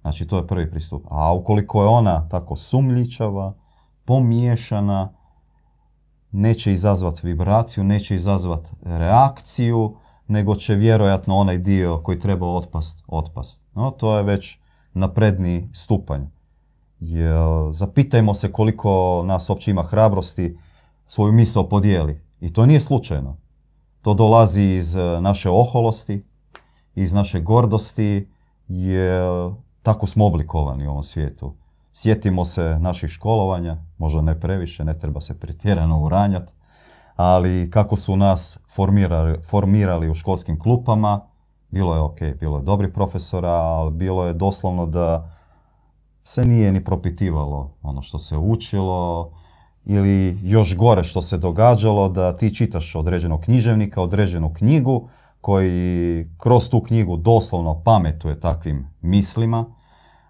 Znači, 0.00 0.26
to 0.26 0.36
je 0.36 0.46
prvi 0.46 0.70
pristup. 0.70 1.06
A 1.10 1.34
ukoliko 1.34 1.82
je 1.82 1.88
ona 1.88 2.28
tako 2.28 2.56
sumljičava, 2.56 3.54
pomiješana, 4.04 5.12
neće 6.34 6.72
izazvati 6.72 7.26
vibraciju, 7.26 7.84
neće 7.84 8.14
izazvati 8.14 8.70
reakciju, 8.82 9.96
nego 10.28 10.54
će 10.54 10.74
vjerojatno 10.74 11.36
onaj 11.36 11.58
dio 11.58 11.98
koji 11.98 12.20
treba 12.20 12.46
otpast, 12.46 13.04
otpast. 13.06 13.62
No, 13.74 13.90
to 13.90 14.16
je 14.16 14.22
već 14.22 14.58
napredni 14.92 15.68
stupanj. 15.72 16.22
Jer 17.00 17.72
zapitajmo 17.72 18.34
se 18.34 18.52
koliko 18.52 19.22
nas 19.26 19.50
uopće 19.50 19.70
ima 19.70 19.82
hrabrosti 19.82 20.58
svoju 21.06 21.32
misao 21.32 21.68
podijeli. 21.68 22.22
I 22.40 22.52
to 22.52 22.66
nije 22.66 22.80
slučajno. 22.80 23.36
To 24.02 24.14
dolazi 24.14 24.62
iz 24.62 24.96
e, 24.96 25.20
naše 25.20 25.50
oholosti, 25.50 26.24
iz 26.94 27.12
naše 27.12 27.40
gordosti, 27.40 28.28
jer 28.68 29.50
tako 29.82 30.06
smo 30.06 30.26
oblikovani 30.26 30.86
u 30.86 30.90
ovom 30.90 31.02
svijetu. 31.02 31.54
Sjetimo 31.96 32.44
se 32.44 32.78
naših 32.80 33.10
školovanja, 33.10 33.76
možda 33.98 34.20
ne 34.20 34.40
previše, 34.40 34.84
ne 34.84 34.98
treba 34.98 35.20
se 35.20 35.40
pretjerano 35.40 36.00
uranjati, 36.00 36.52
ali 37.16 37.70
kako 37.70 37.96
su 37.96 38.16
nas 38.16 38.58
formirali, 38.74 39.38
formirali 39.42 40.10
u 40.10 40.14
školskim 40.14 40.58
klupama, 40.58 41.20
bilo 41.70 41.94
je 41.94 42.00
ok, 42.00 42.18
bilo 42.40 42.56
je 42.56 42.62
dobri 42.62 42.92
profesora, 42.92 43.50
ali 43.50 43.90
bilo 43.92 44.26
je 44.26 44.34
doslovno 44.34 44.86
da 44.86 45.30
se 46.24 46.44
nije 46.44 46.72
ni 46.72 46.84
propitivalo 46.84 47.70
ono 47.82 48.02
što 48.02 48.18
se 48.18 48.36
učilo 48.36 49.30
ili 49.84 50.38
još 50.42 50.76
gore 50.76 51.04
što 51.04 51.22
se 51.22 51.38
događalo 51.38 52.08
da 52.08 52.36
ti 52.36 52.54
čitaš 52.54 52.94
određenog 52.94 53.40
književnika, 53.40 54.02
određenu 54.02 54.54
knjigu 54.54 55.08
koji 55.40 56.26
kroz 56.38 56.68
tu 56.68 56.80
knjigu 56.80 57.16
doslovno 57.16 57.82
pametuje 57.84 58.40
takvim 58.40 58.88
mislima 59.02 59.64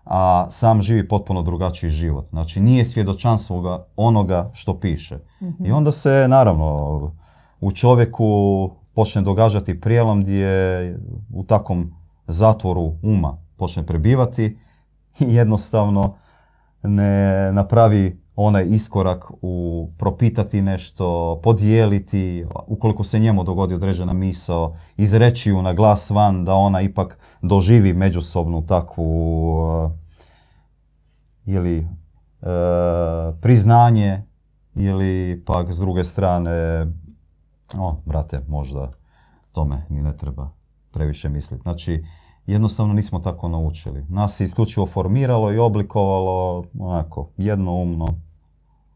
a 0.05 0.47
sam 0.51 0.83
živi 0.83 1.09
potpuno 1.09 1.43
drugačiji 1.43 1.91
život. 1.91 2.29
Znači 2.29 2.61
nije 2.61 2.85
svjedočanstvo 2.85 3.87
onoga 3.97 4.51
što 4.53 4.81
piše. 4.81 5.19
I 5.65 5.73
onda 5.73 5.93
se 5.93 6.27
naravno 6.29 7.13
u 7.61 7.73
čovjeku 7.73 8.71
počne 8.95 9.23
događati 9.23 9.81
prijelom 9.81 10.21
gdje 10.21 10.99
u 11.33 11.45
takvom 11.45 11.95
zatvoru 12.27 12.93
uma 13.03 13.39
počne 13.57 13.87
prebivati 13.87 14.59
i 15.19 15.35
jednostavno 15.35 16.15
ne 16.83 17.53
napravi 17.53 18.24
onaj 18.37 18.67
iskorak 18.71 19.31
u 19.43 19.89
propitati 19.99 20.63
nešto, 20.63 21.41
podijeliti, 21.43 22.45
ukoliko 22.67 23.05
se 23.05 23.19
njemu 23.19 23.45
dogodi 23.45 23.75
određena 23.75 24.13
misao, 24.13 24.77
izreći 24.97 25.51
ju 25.51 25.63
na 25.63 25.73
glas 25.73 26.11
van 26.11 26.45
da 26.45 26.55
ona 26.55 26.81
ipak 26.81 27.19
doživi 27.43 27.93
međusobnu 27.93 28.67
takvu 28.67 29.59
uh, 29.61 29.91
ili 31.47 31.79
uh, 31.79 32.49
priznanje 33.41 34.23
ili 34.75 35.43
pak 35.47 35.73
s 35.73 35.79
druge 35.79 36.05
strane 36.05 36.87
o, 37.79 37.97
brate, 38.05 38.41
možda 38.49 38.91
tome 39.53 39.87
ni 39.89 40.03
ne 40.03 40.17
treba 40.17 40.51
previše 40.91 41.29
misliti. 41.29 41.63
Znači, 41.63 42.05
jednostavno 42.47 42.95
nismo 42.95 43.19
tako 43.21 43.49
naučili. 43.49 44.05
Nas 44.09 44.37
se 44.37 44.45
isključivo 44.45 44.87
formiralo 44.87 45.53
i 45.53 45.59
oblikovalo 45.59 46.65
onako 46.79 47.29
jednoumno 47.37 48.07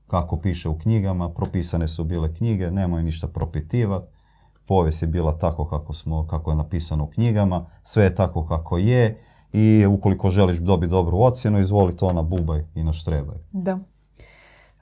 kako 0.08 0.36
piše 0.36 0.68
u 0.68 0.78
knjigama, 0.78 1.30
propisane 1.30 1.88
su 1.88 2.04
bile 2.04 2.34
knjige, 2.34 2.70
nemoj 2.70 3.02
ništa 3.02 3.28
propitivati. 3.28 4.06
Povijest 4.66 5.02
je 5.02 5.08
bila 5.08 5.38
tako 5.38 5.64
kako, 5.64 5.92
smo, 5.92 6.26
kako 6.26 6.50
je 6.50 6.56
napisano 6.56 7.04
u 7.04 7.06
knjigama, 7.06 7.66
sve 7.82 8.04
je 8.04 8.14
tako 8.14 8.46
kako 8.46 8.78
je 8.78 9.18
i 9.52 9.86
ukoliko 9.86 10.30
želiš 10.30 10.56
dobiti 10.56 10.90
dobru 10.90 11.18
ocjenu, 11.18 11.58
izvoli 11.58 11.96
to 11.96 12.12
na 12.12 12.22
bubaj 12.22 12.64
i 12.74 12.82
na 12.82 12.92
štrebaj. 12.92 13.36
Da. 13.52 13.78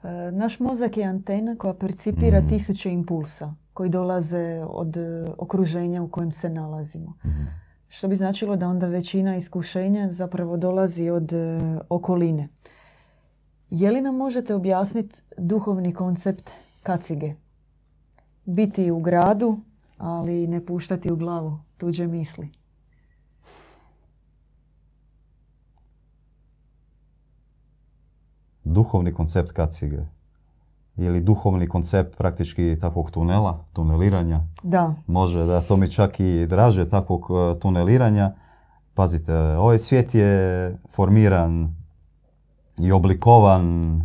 E, 0.03 0.31
naš 0.31 0.59
mozak 0.59 0.97
je 0.97 1.03
antena 1.03 1.55
koja 1.55 1.73
percipira 1.73 2.41
mm. 2.41 2.47
tisuće 2.47 2.91
impulsa 2.91 3.53
koji 3.73 3.89
dolaze 3.89 4.65
od 4.69 4.97
e, 4.97 5.25
okruženja 5.37 6.03
u 6.03 6.07
kojem 6.07 6.31
se 6.31 6.49
nalazimo. 6.49 7.13
Mhm. 7.25 7.43
Što 7.87 8.07
bi 8.07 8.15
značilo 8.15 8.55
da 8.55 8.67
onda 8.67 8.87
većina 8.87 9.35
iskušenja 9.35 10.09
zapravo 10.09 10.57
dolazi 10.57 11.09
od 11.09 11.33
e, 11.33 11.59
okoline. 11.89 12.47
Je 13.69 13.91
li 13.91 14.01
nam 14.01 14.15
možete 14.15 14.55
objasniti 14.55 15.21
duhovni 15.37 15.93
koncept 15.93 16.49
kacige? 16.83 17.33
Biti 18.45 18.91
u 18.91 18.99
gradu 18.99 19.59
ali 19.97 20.47
ne 20.47 20.65
puštati 20.65 21.11
u 21.11 21.15
glavu 21.15 21.59
tuđe 21.77 22.07
misli. 22.07 22.49
Duhovni 28.63 29.13
koncept 29.13 29.51
kacige 29.51 29.97
ili 30.97 31.21
duhovni 31.21 31.67
koncept 31.67 32.17
praktički 32.17 32.77
takvog 32.81 33.11
tunela, 33.11 33.65
tuneliranja. 33.73 34.41
Da. 34.63 34.93
Može, 35.07 35.45
da, 35.45 35.61
to 35.61 35.77
mi 35.77 35.91
čak 35.91 36.19
i 36.19 36.45
draže 36.45 36.89
takvog 36.89 37.27
e, 37.29 37.59
tuneliranja. 37.59 38.33
Pazite, 38.93 39.33
ovaj 39.35 39.79
svijet 39.79 40.15
je 40.15 40.77
formiran 40.89 41.75
i 42.77 42.91
oblikovan 42.91 44.01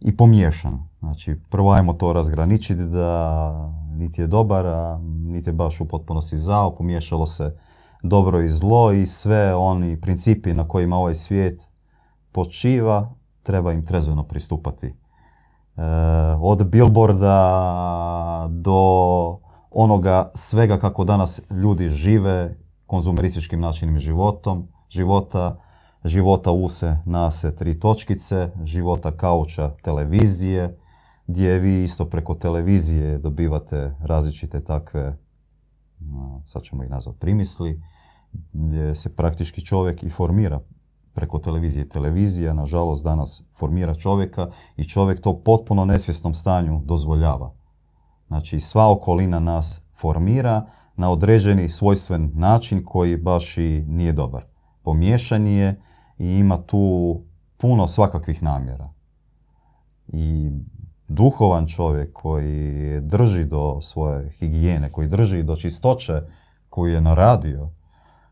i 0.00 0.16
pomiješan. 0.16 0.88
Znači, 0.98 1.36
prvo 1.50 1.72
ajmo 1.72 1.92
to 1.92 2.12
razgraničiti 2.12 2.82
da 2.82 3.52
niti 3.96 4.20
je 4.20 4.26
dobar, 4.26 4.66
a 4.66 4.98
niti 5.02 5.48
je 5.48 5.52
baš 5.52 5.80
u 5.80 5.88
potpunosti 5.88 6.38
zao, 6.38 6.74
pomiješalo 6.74 7.26
se 7.26 7.56
dobro 8.02 8.40
i 8.42 8.48
zlo 8.48 8.92
i 8.92 9.06
sve 9.06 9.54
oni 9.54 10.00
principi 10.00 10.54
na 10.54 10.68
kojima 10.68 10.96
ovaj 10.96 11.14
svijet 11.14 11.68
počiva, 12.32 13.14
treba 13.42 13.72
im 13.72 13.86
trezveno 13.86 14.22
pristupati. 14.22 14.86
E, 14.86 14.94
od 16.40 16.70
billboarda 16.70 18.46
do 18.50 18.78
onoga 19.70 20.30
svega 20.34 20.78
kako 20.78 21.04
danas 21.04 21.40
ljudi 21.50 21.88
žive 21.88 22.56
konzumerističkim 22.86 23.60
načinim 23.60 23.98
životom, 23.98 24.68
života, 24.88 25.56
života 26.04 26.52
use, 26.52 26.96
nase, 27.04 27.56
tri 27.56 27.80
točkice, 27.80 28.50
života 28.64 29.16
kauča, 29.16 29.70
televizije, 29.82 30.78
gdje 31.26 31.58
vi 31.58 31.84
isto 31.84 32.04
preko 32.04 32.34
televizije 32.34 33.18
dobivate 33.18 33.94
različite 34.00 34.64
takve, 34.64 35.16
sad 36.46 36.62
ćemo 36.62 36.84
ih 36.84 36.90
nazvati 36.90 37.18
primisli, 37.18 37.82
gdje 38.52 38.94
se 38.94 39.16
praktički 39.16 39.66
čovjek 39.66 40.02
i 40.02 40.10
formira 40.10 40.60
preko 41.14 41.38
televizije. 41.38 41.88
Televizija, 41.88 42.52
nažalost, 42.52 43.04
danas 43.04 43.42
formira 43.58 43.94
čovjeka 43.94 44.50
i 44.76 44.84
čovjek 44.84 45.20
to 45.20 45.38
potpuno 45.38 45.84
nesvjesnom 45.84 46.34
stanju 46.34 46.80
dozvoljava. 46.84 47.52
Znači, 48.26 48.60
sva 48.60 48.90
okolina 48.90 49.40
nas 49.40 49.80
formira 49.94 50.66
na 50.96 51.10
određeni 51.10 51.68
svojstven 51.68 52.30
način 52.34 52.84
koji 52.84 53.16
baš 53.16 53.58
i 53.58 53.84
nije 53.88 54.12
dobar. 54.12 54.44
Pomiješan 54.82 55.46
je 55.46 55.80
i 56.18 56.26
ima 56.26 56.62
tu 56.62 57.20
puno 57.56 57.86
svakakvih 57.86 58.42
namjera. 58.42 58.88
I 60.08 60.50
duhovan 61.08 61.66
čovjek 61.66 62.12
koji 62.12 63.00
drži 63.00 63.44
do 63.44 63.80
svoje 63.80 64.30
higijene, 64.30 64.92
koji 64.92 65.08
drži 65.08 65.42
do 65.42 65.56
čistoće 65.56 66.22
koju 66.68 66.92
je 66.94 67.00
naradio, 67.00 67.70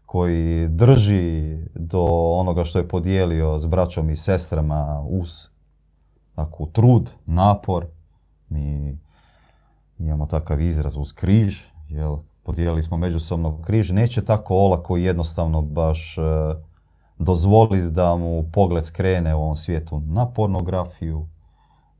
koji 0.06 0.68
drži 0.68 1.56
do 1.74 2.04
onoga 2.32 2.64
što 2.64 2.78
je 2.78 2.88
podijelio 2.88 3.58
s 3.58 3.66
braćom 3.66 4.10
i 4.10 4.16
sestrama 4.16 5.04
uz 5.08 5.48
tako, 6.34 6.66
trud, 6.66 7.10
napor. 7.26 7.86
Mi 8.48 8.98
imamo 9.98 10.26
takav 10.26 10.60
izraz 10.60 10.96
uz 10.96 11.12
križ, 11.12 11.62
jel, 11.88 12.16
podijelili 12.42 12.82
smo 12.82 12.96
međusobno 12.96 13.62
križ. 13.62 13.90
Neće 13.90 14.24
tako 14.24 14.54
olako 14.54 14.96
jednostavno 14.96 15.62
baš 15.62 16.18
e, 16.18 16.22
dozvoliti 17.20 17.90
da 17.90 18.16
mu 18.16 18.44
pogled 18.52 18.84
skrene 18.84 19.34
u 19.34 19.42
ovom 19.42 19.56
svijetu 19.56 20.00
na 20.00 20.26
pornografiju, 20.26 21.26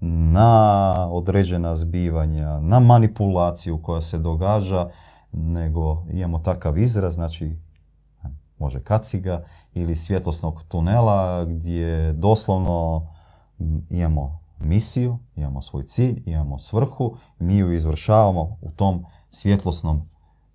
na 0.01 1.09
određena 1.13 1.77
zbivanja, 1.77 2.61
na 2.61 2.81
manipulaciju 2.81 3.83
koja 3.83 4.01
se 4.01 4.19
događa, 4.19 4.91
nego 5.33 6.05
imamo 6.13 6.39
takav 6.39 6.79
izraz, 6.79 7.15
znači 7.15 7.57
može 8.59 8.81
kaciga 8.81 9.45
ili 9.75 9.97
svjetlosnog 9.97 10.63
tunela 10.69 11.45
gdje 11.45 12.13
doslovno 12.13 13.07
imamo 13.91 14.41
misiju, 14.59 15.19
imamo 15.37 15.63
svoj 15.63 15.83
cilj, 15.83 16.23
imamo 16.27 16.59
svrhu, 16.59 17.17
mi 17.39 17.57
ju 17.57 17.73
izvršavamo 17.73 18.57
u 18.61 18.71
tom 18.71 19.05
svjetlosnom 19.31 20.10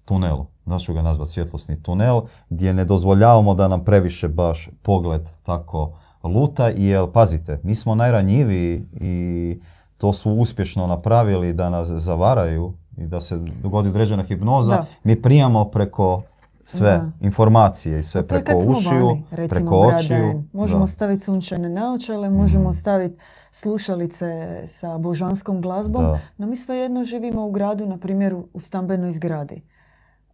tunelu. 0.05 0.45
Da 0.65 0.79
ću 0.79 0.93
ga 0.93 1.01
nazvati 1.01 1.31
svjetlosni 1.31 1.83
tunel, 1.83 2.21
gdje 2.49 2.73
ne 2.73 2.85
dozvoljavamo 2.85 3.53
da 3.53 3.67
nam 3.67 3.83
previše 3.83 4.27
baš 4.27 4.69
pogled 4.81 5.21
tako 5.43 5.91
luta, 6.23 6.67
jer 6.67 7.11
pazite, 7.11 7.59
mi 7.63 7.75
smo 7.75 7.95
najranjiviji 7.95 8.85
i 8.93 9.59
to 9.97 10.13
su 10.13 10.31
uspješno 10.31 10.87
napravili 10.87 11.53
da 11.53 11.69
nas 11.69 11.87
zavaraju 11.87 12.73
i 12.97 13.07
da 13.07 13.21
se 13.21 13.37
dogodi 13.63 13.89
određena 13.89 14.23
hipnoza, 14.23 14.85
mi 15.03 15.21
prijamo 15.21 15.65
preko 15.65 16.21
sve 16.65 17.01
informacije 17.21 17.99
i 17.99 18.03
sve 18.03 18.27
preko 18.27 18.57
ušiju, 18.57 19.17
preko 19.49 19.79
očiju. 19.79 20.43
Možemo 20.53 20.87
staviti 20.87 21.23
sunčane 21.23 21.69
naočale, 21.69 22.29
možemo 22.29 22.69
mm. 22.69 22.73
staviti 22.73 23.17
slušalice 23.51 24.61
sa 24.67 24.97
božanskom 24.97 25.61
glazbom, 25.61 26.17
no 26.37 26.47
mi 26.47 26.57
svejedno 26.57 27.03
živimo 27.03 27.47
u 27.47 27.51
gradu, 27.51 27.85
na 27.85 27.97
primjer 27.97 28.35
u 28.53 28.59
stambenoj 28.59 29.11
zgradi. 29.11 29.61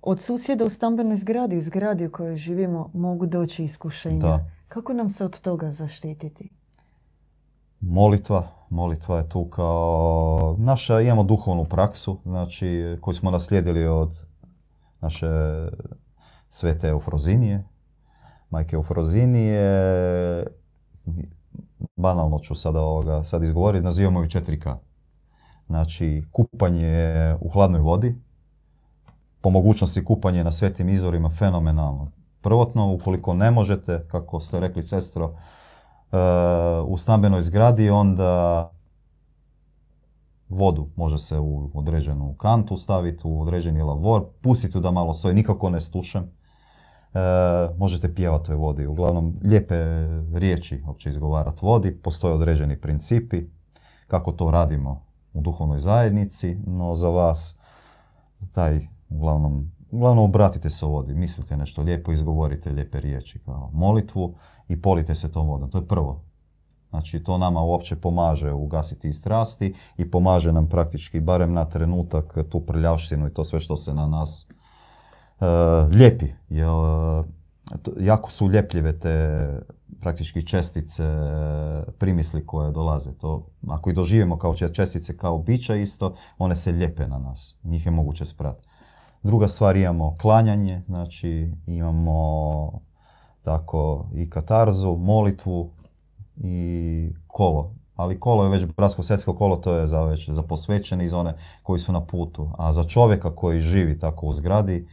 Od 0.01 0.19
susjeda 0.19 0.65
u 0.65 0.69
stambenoj 0.69 1.15
zgradi, 1.15 1.57
u 1.57 1.61
zgradi 1.61 2.05
u 2.05 2.11
kojoj 2.11 2.35
živimo, 2.35 2.89
mogu 2.93 3.25
doći 3.25 3.63
iskušenja. 3.63 4.39
Kako 4.67 4.93
nam 4.93 5.09
se 5.09 5.25
od 5.25 5.39
toga 5.39 5.71
zaštititi? 5.71 6.49
Molitva. 7.79 8.47
Molitva 8.69 9.17
je 9.17 9.29
tu 9.29 9.45
kao 9.45 10.55
naša, 10.59 11.01
imamo 11.01 11.23
duhovnu 11.23 11.65
praksu, 11.65 12.19
znači 12.25 12.97
koju 13.01 13.13
smo 13.13 13.31
naslijedili 13.31 13.87
od 13.87 14.25
naše 15.01 15.27
svete 16.49 16.87
Eufrozinije, 16.87 17.63
majke 18.49 18.75
Eufrozinije, 18.75 20.47
banalno 21.95 22.39
ću 22.39 22.55
sada 22.55 22.81
ovoga 22.81 23.23
sad 23.23 23.43
izgovoriti, 23.43 23.83
nazivamo 23.83 24.21
ju 24.21 24.27
4K. 24.27 24.75
Znači, 25.67 26.23
kupanje 26.31 27.35
u 27.41 27.49
hladnoj 27.49 27.81
vodi, 27.81 28.15
po 29.41 29.49
mogućnosti 29.49 30.05
kupanje 30.05 30.43
na 30.43 30.51
svetim 30.51 30.89
izvorima 30.89 31.29
fenomenalno. 31.29 32.11
Prvotno, 32.41 32.93
ukoliko 32.93 33.33
ne 33.33 33.51
možete, 33.51 34.07
kako 34.07 34.39
ste 34.39 34.59
rekli 34.59 34.83
sestro, 34.83 35.33
e, 36.11 36.17
u 36.85 36.97
stambenoj 36.97 37.41
zgradi, 37.41 37.89
onda 37.89 38.71
vodu 40.49 40.87
može 40.95 41.17
se 41.17 41.39
u 41.39 41.69
određenu 41.73 42.35
kantu 42.37 42.77
staviti, 42.77 43.21
u 43.23 43.41
određeni 43.41 43.81
lavor, 43.81 44.25
pustiti 44.41 44.79
da 44.79 44.91
malo 44.91 45.13
stoji, 45.13 45.35
nikako 45.35 45.69
ne 45.69 45.81
stušem. 45.81 46.23
E, 46.23 47.19
možete 47.77 48.15
pjevati 48.15 48.45
toj 48.45 48.55
vodi. 48.55 48.87
Uglavnom, 48.87 49.39
lijepe 49.43 49.75
riječi 50.33 50.83
uopće 50.87 51.09
izgovarati 51.09 51.59
vodi. 51.61 51.97
Postoje 51.97 52.33
određeni 52.33 52.81
principi 52.81 53.43
kako 54.07 54.31
to 54.31 54.51
radimo 54.51 55.01
u 55.33 55.41
duhovnoj 55.41 55.79
zajednici, 55.79 56.57
no 56.67 56.95
za 56.95 57.09
vas 57.09 57.57
taj, 58.51 58.87
uglavnom, 59.11 59.71
uglavnom 59.91 60.25
obratite 60.25 60.69
se 60.69 60.85
vodi, 60.85 61.13
mislite 61.13 61.57
nešto 61.57 61.81
lijepo, 61.81 62.11
izgovorite 62.11 62.71
lijepe 62.71 62.99
riječi 62.99 63.39
kao 63.39 63.69
molitvu 63.73 64.35
i 64.67 64.81
polite 64.81 65.15
se 65.15 65.31
tom 65.31 65.47
vodom. 65.47 65.69
To 65.69 65.77
je 65.77 65.87
prvo. 65.87 66.21
Znači, 66.89 67.23
to 67.23 67.37
nama 67.37 67.61
uopće 67.61 67.95
pomaže 67.95 68.51
ugasiti 68.51 69.09
i 69.09 69.13
strasti 69.13 69.73
i 69.97 70.11
pomaže 70.11 70.53
nam 70.53 70.69
praktički, 70.69 71.19
barem 71.19 71.53
na 71.53 71.65
trenutak, 71.65 72.37
tu 72.49 72.59
prljavštinu 72.59 73.27
i 73.27 73.33
to 73.33 73.43
sve 73.43 73.59
što 73.59 73.77
se 73.77 73.93
na 73.93 74.07
nas 74.07 74.47
uh, 74.49 75.45
lijepi. 75.95 76.27
Jer, 76.49 76.67
jako 77.99 78.31
su 78.31 78.49
ljepljive 78.49 78.99
te 78.99 79.47
praktički 79.99 80.47
čestice, 80.47 81.03
primisli 81.97 82.45
koje 82.45 82.71
dolaze. 82.71 83.11
To, 83.11 83.47
ako 83.67 83.89
ih 83.89 83.95
doživimo 83.95 84.37
kao 84.37 84.55
čestice, 84.55 85.17
kao 85.17 85.37
bića 85.37 85.75
isto, 85.75 86.15
one 86.37 86.55
se 86.55 86.71
lijepe 86.71 87.07
na 87.07 87.17
nas. 87.17 87.57
Njih 87.63 87.85
je 87.85 87.91
moguće 87.91 88.25
sprati. 88.25 88.67
Druga 89.23 89.47
stvar 89.47 89.75
imamo 89.75 90.15
klanjanje, 90.21 90.81
znači 90.87 91.53
imamo 91.67 92.71
tako 93.41 94.09
i 94.13 94.29
katarzu, 94.29 94.95
molitvu 94.97 95.69
i 96.37 97.13
kolo. 97.27 97.73
Ali 97.95 98.19
kolo 98.19 98.43
je 98.43 98.49
već 98.49 98.65
brasko-svetsko 98.77 99.37
kolo, 99.37 99.55
to 99.55 99.73
je 99.73 99.87
za 99.87 100.03
već 100.03 100.29
za 100.29 100.43
posvećene 100.43 101.05
iz 101.05 101.13
one 101.13 101.33
koji 101.63 101.79
su 101.79 101.91
na 101.91 102.05
putu. 102.05 102.49
A 102.57 102.73
za 102.73 102.83
čovjeka 102.83 103.35
koji 103.35 103.59
živi 103.59 103.99
tako 103.99 104.25
u 104.25 104.33
zgradi, 104.33 104.87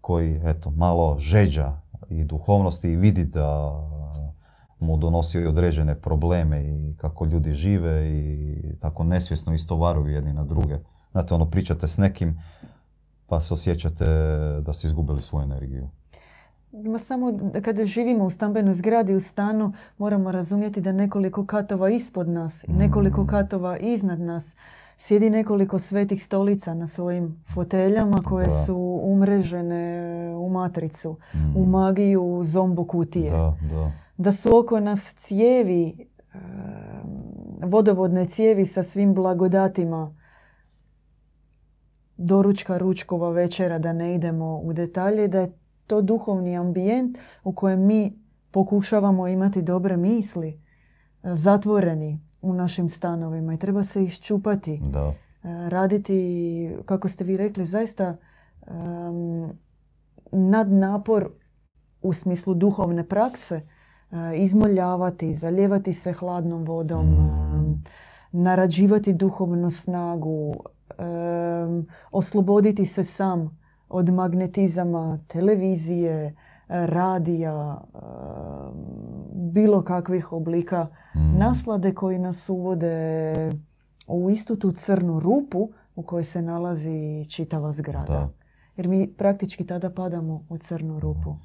koji 0.00 0.40
eto, 0.44 0.70
malo 0.70 1.18
žeđa 1.18 1.80
i 2.08 2.24
duhovnosti 2.24 2.88
i 2.88 2.96
vidi 2.96 3.24
da 3.24 3.80
mu 4.80 4.96
donosi 4.96 5.46
određene 5.46 5.94
probleme 5.94 6.62
i 6.64 6.96
kako 6.96 7.24
ljudi 7.24 7.52
žive 7.52 8.10
i 8.10 8.62
tako 8.80 9.04
nesvjesno 9.04 9.54
istovaruju 9.54 10.14
jedni 10.14 10.32
na 10.32 10.44
druge. 10.44 10.78
Znate, 11.12 11.34
ono, 11.34 11.50
pričate 11.50 11.88
s 11.88 11.96
nekim 11.96 12.40
pa 13.28 13.40
se 13.40 13.54
osjećate 13.54 14.04
da 14.60 14.72
ste 14.72 14.86
izgubili 14.86 15.22
svoju 15.22 15.42
energiju. 15.42 15.88
Ma 16.72 16.98
samo 16.98 17.32
kada 17.64 17.84
živimo 17.84 18.24
u 18.24 18.30
stambenoj 18.30 18.74
zgradi 18.74 19.14
u 19.14 19.20
stanu 19.20 19.72
moramo 19.98 20.32
razumjeti 20.32 20.80
da 20.80 20.92
nekoliko 20.92 21.46
katova 21.46 21.90
ispod 21.90 22.28
nas 22.28 22.64
i 22.64 22.72
nekoliko 22.72 23.22
mm. 23.22 23.26
katova 23.26 23.78
iznad 23.78 24.20
nas 24.20 24.54
sjedi 24.98 25.30
nekoliko 25.30 25.78
svetih 25.78 26.24
stolica 26.24 26.74
na 26.74 26.86
svojim 26.86 27.44
foteljama 27.54 28.22
koje 28.22 28.46
Da. 28.46 28.62
su 28.66 29.00
umrežene 29.02 30.04
u 30.36 30.48
matricu, 30.50 31.16
u 31.56 31.66
Mm. 31.66 31.70
magiju 31.70 32.40
zombo 32.44 32.84
kutije. 32.84 33.30
Da, 33.30 33.56
da. 33.70 33.92
Da 34.16 34.32
su 34.32 34.58
oko 34.58 34.80
nas 34.80 35.14
cijevi, 35.14 36.06
e, 36.34 36.38
vodovodne 37.62 38.26
cijevi 38.26 38.66
sa 38.66 38.82
svim 38.82 39.14
blagodatima, 39.14 40.14
doručka, 42.18 42.78
ručkova, 42.78 43.30
večera, 43.30 43.78
da 43.78 43.92
ne 43.92 44.14
idemo 44.14 44.58
u 44.58 44.72
detalje, 44.72 45.28
da 45.28 45.40
je 45.40 45.52
to 45.86 46.02
duhovni 46.02 46.56
ambijent 46.56 47.18
u 47.44 47.52
kojem 47.52 47.80
mi 47.80 48.18
pokušavamo 48.50 49.28
imati 49.28 49.62
dobre 49.62 49.96
misli, 49.96 50.48
e, 50.48 50.56
zatvoreni 51.36 52.20
u 52.42 52.54
našim 52.54 52.88
stanovima 52.88 53.54
i 53.54 53.58
treba 53.58 53.82
se 53.82 54.04
iščupati, 54.04 54.80
Da. 54.82 55.08
e, 55.08 55.14
raditi, 55.68 56.76
kako 56.84 57.08
ste 57.08 57.24
vi 57.24 57.36
rekli, 57.36 57.66
zaista 57.66 58.16
em, 58.66 59.50
nadnapor 60.32 61.30
u 62.02 62.12
smislu 62.12 62.54
duhovne 62.54 63.08
prakse, 63.08 63.54
e, 63.54 63.66
izmoljavati, 64.36 65.34
zalijevati 65.34 65.92
se 65.92 66.12
hladnom 66.12 66.64
vodom, 66.64 67.06
em, 67.06 67.82
narađivati 68.32 69.12
duhovnu 69.12 69.70
snagu, 69.70 70.54
osloboditi 72.10 72.86
se 72.86 73.04
sam 73.04 73.58
od 73.88 74.08
magnetizama 74.08 75.18
televizije, 75.26 76.34
radija, 76.68 77.80
bilo 79.34 79.82
kakvih 79.82 80.32
oblika 80.32 80.86
Mm. 81.14 81.38
naslade 81.38 81.94
koji 81.94 82.18
nas 82.18 82.48
uvode 82.48 83.52
u 84.06 84.30
istu 84.30 84.56
tu 84.56 84.72
crnu 84.72 85.20
rupu 85.20 85.68
u 85.96 86.02
kojoj 86.02 86.24
se 86.24 86.42
nalazi 86.42 87.24
čitava 87.28 87.72
zgrada. 87.72 88.12
Da. 88.12 88.28
Jer 88.76 88.88
mi 88.88 89.12
praktički 89.18 89.66
tada 89.66 89.90
padamo 89.90 90.44
u 90.48 90.58
crnu 90.58 91.00
rupu. 91.00 91.36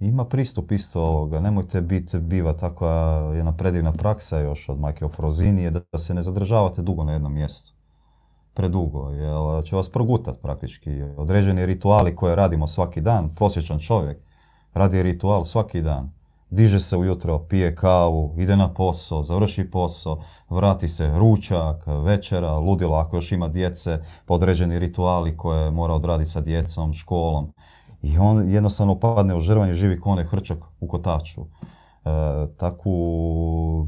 Ima 0.00 0.24
pristup 0.24 0.72
isto 0.72 1.02
ovoga, 1.02 1.40
nemojte 1.40 1.80
biti 1.80 2.18
biva 2.18 2.52
takva 2.52 2.90
jedna 3.34 3.52
predivna 3.56 3.92
praksa 3.92 4.38
još 4.38 4.68
od 4.68 4.80
majke 4.80 5.04
Ofrozinije 5.04 5.70
da 5.70 5.98
se 5.98 6.14
ne 6.14 6.22
zadržavate 6.22 6.82
dugo 6.82 7.04
na 7.04 7.12
jednom 7.12 7.34
mjestu. 7.34 7.75
Predugo, 8.56 9.10
jer 9.10 9.64
će 9.64 9.76
vas 9.76 9.88
progutat 9.88 10.40
praktički. 10.42 11.02
Određeni 11.16 11.66
rituali 11.66 12.16
koje 12.16 12.36
radimo 12.36 12.66
svaki 12.66 13.00
dan, 13.00 13.28
prosječan 13.34 13.78
čovjek 13.78 14.18
radi 14.74 15.02
ritual 15.02 15.44
svaki 15.44 15.82
dan. 15.82 16.10
Diže 16.50 16.80
se 16.80 16.96
ujutro, 16.96 17.38
pije 17.38 17.74
kavu, 17.76 18.34
ide 18.38 18.56
na 18.56 18.68
posao, 18.68 19.22
završi 19.22 19.70
posao, 19.70 20.22
vrati 20.50 20.88
se 20.88 21.18
ručak, 21.18 21.86
večera, 21.86 22.58
ludilo 22.58 22.96
ako 22.96 23.16
još 23.16 23.32
ima 23.32 23.48
djece, 23.48 23.98
pa 24.26 24.34
određeni 24.34 24.78
rituali 24.78 25.36
koje 25.36 25.70
mora 25.70 25.94
odraditi 25.94 26.30
sa 26.30 26.40
djecom, 26.40 26.92
školom. 26.92 27.52
I 28.02 28.18
on 28.18 28.50
jednostavno 28.50 28.98
padne 28.98 29.34
u 29.34 29.40
žrvanje, 29.40 29.74
živi 29.74 30.00
ko 30.00 30.10
onaj 30.10 30.24
hrčak 30.24 30.58
u 30.80 30.88
kotaču. 30.88 31.44
E, 32.06 32.46
takvu 32.56 33.86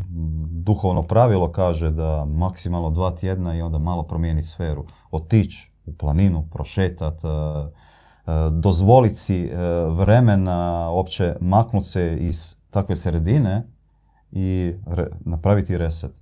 duhovno 0.51 1.03
pravilo 1.03 1.53
kaže 1.53 1.91
da 1.91 2.25
maksimalno 2.25 2.91
dva 2.91 3.11
tjedna 3.11 3.57
i 3.57 3.63
onda 3.63 3.79
malo 3.79 4.03
promijeniti 4.03 4.49
sferu. 4.49 4.85
Otići 5.11 5.73
u 5.87 5.93
planinu, 5.93 6.47
prošetat, 6.53 7.25
e, 7.25 7.29
e, 7.29 7.71
dozvolit 8.51 9.17
si 9.17 9.51
vremena 9.91 10.91
opće 10.91 11.37
maknut 11.41 11.87
se 11.87 12.17
iz 12.21 12.57
takve 12.71 12.97
sredine 12.97 13.63
i 14.33 14.75
re- 14.87 15.11
napraviti 15.21 15.79
reset. 15.79 16.13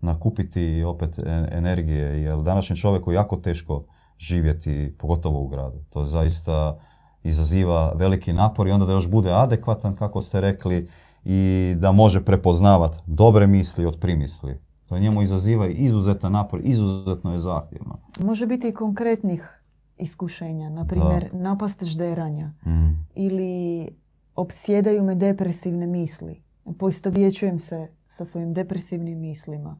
Nakupiti 0.00 0.84
opet 0.84 1.18
energije, 1.50 2.22
jer 2.22 2.42
današnjem 2.42 2.76
čovjeku 2.76 3.12
je 3.12 3.14
jako 3.14 3.36
teško 3.36 3.84
živjeti, 4.18 4.94
pogotovo 4.98 5.40
u 5.40 5.48
gradu. 5.48 5.78
To 5.90 6.04
zaista 6.04 6.78
izaziva 7.22 7.92
veliki 7.92 8.32
napor 8.32 8.68
i 8.68 8.70
onda 8.70 8.86
da 8.86 8.92
još 8.92 9.10
bude 9.10 9.32
adekvatan, 9.32 9.96
kako 9.96 10.20
ste 10.20 10.40
rekli, 10.40 10.88
i 11.24 11.40
da 11.78 11.92
može 11.92 12.24
prepoznavati 12.24 12.98
dobre 13.06 13.46
misli 13.46 13.86
od 13.86 13.98
primisli. 14.00 14.58
To 14.86 14.98
njemu 14.98 15.22
izaziva 15.22 15.66
izuzetan 15.68 16.32
napor, 16.32 16.60
izuzetno 16.64 17.32
je 17.32 17.38
zahtjevno. 17.38 17.98
Može 18.20 18.46
biti 18.46 18.68
i 18.68 18.74
konkretnih 18.74 19.62
iskušenja, 19.98 20.70
na 20.70 20.84
primjer 20.86 21.28
napast 21.32 21.84
žderanja 21.84 22.52
Mm. 22.66 23.06
ili 23.14 23.88
opsjedaju 24.36 25.02
me 25.02 25.14
depresivne 25.14 25.86
misli. 25.86 26.42
Poistovjećujem 26.78 27.58
se 27.58 27.88
sa 28.06 28.24
svojim 28.24 28.54
depresivnim 28.54 29.18
mislima. 29.20 29.76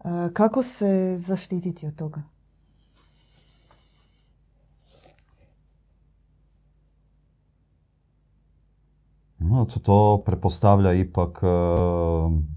E, 0.00 0.08
Kako 0.32 0.62
se 0.62 1.16
zaštititi 1.18 1.86
od 1.86 1.94
toga? 1.96 2.22
No, 9.42 9.64
to, 9.64 9.80
to 9.80 10.22
prepostavlja 10.26 10.92
ipak 10.92 11.40
e, 11.42 11.46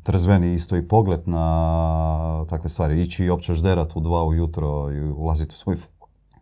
trezveni 0.03 0.53
isto 0.53 0.75
i 0.75 0.87
pogled 0.87 1.21
na 1.25 2.45
takve 2.49 2.69
stvari. 2.69 3.01
Ići 3.01 3.25
i 3.25 3.29
opće 3.29 3.53
žderat 3.53 3.95
u 3.95 3.99
dva 3.99 4.23
ujutro 4.23 4.91
i 4.91 5.11
ulaziti 5.11 5.53
u 5.53 5.57
svoj 5.57 5.75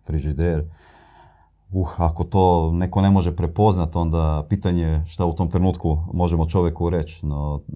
frižider. 0.05 0.59
Uh, 0.59 0.65
ako 1.97 2.23
to 2.23 2.71
neko 2.73 3.01
ne 3.01 3.09
može 3.09 3.35
prepoznat, 3.35 3.95
onda 3.95 4.45
pitanje 4.49 4.83
je 4.83 5.05
šta 5.05 5.25
u 5.25 5.33
tom 5.33 5.49
trenutku 5.49 5.97
možemo 6.13 6.45
čovjeku 6.45 6.89
reći. 6.89 7.25
No, 7.25 7.61
e, 7.67 7.73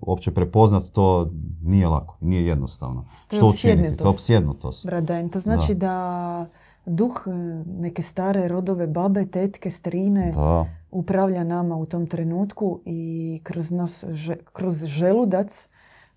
uopće 0.00 0.30
prepoznat 0.30 0.82
to 0.92 1.30
nije 1.62 1.88
lako, 1.88 2.16
nije 2.20 2.46
jednostavno. 2.46 3.04
To 3.28 3.36
je 3.36 3.40
što 3.40 3.46
učiniti? 3.46 3.96
To 3.96 4.04
je 4.04 4.08
opsjednutost. 4.08 4.14
opsjednutost. 4.14 4.86
Bradain, 4.86 5.28
to 5.28 5.40
znači 5.40 5.74
da. 5.74 6.46
Duh 6.86 7.24
e, 7.26 7.30
neke 7.66 8.02
stare 8.02 8.48
rodove 8.48 8.86
babe, 8.86 9.26
tetke, 9.26 9.70
strine 9.70 10.32
Da, 10.34 10.66
upravlja 10.90 11.44
nama 11.44 11.76
u 11.76 11.86
tom 11.86 12.06
trenutku 12.06 12.80
i 12.84 13.40
kroz, 13.44 13.70
nas, 13.70 14.04
kroz 14.52 14.84
želudac 14.84 15.68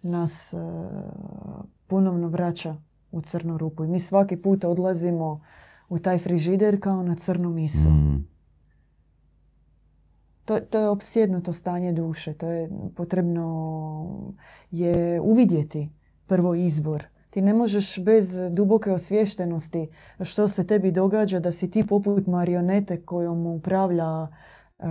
nas 0.01 0.53
e, 0.53 0.57
ponovno 1.88 2.28
vraća 2.28 2.76
u 3.11 3.22
crnu 3.22 3.57
rupu. 3.57 3.84
I 3.84 3.88
mi 3.88 3.99
svaki 3.99 4.38
put 4.38 4.63
odlazimo 4.63 5.41
u 5.89 5.99
taj 5.99 6.17
frižider 6.17 6.82
kao 6.82 7.03
na 7.03 7.15
crnu 7.15 7.49
misu. 7.49 7.89
mm, 7.89 8.28
To, 10.45 10.59
to 10.59 10.80
je 10.80 10.89
opsjednuto 10.89 11.53
stanje 11.53 11.93
duše. 11.93 12.34
To 12.34 12.47
je 12.47 12.70
potrebno 12.95 14.34
je 14.72 15.22
uvidjeti 15.22 15.89
prvo 16.28 16.55
izvor. 16.55 17.03
Ti 17.30 17.41
ne 17.41 17.53
možeš 17.53 17.99
bez 17.99 18.39
duboke 18.51 18.91
osviještenosti 18.91 19.88
što 20.21 20.47
se 20.47 20.67
tebi 20.67 20.91
događa 20.91 21.39
da 21.39 21.51
si 21.51 21.71
ti 21.71 21.88
poput 21.88 22.27
marionete 22.27 23.01
kojom 23.01 23.45
upravlja 23.45 24.27
e, 24.80 24.86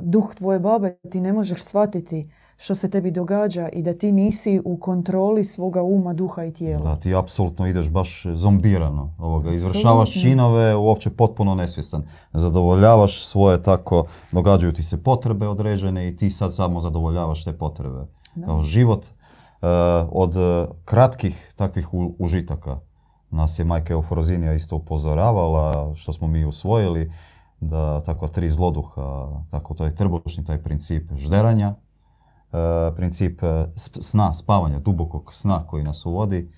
duh 0.00 0.34
tvoje 0.34 0.60
babe. 0.60 0.96
Ti 1.10 1.20
ne 1.20 1.32
možeš 1.32 1.62
shvatiti 1.64 2.30
što 2.56 2.74
se 2.74 2.90
tebi 2.90 3.10
događa 3.10 3.68
i 3.68 3.82
da 3.82 3.94
ti 3.94 4.12
nisi 4.12 4.60
u 4.64 4.76
kontroli 4.76 5.44
svoga 5.44 5.82
uma, 5.82 6.12
duha 6.12 6.44
i 6.44 6.52
tijela. 6.52 6.84
Da, 6.84 7.00
ti 7.00 7.14
apsolutno 7.14 7.66
ideš 7.66 7.88
baš 7.90 8.26
zombirano. 8.34 9.14
Ovoga. 9.18 9.52
Izvršavaš 9.52 10.22
činove 10.22 10.74
uopće 10.74 11.10
potpuno 11.10 11.54
nesvjestan. 11.54 12.04
Zadovoljavaš 12.32 13.26
svoje 13.26 13.62
tako, 13.62 14.04
događaju 14.32 14.72
ti 14.72 14.82
se 14.82 15.02
potrebe 15.02 15.48
određene 15.48 16.08
i 16.08 16.16
ti 16.16 16.30
sad 16.30 16.54
samo 16.54 16.80
zadovoljavaš 16.80 17.44
te 17.44 17.52
potrebe. 17.52 18.06
Da. 18.34 18.46
Kao 18.46 18.62
život 18.62 19.06
od 20.10 20.36
e, 20.36 20.66
kratkih 20.84 21.52
takvih 21.56 21.88
užitaka. 22.18 22.80
Nas 23.30 23.58
je 23.58 23.64
majka 23.64 23.92
Eufrozinija 23.92 24.54
isto 24.54 24.76
upozoravala, 24.76 25.94
što 25.94 26.12
smo 26.12 26.28
mi 26.28 26.44
usvojili, 26.44 27.12
da 27.60 28.00
takva 28.00 28.28
tri 28.28 28.50
zloduha, 28.50 29.28
tako 29.50 29.74
to 29.74 29.84
je 29.84 29.94
trbušni 29.94 30.44
taj 30.44 30.62
princip 30.62 31.12
žderanja, 31.16 31.74
e, 32.52 32.94
princip 32.96 33.40
sna, 33.76 34.34
spavanja, 34.34 34.78
dubokog 34.78 35.34
sna 35.34 35.66
koji 35.66 35.84
nas 35.84 36.06
uvodi 36.06 36.52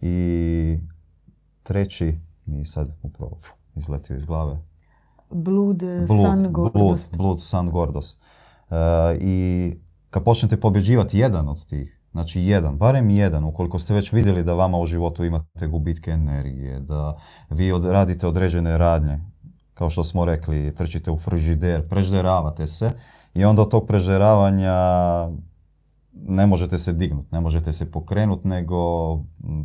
i 0.00 0.78
treći 1.62 2.20
mi 2.46 2.58
je 2.58 2.66
sad 2.66 2.96
upravo 3.02 3.36
izletio 3.74 4.16
iz 4.16 4.24
glave. 4.24 4.58
Blud, 5.30 5.82
Blud, 6.06 6.22
san, 6.22 6.52
blud, 6.52 6.72
gordost. 6.72 7.16
blud, 7.16 7.42
san, 7.42 7.70
gordost. 7.70 8.20
E, 8.70 8.74
I 9.20 9.72
kad 10.10 10.24
počnete 10.24 10.60
pobjeđivati 10.60 11.18
jedan 11.18 11.48
od 11.48 11.66
tih, 11.66 12.01
znači 12.12 12.40
jedan, 12.40 12.76
barem 12.76 13.10
jedan, 13.10 13.44
ukoliko 13.44 13.78
ste 13.78 13.94
već 13.94 14.12
vidjeli 14.12 14.44
da 14.44 14.54
vama 14.54 14.78
u 14.78 14.86
životu 14.86 15.24
imate 15.24 15.66
gubitke 15.66 16.10
energije, 16.10 16.80
da 16.80 17.16
vi 17.50 17.72
od, 17.72 17.84
radite 17.84 18.26
određene 18.26 18.78
radnje, 18.78 19.18
kao 19.74 19.90
što 19.90 20.04
smo 20.04 20.24
rekli, 20.24 20.74
trčite 20.74 21.10
u 21.10 21.16
frižider, 21.16 21.88
prežderavate 21.88 22.66
se 22.66 22.90
i 23.34 23.44
onda 23.44 23.62
od 23.62 23.70
tog 23.70 23.86
prežderavanja 23.86 24.74
ne 26.12 26.46
možete 26.46 26.78
se 26.78 26.92
dignuti, 26.92 27.28
ne 27.32 27.40
možete 27.40 27.72
se 27.72 27.90
pokrenuti, 27.90 28.48
nego 28.48 28.76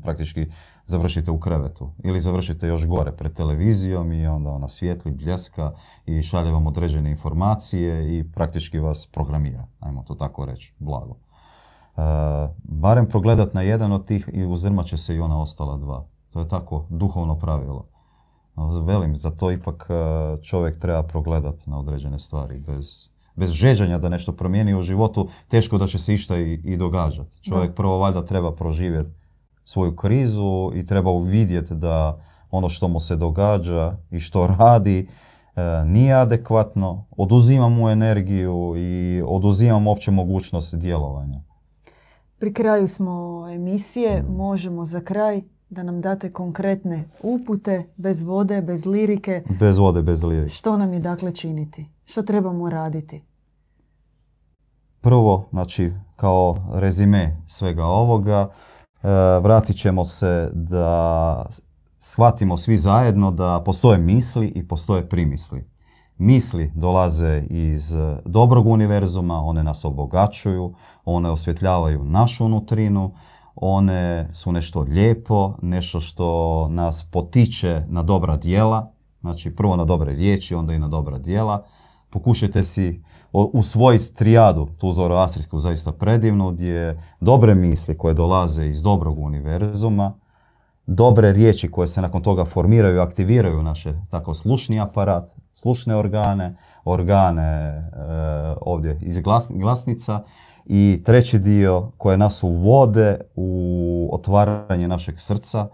praktički 0.04 0.46
završite 0.86 1.32
u 1.32 1.40
krevetu. 1.40 1.90
Ili 2.04 2.22
završite 2.22 2.68
još 2.68 2.86
gore 2.86 3.12
pred 3.12 3.34
televizijom 3.34 4.14
i 4.14 4.28
onda 4.28 4.50
ona 4.50 4.70
svijetli, 4.70 5.12
bljeska 5.12 5.72
i 6.06 6.22
šalje 6.22 6.52
vam 6.52 6.68
određene 6.68 7.12
informacije 7.12 8.20
i 8.20 8.32
praktički 8.32 8.80
vas 8.80 9.06
programira, 9.06 9.68
ajmo 9.80 10.04
to 10.04 10.16
tako 10.16 10.46
reći, 10.46 10.74
blago. 10.80 11.27
Barem 12.64 13.06
progledat 13.10 13.54
na 13.54 13.62
jedan 13.62 13.92
od 13.92 14.06
tih 14.06 14.30
i 14.34 14.46
uzrmat 14.46 14.86
će 14.86 14.98
se 14.98 15.16
i 15.16 15.20
ona 15.20 15.42
ostala 15.42 15.78
dva. 15.78 16.06
To 16.34 16.40
je 16.40 16.48
tako 16.48 16.86
duhovno 16.90 17.40
pravilo. 17.40 17.86
Velim, 18.84 19.16
za 19.16 19.32
to 19.32 19.52
ipak 19.52 19.88
e, 19.90 19.94
čovjek 20.42 20.80
treba 20.80 21.04
progledat 21.04 21.66
na 21.66 21.80
određene 21.80 22.20
stvari. 22.20 22.60
Bez, 22.60 23.10
bez 23.36 23.52
žeđanja 23.52 23.98
da 23.98 24.10
nešto 24.10 24.32
promijeni 24.32 24.76
u 24.76 24.82
životu, 24.82 25.28
teško 25.48 25.78
da 25.78 25.88
će 25.88 26.00
se 26.00 26.14
išta 26.14 26.38
i, 26.38 26.54
i 26.54 26.78
događati. 26.78 27.42
Čovjek 27.42 27.76
prvo 27.76 27.98
valjda 27.98 28.26
treba 28.26 28.52
proživjeti 28.52 29.10
svoju 29.64 29.96
krizu 29.96 30.72
i 30.76 30.86
treba 30.86 31.12
uvidjeti 31.12 31.76
da 31.76 32.20
ono 32.52 32.70
što 32.70 32.88
mu 32.88 33.00
se 33.00 33.16
događa 33.16 33.98
i 34.12 34.20
što 34.20 34.48
radi 34.48 35.08
e, 35.56 35.62
nije 35.86 36.14
adekvatno, 36.14 37.06
oduzima 37.18 37.70
mu 37.70 37.90
energiju 37.90 38.74
i 38.78 39.22
oduzima 39.26 39.80
mu 39.80 39.90
uopće 39.90 40.12
mogućnost 40.12 40.76
djelovanja. 40.76 41.42
Pri 42.40 42.54
kraju 42.54 42.88
smo 42.88 43.48
emisije, 43.50 44.24
možemo 44.30 44.86
za 44.86 45.02
kraj 45.02 45.42
da 45.70 45.84
nam 45.84 46.02
date 46.02 46.34
konkretne 46.34 47.10
upute, 47.24 47.86
bez 47.96 48.22
vode, 48.22 48.62
bez 48.62 48.86
lirike. 48.86 49.44
Bez 49.60 49.78
vode, 49.78 50.02
bez 50.02 50.24
lirike. 50.24 50.54
Što 50.54 50.78
nam 50.78 50.94
je 50.94 51.00
dakle 51.00 51.36
činiti? 51.36 51.86
Što 52.06 52.22
trebamo 52.22 52.70
raditi? 52.70 53.24
Prvo, 55.02 55.48
znači, 55.50 55.94
kao 56.16 56.58
rezime 56.74 57.38
svega 57.48 57.86
ovoga, 57.86 58.50
e, 59.04 59.08
vratit 59.42 59.78
ćemo 59.78 60.06
se 60.06 60.50
da 60.54 61.46
shvatimo 62.00 62.58
svi 62.58 62.78
zajedno 62.78 63.32
da 63.32 63.62
postoje 63.66 63.98
misli 63.98 64.48
i 64.48 64.68
postoje 64.68 65.10
primisli. 65.10 65.77
Misli 66.18 66.72
dolaze 66.76 67.44
iz 67.50 67.94
dobrog 68.26 68.68
univerzuma, 68.68 69.40
one 69.40 69.64
nas 69.64 69.86
obogaćuju, 69.86 70.74
one 71.06 71.30
osvjetljavaju 71.30 72.04
našu 72.04 72.46
unutrinu, 72.46 73.12
one 73.56 74.30
su 74.34 74.52
nešto 74.52 74.82
lijepo, 74.82 75.54
nešto 75.62 76.00
što 76.00 76.68
nas 76.68 77.08
potiče 77.12 77.86
na 77.90 78.04
dobra 78.04 78.38
djela, 78.38 78.92
znači 79.22 79.56
prvo 79.56 79.76
na 79.76 79.86
dobre 79.86 80.14
riječi, 80.14 80.56
onda 80.56 80.74
i 80.74 80.80
na 80.80 80.88
dobra 80.88 81.18
djela. 81.18 81.66
Pokušajte 82.10 82.64
si 82.64 83.04
usvojiti 83.32 84.14
trijadu, 84.16 84.68
tu 84.78 84.92
zoroastrijsku 84.92 85.60
zaista 85.60 85.92
predivnu, 85.92 86.52
gdje 86.52 87.04
dobre 87.20 87.56
misli 87.56 87.98
koje 87.98 88.14
dolaze 88.14 88.68
iz 88.68 88.82
dobrog 88.82 89.20
univerzuma, 89.20 90.14
dobre 90.88 91.34
riječi 91.34 91.72
koje 91.72 91.88
se 91.88 92.02
nakon 92.02 92.22
toga 92.22 92.46
formiraju 92.46 92.96
i 92.96 93.00
aktiviraju 93.00 93.64
naše 93.64 93.94
tako 94.10 94.34
slušni 94.34 94.80
aparat, 94.80 95.36
slušne 95.54 95.96
organe, 95.96 96.58
organe 96.86 97.44
e, 97.44 97.84
ovdje 98.62 99.00
iz 99.02 99.20
glasnica 99.50 100.24
i 100.66 101.02
treći 101.06 101.40
dio 101.40 101.92
koje 101.98 102.18
nas 102.18 102.44
uvode 102.44 103.20
u 103.36 104.10
otvaranje 104.14 104.88
našeg 104.88 105.16
srca, 105.20 105.68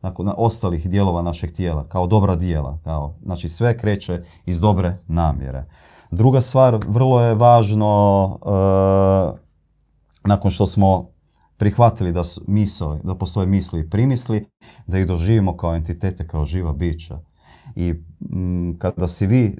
nakon 0.00 0.32
ostalih 0.36 0.90
dijelova 0.90 1.22
našeg 1.22 1.52
tijela, 1.52 1.84
kao 1.88 2.06
dobra 2.06 2.36
dijela. 2.36 2.78
Kao, 2.84 3.14
znači 3.22 3.48
sve 3.48 3.78
kreće 3.78 4.22
iz 4.46 4.60
dobre 4.60 4.98
namjere. 5.06 5.64
Druga 6.10 6.40
stvar, 6.40 6.78
vrlo 6.88 7.20
je 7.20 7.34
važno, 7.34 8.38
e, 8.46 8.48
nakon 10.24 10.50
što 10.50 10.66
smo 10.66 11.08
prihvatili 11.58 12.12
da, 12.12 12.24
su 12.24 12.40
misao, 12.46 12.98
da 13.04 13.14
postoje 13.14 13.46
misli 13.46 13.80
i 13.80 13.90
primisli, 13.90 14.46
da 14.86 14.98
ih 14.98 15.06
doživimo 15.06 15.56
kao 15.56 15.74
entitete, 15.74 16.26
kao 16.26 16.44
živa 16.44 16.72
bića. 16.72 17.18
I 17.76 17.94
kada 18.78 19.08
si 19.08 19.26
vi 19.26 19.56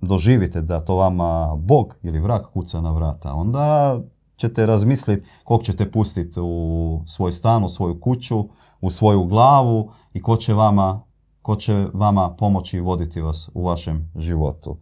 doživite 0.00 0.62
da 0.62 0.84
to 0.84 0.96
vama 0.96 1.56
Bog 1.56 1.96
ili 2.02 2.20
vrak 2.20 2.46
kuca 2.52 2.80
na 2.80 2.92
vrata, 2.92 3.32
onda 3.32 3.98
ćete 4.36 4.66
razmisliti 4.66 5.28
kog 5.44 5.62
ćete 5.62 5.90
pustiti 5.90 6.40
u 6.42 7.02
svoj 7.06 7.32
stan, 7.32 7.64
u 7.64 7.68
svoju 7.68 8.00
kuću, 8.00 8.48
u 8.80 8.90
svoju 8.90 9.24
glavu 9.24 9.90
i 10.12 10.22
ko 10.22 10.36
će 10.36 10.54
vama, 10.54 11.02
ko 11.42 11.56
će 11.56 11.86
vama 11.92 12.34
pomoći 12.38 12.80
voditi 12.80 13.20
vas 13.20 13.50
u 13.54 13.64
vašem 13.64 14.12
životu. 14.16 14.76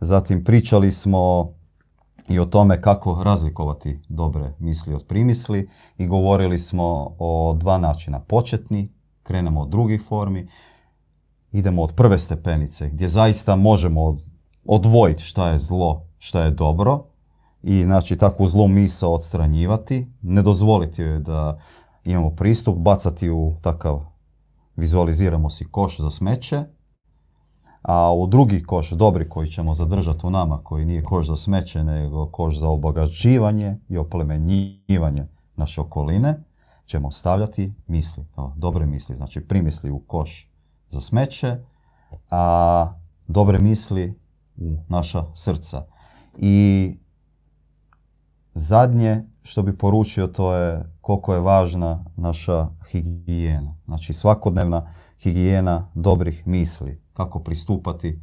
Zatim 0.00 0.44
pričali 0.44 0.92
smo 0.92 1.52
i 2.30 2.38
o 2.38 2.44
tome 2.44 2.80
kako 2.80 3.22
razlikovati 3.22 4.00
dobre 4.08 4.52
misli 4.58 4.94
od 4.94 5.06
primisli 5.06 5.68
i 5.98 6.06
govorili 6.06 6.58
smo 6.58 7.14
o 7.18 7.56
dva 7.58 7.78
načina. 7.78 8.20
Početni, 8.20 8.92
krenemo 9.22 9.60
od 9.60 9.68
drugih 9.68 10.02
formi, 10.08 10.48
idemo 11.52 11.82
od 11.82 11.92
prve 11.94 12.18
stepenice 12.18 12.88
gdje 12.88 13.08
zaista 13.08 13.56
možemo 13.56 14.16
odvojiti 14.64 15.22
šta 15.22 15.48
je 15.48 15.58
zlo, 15.58 16.06
šta 16.18 16.42
je 16.42 16.50
dobro 16.50 17.04
i 17.62 17.82
znači 17.84 18.16
takvu 18.16 18.46
zlu 18.46 18.68
misao 18.68 19.14
odstranjivati, 19.14 20.06
ne 20.22 20.42
dozvoliti 20.42 21.02
joj 21.02 21.18
da 21.18 21.60
imamo 22.04 22.30
pristup, 22.30 22.76
bacati 22.78 23.30
u 23.30 23.54
takav, 23.62 24.04
vizualiziramo 24.76 25.50
si 25.50 25.64
koš 25.64 26.00
za 26.00 26.10
smeće, 26.10 26.64
a 27.82 28.12
u 28.12 28.26
drugi 28.26 28.62
koš, 28.62 28.90
dobri 28.90 29.28
koji 29.28 29.48
ćemo 29.48 29.74
zadržati 29.74 30.26
u 30.26 30.30
nama, 30.30 30.60
koji 30.62 30.84
nije 30.84 31.02
koš 31.02 31.26
za 31.26 31.36
smeće, 31.36 31.84
nego 31.84 32.26
koš 32.26 32.58
za 32.58 32.68
obogaćivanje 32.68 33.76
i 33.88 33.98
oplemenjivanje 33.98 35.26
naše 35.56 35.80
okoline, 35.80 36.42
ćemo 36.86 37.10
stavljati 37.10 37.74
misli, 37.86 38.24
dobre 38.56 38.86
misli, 38.86 39.16
znači 39.16 39.40
primisli 39.40 39.90
u 39.90 39.98
koš 39.98 40.50
za 40.90 41.00
smeće, 41.00 41.56
a 42.30 42.92
dobre 43.28 43.58
misli 43.58 44.18
u 44.56 44.76
naša 44.88 45.24
srca. 45.34 45.84
I 46.36 46.96
Zadnje 48.54 49.24
što 49.42 49.62
bi 49.62 49.78
poručio 49.78 50.26
to 50.26 50.54
je 50.54 50.84
koliko 51.00 51.34
je 51.34 51.40
važna 51.40 52.04
naša 52.16 52.68
higijena. 52.90 53.74
Znači 53.84 54.12
svakodnevna 54.12 54.92
higijena 55.20 55.90
dobrih 55.94 56.46
misli. 56.46 57.00
Kako 57.12 57.38
pristupati 57.40 58.20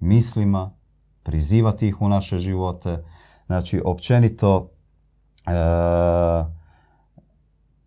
mislima, 0.00 0.70
prizivati 1.22 1.88
ih 1.88 2.02
u 2.02 2.08
naše 2.08 2.38
živote. 2.38 3.04
Znači 3.46 3.82
općenito 3.84 4.70
e, 5.46 5.52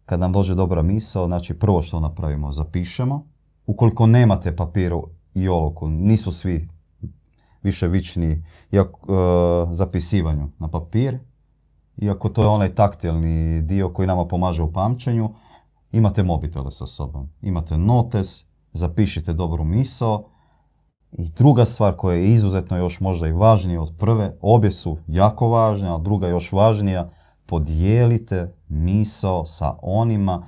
kad 0.06 0.20
nam 0.20 0.32
dođe 0.32 0.56
dobra 0.56 0.82
misao, 0.82 1.26
znači 1.26 1.54
prvo 1.54 1.82
što 1.82 2.00
napravimo, 2.00 2.52
zapišemo. 2.52 3.26
Ukoliko 3.66 4.08
nemate 4.08 4.56
papiru 4.56 5.08
i 5.34 5.48
oloku, 5.48 5.90
nisu 5.90 6.32
svi 6.32 6.68
više 7.64 7.88
vični 7.88 8.44
e, 8.72 8.84
zapisivanju 9.70 10.50
na 10.60 10.68
papir, 10.68 11.20
iako 11.98 12.30
to 12.30 12.42
je 12.42 12.48
onaj 12.48 12.76
taktilni 12.76 13.62
dio 13.62 13.90
koji 13.90 14.08
nama 14.08 14.26
pomaže 14.28 14.64
u 14.64 14.74
pamćenju, 14.74 15.30
imate 15.92 16.24
mobitele 16.24 16.72
sa 16.72 16.86
sobom. 16.86 17.30
Imate 17.42 17.78
notes, 17.78 18.46
zapišite 18.74 19.34
dobru 19.34 19.64
misao. 19.64 20.30
I 21.12 21.30
druga 21.30 21.66
stvar 21.66 21.96
koja 21.96 22.16
je 22.16 22.34
izuzetno 22.34 22.78
još 22.78 23.00
možda 23.00 23.28
i 23.28 23.32
važnija 23.32 23.82
od 23.82 23.94
prve, 23.98 24.38
obje 24.42 24.72
su 24.72 24.98
jako 25.08 25.48
važne, 25.50 25.90
a 25.90 25.98
druga 25.98 26.28
još 26.28 26.52
važnija, 26.52 27.10
podijelite 27.46 28.54
misao 28.68 29.46
sa 29.46 29.76
onima 29.82 30.48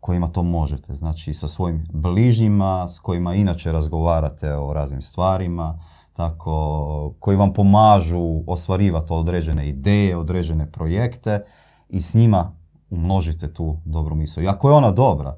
kojima 0.00 0.28
to 0.28 0.42
možete. 0.42 0.94
Znači 0.94 1.34
sa 1.34 1.48
svojim 1.48 1.86
bližnjima, 1.92 2.88
s 2.88 2.98
kojima 2.98 3.34
inače 3.34 3.72
razgovarate 3.72 4.54
o 4.54 4.72
raznim 4.72 5.02
stvarima, 5.02 5.78
tako, 6.12 7.14
koji 7.18 7.36
vam 7.36 7.52
pomažu 7.52 8.42
ostvarivati 8.46 9.12
određene 9.12 9.68
ideje, 9.68 10.16
određene 10.16 10.72
projekte 10.72 11.44
i 11.88 12.02
s 12.02 12.14
njima 12.14 12.52
umnožite 12.90 13.52
tu 13.52 13.76
dobru 13.84 14.14
misao. 14.14 14.42
I 14.42 14.48
ako 14.48 14.68
je 14.68 14.74
ona 14.74 14.90
dobra, 14.90 15.36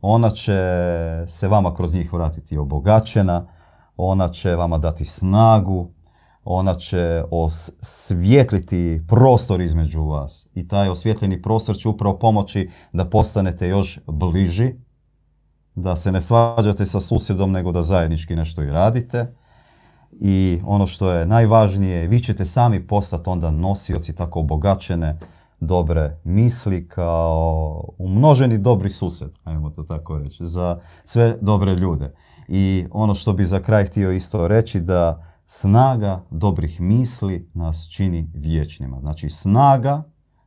ona 0.00 0.30
će 0.30 0.58
se 1.28 1.48
vama 1.48 1.74
kroz 1.74 1.94
njih 1.94 2.12
vratiti 2.12 2.58
obogaćena, 2.58 3.46
ona 3.96 4.28
će 4.28 4.56
vama 4.56 4.78
dati 4.78 5.04
snagu, 5.04 5.90
ona 6.44 6.74
će 6.74 7.24
osvijetliti 7.30 9.02
prostor 9.08 9.60
između 9.60 10.02
vas. 10.04 10.46
I 10.54 10.68
taj 10.68 10.88
osvjetljeni 10.88 11.42
prostor 11.42 11.76
će 11.76 11.88
upravo 11.88 12.18
pomoći 12.18 12.70
da 12.92 13.04
postanete 13.04 13.68
još 13.68 14.00
bliži, 14.06 14.74
da 15.74 15.96
se 15.96 16.12
ne 16.12 16.20
svađate 16.20 16.86
sa 16.86 17.00
susjedom, 17.00 17.52
nego 17.52 17.72
da 17.72 17.82
zajednički 17.82 18.36
nešto 18.36 18.62
i 18.62 18.70
radite 18.70 19.34
i 20.20 20.60
ono 20.66 20.86
što 20.86 21.10
je 21.10 21.26
najvažnije, 21.26 22.08
vi 22.08 22.20
ćete 22.20 22.44
sami 22.44 22.86
postati 22.86 23.30
onda 23.30 23.50
nosioci 23.50 24.14
tako 24.14 24.40
obogaćene 24.40 25.18
dobre 25.60 26.20
misli 26.24 26.88
kao 26.88 27.84
umnoženi 27.98 28.58
dobri 28.58 28.90
sused, 28.90 29.30
ajmo 29.44 29.70
to 29.70 29.82
tako 29.82 30.18
reći, 30.18 30.46
za 30.46 30.80
sve 31.04 31.38
dobre 31.40 31.74
ljude. 31.74 32.14
I 32.48 32.86
ono 32.90 33.14
što 33.14 33.32
bi 33.32 33.44
za 33.44 33.60
kraj 33.60 33.84
htio 33.84 34.12
isto 34.12 34.48
reći 34.48 34.80
da 34.80 35.24
snaga 35.46 36.24
dobrih 36.30 36.80
misli 36.80 37.48
nas 37.54 37.88
čini 37.90 38.30
vječnima. 38.34 39.00
Znači 39.00 39.30
snaga 39.30 40.02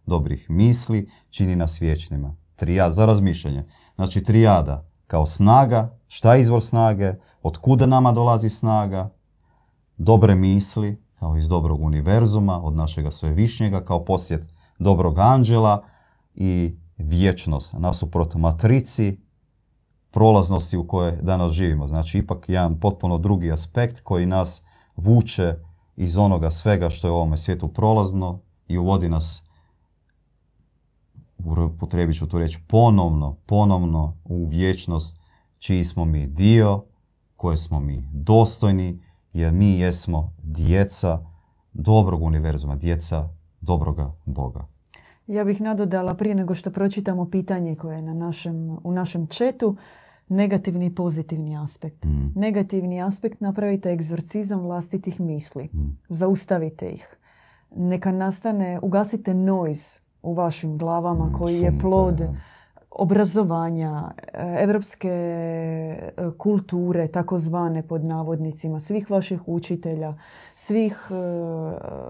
dobrih 0.05 0.49
misli 0.49 1.10
čini 1.30 1.55
nas 1.55 1.82
vječnima. 1.82 2.36
Trijada, 2.55 2.93
za 2.93 3.05
razmišljanje. 3.05 3.66
Znači 3.95 4.24
trijada 4.24 4.89
kao 5.08 5.26
snaga, 5.26 5.97
šta 6.08 6.36
je 6.36 6.41
izvor 6.41 6.64
snage, 6.64 7.14
od 7.41 7.58
kuda 7.58 7.86
nama 7.86 8.12
dolazi 8.12 8.49
snaga, 8.49 9.10
dobre 9.97 10.36
misli, 10.36 11.03
kao 11.20 11.38
iz 11.38 11.47
dobrog 11.47 11.82
univerzuma, 11.82 12.64
od 12.64 12.76
našega 12.76 13.12
svevišnjega, 13.12 13.86
kao 13.86 14.05
posjet 14.05 14.57
dobrog 14.80 15.19
anđela 15.19 15.84
i 16.36 16.75
vječnost 16.97 17.73
nasuprot 17.73 18.36
matrici 18.36 19.17
prolaznosti 20.11 20.78
u 20.78 20.88
kojoj 20.88 21.11
danas 21.21 21.51
živimo. 21.51 21.88
Znači 21.88 22.17
ipak 22.17 22.49
jedan 22.49 22.80
potpuno 22.80 23.17
drugi 23.17 23.51
aspekt 23.51 23.99
koji 24.01 24.25
nas 24.25 24.63
vuče 24.95 25.55
iz 25.95 26.17
onoga 26.17 26.51
svega 26.51 26.89
što 26.89 27.07
je 27.07 27.11
u 27.11 27.15
ovome 27.15 27.38
svijetu 27.38 27.67
prolazno 27.67 28.39
i 28.67 28.78
uvodi 28.78 29.09
nas 29.09 29.43
potrebit 31.80 32.17
ću 32.17 32.28
tu 32.28 32.39
reći, 32.39 32.59
ponovno, 32.67 33.36
ponovno 33.45 34.17
u 34.23 34.45
vječnost 34.45 35.17
čiji 35.59 35.84
smo 35.84 36.05
mi 36.05 36.28
dio, 36.28 36.84
koje 37.36 37.57
smo 37.57 37.80
mi 37.80 38.03
dostojni, 38.11 39.03
jer 39.34 39.53
mi 39.53 39.80
jesmo 39.80 40.34
djeca 40.43 41.19
dobrog 41.73 42.21
univerzuma, 42.21 42.75
djeca 42.75 43.30
dobroga 43.68 44.11
Boga. 44.26 44.65
Ja 45.28 45.43
bih 45.43 45.61
nadodala 45.61 46.13
prije 46.13 46.36
nego 46.36 46.55
što 46.55 46.72
pročitamo 46.72 47.30
pitanje 47.30 47.76
koje 47.76 47.95
je 47.95 48.01
na 48.01 48.13
našem, 48.13 48.78
u 48.84 48.91
našem 48.91 49.28
četu, 49.28 49.76
negativni 50.30 50.86
i 50.86 50.95
pozitivni 50.95 51.57
aspekt. 51.57 52.05
Mm. 52.05 52.32
Negativni 52.36 53.01
aspekt 53.01 53.41
napravite 53.41 53.91
egzorcizam 53.91 54.59
vlastitih 54.59 55.20
misli. 55.20 55.70
Mm. 55.74 55.97
Zaustavite 56.09 56.89
ih. 56.89 57.18
Neka 57.76 58.11
nastane, 58.11 58.80
ugasite 58.82 59.34
noise 59.34 59.99
u 60.22 60.34
vašim 60.34 60.78
glavama 60.78 61.26
mm, 61.26 61.34
koji 61.34 61.59
je 61.59 61.80
plod 61.80 62.22
obrazovanja, 62.98 64.12
evropske 64.60 65.10
e, 65.10 66.12
kulture, 66.38 67.08
takozvane 67.08 67.88
pod 67.88 68.04
navodnicima, 68.04 68.80
svih 68.80 69.12
vaših 69.12 69.48
učitelja, 69.48 70.14
svih 70.56 70.98
e, 71.10 71.14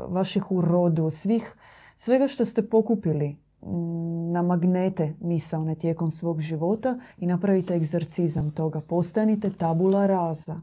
vaših 0.08 0.52
urodu, 0.52 1.10
svih, 1.10 1.56
svega 1.98 2.28
što 2.28 2.46
ste 2.46 2.70
pokupili 2.70 3.36
mm, 3.62 4.32
na 4.32 4.42
magnete 4.42 5.14
misaone 5.20 5.76
tijekom 5.76 6.12
svog 6.12 6.40
života 6.40 7.00
i 7.18 7.28
napravite 7.28 7.76
egzorcizam 7.76 8.52
toga. 8.52 8.82
Postanite 8.82 9.50
tabula 9.50 10.08
raza. 10.08 10.56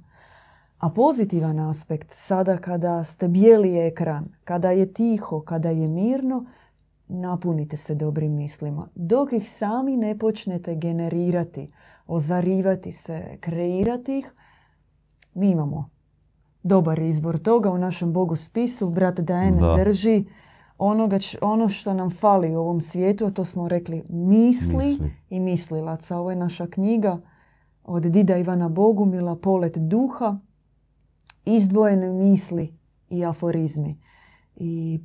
A 0.79 0.91
pozitivan 0.91 1.59
aspekt, 1.59 2.13
sada 2.13 2.57
kada 2.57 3.05
ste 3.05 3.29
bijeli 3.29 3.87
ekran, 3.87 4.25
kada 4.45 4.71
je 4.71 4.93
tiho, 4.93 5.41
kada 5.41 5.71
je 5.71 5.89
mirno, 5.89 6.45
napunite 7.09 7.77
se 7.77 7.95
dobrim 7.95 8.33
mislima. 8.33 8.89
Dok 8.95 9.33
ih 9.33 9.51
sami 9.53 9.97
ne 9.97 10.19
počnete 10.19 10.75
generirati, 10.75 11.71
ozarivati 12.07 12.93
se, 12.93 13.39
kreirati 13.41 14.19
ih, 14.19 14.33
mi 15.35 15.51
imamo 15.51 15.91
dobar 16.63 16.99
izbor 16.99 17.39
toga 17.39 17.71
u 17.71 17.79
našem 17.79 18.13
Bogu 18.13 18.37
spisu. 18.37 18.91
Brat 18.91 19.21
Dajen 19.21 19.59
drži 19.77 20.25
onoga, 20.79 21.19
ono 21.41 21.69
što 21.69 21.95
nam 21.95 22.11
fali 22.11 22.57
u 22.57 22.59
ovom 22.59 22.81
svijetu, 22.81 23.27
a 23.27 23.31
to 23.31 23.45
smo 23.45 23.69
rekli 23.69 24.05
misli, 24.09 24.77
misli. 24.77 25.13
i 25.31 25.41
mislilaca. 25.41 26.17
Ovo 26.17 26.31
je 26.31 26.37
naša 26.37 26.67
knjiga 26.67 27.21
od 27.85 28.03
Dida 28.03 28.37
Ivana 28.37 28.69
Bogumila, 28.69 29.37
Polet 29.37 29.79
duha, 29.79 30.39
izdvojene 31.45 32.13
misli 32.13 32.79
i 33.09 33.25
aforizmi. 33.25 34.01
I 34.57 35.01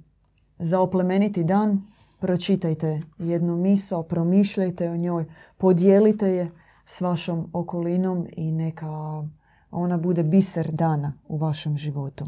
za 0.59 0.79
oplemeniti 0.79 1.43
dan 1.43 1.81
pročitajte 2.19 3.01
jednu 3.17 3.57
misao, 3.57 4.03
promišljajte 4.03 4.89
o 4.89 4.97
njoj, 4.97 5.25
podijelite 5.57 6.27
je 6.27 6.51
s 6.85 7.01
vašom 7.01 7.49
okolinom 7.53 8.27
i 8.31 8.51
neka 8.51 9.23
ona 9.71 9.97
bude 9.97 10.23
biser 10.23 10.71
dana 10.71 11.13
u 11.27 11.37
vašem 11.37 11.77
životu. 11.77 12.27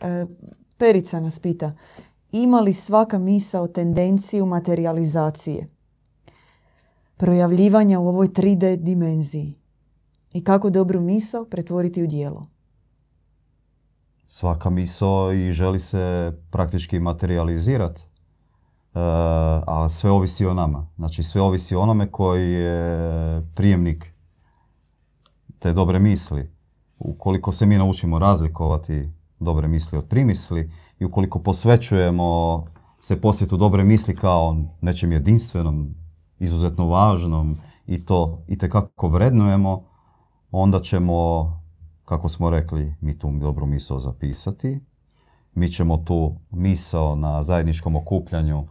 E, 0.00 0.26
Perica 0.78 1.20
nas 1.20 1.38
pita, 1.38 1.72
ima 2.32 2.60
li 2.60 2.72
svaka 2.72 3.18
misao 3.18 3.68
tendenciju 3.68 4.46
materializacije? 4.46 5.68
Projavljivanja 7.16 8.00
u 8.00 8.08
ovoj 8.08 8.28
3D 8.28 8.76
dimenziji. 8.76 9.54
I 10.32 10.44
kako 10.44 10.70
dobru 10.70 11.00
misao 11.00 11.44
pretvoriti 11.44 12.02
u 12.02 12.06
dijelo? 12.06 12.46
Svaka 14.26 14.70
misao 14.70 15.32
i 15.32 15.52
želi 15.52 15.80
se 15.80 16.32
praktički 16.50 17.00
materializirati. 17.00 18.02
E, 18.02 18.06
a 19.66 19.88
sve 19.88 20.10
ovisi 20.10 20.46
o 20.46 20.54
nama. 20.54 20.86
Znači 20.96 21.22
sve 21.22 21.40
ovisi 21.40 21.74
o 21.74 21.80
onome 21.80 22.10
koji 22.10 22.52
je 22.52 23.42
prijemnik 23.54 24.12
te 25.58 25.72
dobre 25.72 25.98
misli. 25.98 26.50
Ukoliko 26.98 27.52
se 27.52 27.66
mi 27.66 27.78
naučimo 27.78 28.18
razlikovati 28.18 29.10
dobre 29.38 29.68
misli 29.68 29.98
od 29.98 30.04
primisli 30.04 30.70
i 30.98 31.04
ukoliko 31.04 31.38
posvećujemo 31.38 32.64
se 33.00 33.20
posjetu 33.20 33.56
dobre 33.56 33.84
misli 33.84 34.16
kao 34.16 34.56
nečem 34.80 35.12
jedinstvenom, 35.12 35.94
izuzetno 36.38 36.86
važnom 36.86 37.56
i 37.86 38.04
to 38.04 38.42
i 38.48 38.58
vrednujemo, 39.08 39.84
onda 40.50 40.80
ćemo 40.80 41.50
kako 42.06 42.28
smo 42.28 42.50
rekli, 42.50 42.94
mi 43.00 43.18
tu 43.18 43.30
dobru 43.30 43.66
misao 43.66 43.98
zapisati. 43.98 44.80
Mi 45.54 45.72
ćemo 45.72 45.96
tu 45.96 46.34
misao 46.50 47.16
na 47.16 47.42
zajedničkom 47.42 47.96
okupljanju 47.96 48.66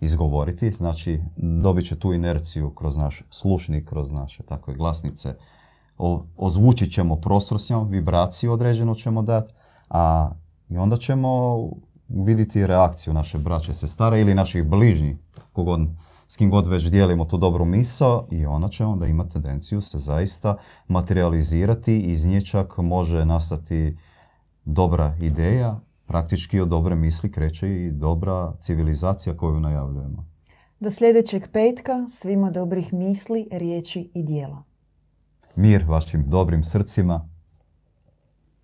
izgovoriti. 0.00 0.70
Znači, 0.70 1.20
dobit 1.36 1.86
će 1.86 1.98
tu 1.98 2.12
inerciju 2.12 2.70
kroz 2.70 2.96
naš 2.96 3.22
slušnik, 3.30 3.88
kroz 3.88 4.10
naše 4.10 4.42
takve 4.42 4.74
glasnice. 4.74 5.34
O, 5.98 6.24
ozvučit 6.36 6.92
ćemo 6.92 7.16
prostor 7.16 7.60
s 7.60 7.70
njom, 7.70 7.88
vibraciju 7.88 8.52
određenu 8.52 8.94
ćemo 8.94 9.22
dati, 9.22 9.54
a 9.90 10.30
i 10.68 10.76
onda 10.76 10.96
ćemo 10.96 11.58
vidjeti 12.08 12.66
reakciju 12.66 13.14
naše 13.14 13.38
braće, 13.38 13.74
sestara 13.74 14.18
ili 14.18 14.34
naših 14.34 14.64
bližnjih, 14.64 15.16
kogod 15.52 15.88
s 16.28 16.36
kim 16.36 16.50
god 16.50 16.66
već 16.66 16.84
dijelimo 16.84 17.24
tu 17.24 17.38
dobru 17.38 17.64
misao 17.64 18.26
i 18.30 18.46
ona 18.46 18.68
će 18.68 18.84
onda 18.84 19.06
imati 19.06 19.32
tendenciju 19.32 19.80
se 19.80 19.98
zaista 19.98 20.56
materializirati 20.88 21.92
i 21.96 22.12
iz 22.12 22.24
nje 22.24 22.40
čak 22.40 22.78
može 22.78 23.24
nastati 23.24 23.96
dobra 24.64 25.16
ideja, 25.20 25.80
praktički 26.06 26.60
od 26.60 26.68
dobre 26.68 26.94
misli 26.94 27.32
kreće 27.32 27.68
i 27.68 27.90
dobra 27.90 28.52
civilizacija 28.60 29.36
koju 29.36 29.60
najavljujemo. 29.60 30.26
Do 30.80 30.90
sljedećeg 30.90 31.48
petka 31.52 32.06
svima 32.08 32.50
dobrih 32.50 32.92
misli, 32.92 33.48
riječi 33.52 34.10
i 34.14 34.22
dijela. 34.22 34.62
Mir 35.56 35.84
vašim 35.88 36.24
dobrim 36.30 36.64
srcima 36.64 37.28